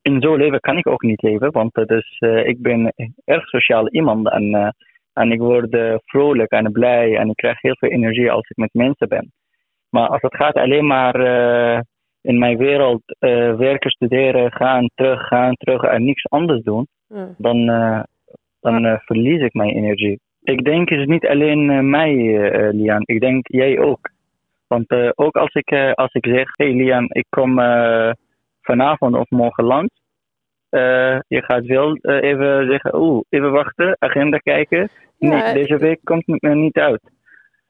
in 0.01 0.21
zo'n 0.21 0.38
leven 0.38 0.59
kan 0.59 0.77
ik 0.77 0.88
ook 0.88 1.01
niet 1.01 1.21
leven, 1.21 1.51
want 1.51 1.75
het 1.75 1.89
is, 1.89 2.15
eh, 2.19 2.47
ik 2.47 2.61
ben 2.61 2.93
erg 3.25 3.47
sociaal 3.47 3.89
iemand 3.89 4.29
en, 4.32 4.53
eh, 4.55 4.69
en 5.13 5.32
ik 5.32 5.39
word 5.39 5.73
eh, 5.73 5.95
vrolijk 6.05 6.51
en 6.51 6.71
blij 6.71 7.17
en 7.17 7.29
ik 7.29 7.36
krijg 7.36 7.61
heel 7.61 7.75
veel 7.79 7.89
energie 7.89 8.32
als 8.32 8.49
ik 8.49 8.57
met 8.57 8.73
mensen 8.73 9.07
ben. 9.07 9.32
Maar 9.89 10.07
als 10.07 10.21
het 10.21 10.36
gaat 10.36 10.55
alleen 10.55 10.88
maar 10.88 11.15
eh, 11.15 11.79
in 12.21 12.39
mijn 12.39 12.57
wereld 12.57 13.01
eh, 13.19 13.55
werken, 13.55 13.89
studeren, 13.91 14.51
gaan, 14.51 14.89
terug, 14.95 15.27
gaan, 15.27 15.53
terug 15.53 15.82
en 15.84 16.03
niks 16.05 16.29
anders 16.29 16.63
doen, 16.63 16.88
Ja. 17.07 17.36
dan, 17.38 17.69
eh, 17.69 18.03
dan 18.59 18.86
eh, 18.86 18.99
verlies 18.99 19.41
ik 19.41 19.53
mijn 19.53 19.75
energie. 19.75 20.19
Ik 20.43 20.63
denk 20.63 20.89
het 20.89 20.99
is 20.99 21.05
niet 21.05 21.27
alleen 21.27 21.69
eh, 21.69 21.79
mij, 21.79 22.11
eh, 22.15 22.67
eh, 22.67 22.73
Lian. 22.73 23.01
Ik 23.05 23.19
denk 23.19 23.47
jij 23.47 23.79
ook. 23.79 24.09
Want 24.72 24.89
eh, 24.89 25.09
ook 25.15 25.36
als 25.36 25.53
ik, 25.53 25.72
eh, 25.72 25.93
als 25.93 26.13
ik 26.13 26.26
zeg, 26.26 26.49
hey 26.55 26.74
Lian, 26.74 27.07
ik 27.09 27.26
kom 27.30 27.59
eh, 27.59 28.11
vanavond 28.61 29.15
of 29.15 29.30
morgen 29.30 29.63
langs. 29.63 29.99
je 31.28 31.41
gaat 31.43 31.65
wel 31.65 31.97
even 31.97 32.67
zeggen, 32.67 32.95
oeh, 32.95 33.22
even 33.30 33.51
wachten, 33.51 33.95
agenda 33.99 34.38
kijken. 34.38 34.89
Nee, 35.17 35.32
Ja, 35.32 35.53
deze 35.53 35.78
week 35.78 35.99
komt 36.03 36.24
het 36.26 36.41
niet 36.41 36.78
uit. 36.78 37.01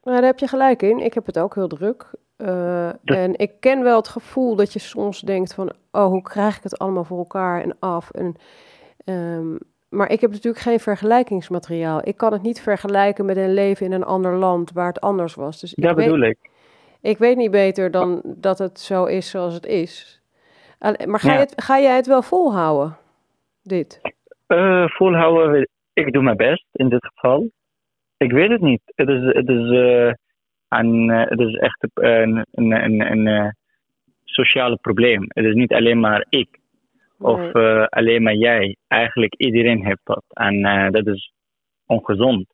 Nou, 0.02 0.16
daar 0.16 0.26
heb 0.26 0.38
je 0.38 0.48
gelijk 0.48 0.82
in. 0.82 0.98
Ik 0.98 1.14
heb 1.14 1.26
het 1.26 1.38
ook 1.38 1.54
heel 1.54 1.68
druk. 1.68 2.10
Eh, 2.36 2.88
En 3.04 3.38
ik 3.38 3.52
ken 3.60 3.82
wel 3.82 3.96
het 3.96 4.08
gevoel 4.08 4.56
dat 4.56 4.72
je 4.72 4.78
soms 4.78 5.20
denkt 5.20 5.54
van... 5.54 5.72
oh, 5.90 6.06
hoe 6.06 6.22
krijg 6.22 6.56
ik 6.56 6.62
het 6.62 6.78
allemaal 6.78 7.04
voor 7.04 7.18
elkaar 7.18 7.62
en 7.62 7.76
af? 7.78 8.10
En, 8.10 8.36
ehm, 9.04 9.56
maar 9.88 10.10
ik 10.10 10.20
heb 10.20 10.30
natuurlijk 10.30 10.62
geen 10.62 10.80
vergelijkingsmateriaal. 10.80 12.00
Ik 12.08 12.16
kan 12.16 12.32
het 12.32 12.42
niet 12.42 12.60
vergelijken 12.60 13.24
met 13.24 13.36
een 13.36 13.54
leven 13.54 13.86
in 13.86 13.92
een 13.92 14.04
ander 14.04 14.36
land 14.36 14.72
waar 14.72 14.86
het 14.86 15.00
anders 15.00 15.34
was. 15.34 15.60
Dus 15.60 15.74
Dat 15.74 15.94
weet, 15.96 16.04
bedoel 16.04 16.22
ik. 16.22 16.38
Ik 17.02 17.18
weet 17.18 17.36
niet 17.36 17.50
beter 17.50 17.90
dan 17.90 18.22
dat 18.24 18.58
het 18.58 18.80
zo 18.80 19.04
is 19.04 19.30
zoals 19.30 19.54
het 19.54 19.66
is. 19.66 20.20
Maar 21.06 21.20
ga, 21.20 21.28
Ja. 21.28 21.34
je 21.34 21.40
het, 21.40 21.62
ga 21.62 21.80
jij 21.80 21.96
het 21.96 22.06
wel 22.06 22.22
volhouden, 22.22 22.96
dit? 23.62 24.00
Eh, 24.46 24.88
volhouden, 24.88 25.68
ik 25.92 26.12
doe 26.12 26.22
mijn 26.22 26.36
best 26.36 26.66
in 26.72 26.88
dit 26.88 27.06
geval. 27.06 27.50
Ik 28.16 28.32
weet 28.32 28.50
het 28.50 28.60
niet. 28.60 28.82
Het 28.84 29.08
is, 29.08 29.22
het 29.24 29.48
is, 29.48 29.70
eh, 29.70 30.12
een, 30.68 31.10
eh, 31.10 31.28
het 31.28 31.40
is 31.40 31.54
echt 31.54 31.86
een, 31.94 32.46
een, 32.50 32.72
een, 32.72 33.26
een, 33.26 33.54
sociale 34.24 34.76
probleem. 34.76 35.24
Het 35.28 35.44
is 35.44 35.54
niet 35.54 35.72
alleen 35.72 36.00
maar 36.00 36.26
ik 36.28 36.58
of 37.18 37.52
alleen 37.88 38.22
maar 38.22 38.34
jij. 38.34 38.76
Eigenlijk 38.88 39.34
iedereen 39.34 39.84
heeft 39.84 40.00
dat. 40.04 40.24
En 40.28 40.62
dat 40.92 41.06
is 41.06 41.32
ongezond. 41.86 42.46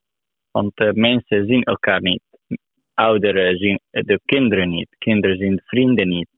Want 0.50 0.72
mensen 0.94 1.46
zien 1.46 1.62
elkaar 1.62 2.00
niet. 2.00 2.22
Ouderen 2.98 3.56
zien 3.56 3.80
de 3.90 4.20
kinderen 4.24 4.68
niet. 4.68 4.88
Kinderen 4.98 5.36
zien 5.36 5.56
de 5.56 5.62
vrienden 5.64 6.08
niet. 6.08 6.28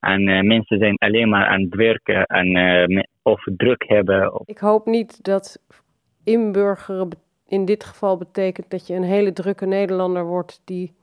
En 0.00 0.28
eh, 0.28 0.42
mensen 0.42 0.78
zijn 0.78 0.96
alleen 0.96 1.28
maar 1.28 1.46
aan 1.46 1.60
het 1.60 1.74
werken 1.74 2.26
en, 2.26 2.56
eh, 2.56 3.02
of 3.22 3.42
druk 3.56 3.84
hebben. 3.86 4.42
Ik 4.44 4.58
hoop 4.58 4.86
niet 4.86 5.24
dat 5.24 5.58
inburgeren 6.24 7.08
in 7.46 7.64
dit 7.64 7.84
geval 7.84 8.16
betekent 8.16 8.70
dat 8.70 8.86
je 8.86 8.94
een 8.94 9.02
hele 9.02 9.32
drukke 9.32 9.66
Nederlander 9.66 10.24
wordt 10.24 10.60
die 10.64 10.94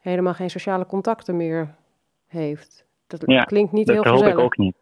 helemaal 0.00 0.34
geen 0.34 0.50
sociale 0.50 0.86
contacten 0.86 1.36
meer 1.36 1.74
heeft. 2.26 2.86
Dat 3.06 3.22
ja, 3.26 3.44
klinkt 3.44 3.72
niet 3.72 3.86
dat 3.86 3.94
heel 3.94 4.04
hoop 4.04 4.12
gezellig. 4.12 4.38
ik 4.38 4.44
ook 4.44 4.56
niet. 4.56 4.76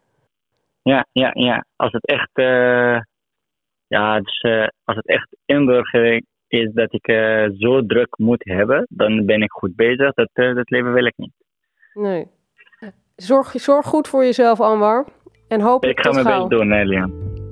Ja, 0.81 1.05
ja, 1.11 1.31
ja. 1.33 1.65
Als 1.75 1.91
het 1.91 2.07
echt, 2.07 2.29
eh, 2.33 2.99
ja, 3.87 4.19
dus, 4.19 4.41
als 4.83 4.95
het 4.95 5.07
echt 5.07 5.35
inburgering 5.45 6.25
is 6.61 6.73
dat 6.73 6.93
ik 6.93 7.07
eh, 7.07 7.45
zo 7.57 7.85
druk 7.85 8.17
moet 8.17 8.43
hebben, 8.43 8.85
dan 8.89 9.25
ben 9.25 9.41
ik 9.41 9.51
goed 9.51 9.75
bezig. 9.75 10.13
Dat, 10.13 10.29
eh, 10.33 10.55
dat 10.55 10.69
leven 10.69 10.93
wil 10.93 11.05
ik 11.05 11.13
niet. 11.15 11.33
Nee. 11.93 12.27
Zorg, 13.15 13.51
zorg 13.51 13.85
goed 13.85 14.07
voor 14.07 14.23
jezelf, 14.23 14.61
Anwar. 14.61 15.05
En 15.47 15.61
hopelijk 15.61 15.99
ik 15.99 16.05
ga 16.05 16.11
mijn 16.11 16.37
best 16.37 16.49
doen, 16.49 16.71
Elian. 16.71 17.11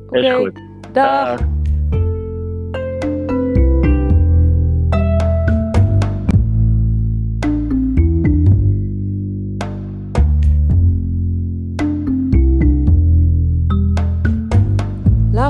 Is 0.09 0.25
Oké, 0.25 0.33
goed. 0.33 0.59
Dag. 0.91 1.39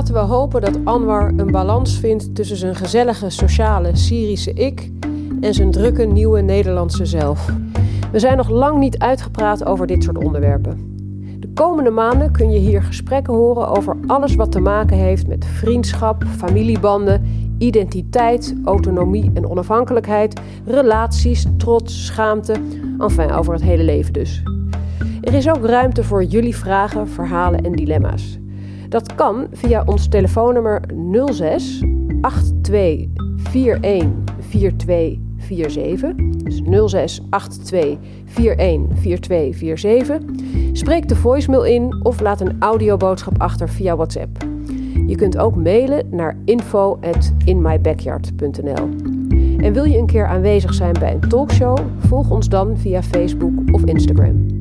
Laten 0.04 0.22
we 0.28 0.34
hopen 0.34 0.60
dat 0.60 0.78
Anwar 0.84 1.32
een 1.36 1.50
balans 1.50 1.98
vindt 1.98 2.34
tussen 2.34 2.56
zijn 2.56 2.74
gezellige 2.74 3.30
sociale 3.30 3.96
Syrische 3.96 4.52
ik 4.52 4.90
en 5.40 5.54
zijn 5.54 5.70
drukke 5.70 6.04
nieuwe 6.04 6.40
Nederlandse 6.40 7.06
zelf. 7.06 7.50
We 8.12 8.18
zijn 8.18 8.36
nog 8.36 8.48
lang 8.48 8.78
niet 8.78 8.98
uitgepraat 8.98 9.64
over 9.64 9.86
dit 9.86 10.02
soort 10.02 10.18
onderwerpen. 10.18 10.96
De 11.40 11.48
komende 11.54 11.90
maanden 11.90 12.32
kun 12.32 12.50
je 12.50 12.58
hier 12.58 12.82
gesprekken 12.82 13.34
horen 13.34 13.68
over 13.68 13.96
alles 14.06 14.34
wat 14.34 14.52
te 14.52 14.60
maken 14.60 14.96
heeft 14.96 15.26
met 15.26 15.44
vriendschap, 15.44 16.24
familiebanden, 16.36 17.22
identiteit, 17.58 18.54
autonomie 18.64 19.30
en 19.34 19.48
onafhankelijkheid, 19.48 20.40
relaties, 20.64 21.46
trots, 21.56 22.06
schaamte, 22.06 22.54
enfin 22.98 23.30
over 23.30 23.52
het 23.52 23.62
hele 23.62 23.84
leven 23.84 24.12
dus. 24.12 24.42
Er 25.20 25.34
is 25.34 25.48
ook 25.48 25.66
ruimte 25.66 26.04
voor 26.04 26.24
jullie 26.24 26.56
vragen, 26.56 27.08
verhalen 27.08 27.64
en 27.64 27.72
dilemma's. 27.72 28.42
Dat 28.88 29.14
kan 29.14 29.46
via 29.52 29.82
ons 29.86 30.08
telefoonnummer 30.08 30.82
06 31.32 31.82
82 32.62 33.22
414247, 33.38 36.14
dus 36.44 36.62
0682 36.62 37.96
414247. 38.24 40.20
Spreek 40.72 41.08
de 41.08 41.16
voicemail 41.16 41.64
in 41.64 42.00
of 42.02 42.20
laat 42.20 42.40
een 42.40 42.56
audioboodschap 42.58 43.40
achter 43.40 43.68
via 43.68 43.96
WhatsApp. 43.96 44.36
Je 45.06 45.16
kunt 45.16 45.38
ook 45.38 45.56
mailen 45.56 46.06
naar 46.10 46.36
info@inmybackyard.nl. 46.44 48.88
En 49.58 49.72
wil 49.72 49.84
je 49.84 49.98
een 49.98 50.06
keer 50.06 50.26
aanwezig 50.26 50.74
zijn 50.74 50.92
bij 50.92 51.12
een 51.12 51.28
talkshow? 51.28 51.78
Volg 51.98 52.30
ons 52.30 52.48
dan 52.48 52.76
via 52.76 53.02
Facebook 53.02 53.52
of 53.72 53.84
Instagram. 53.84 54.53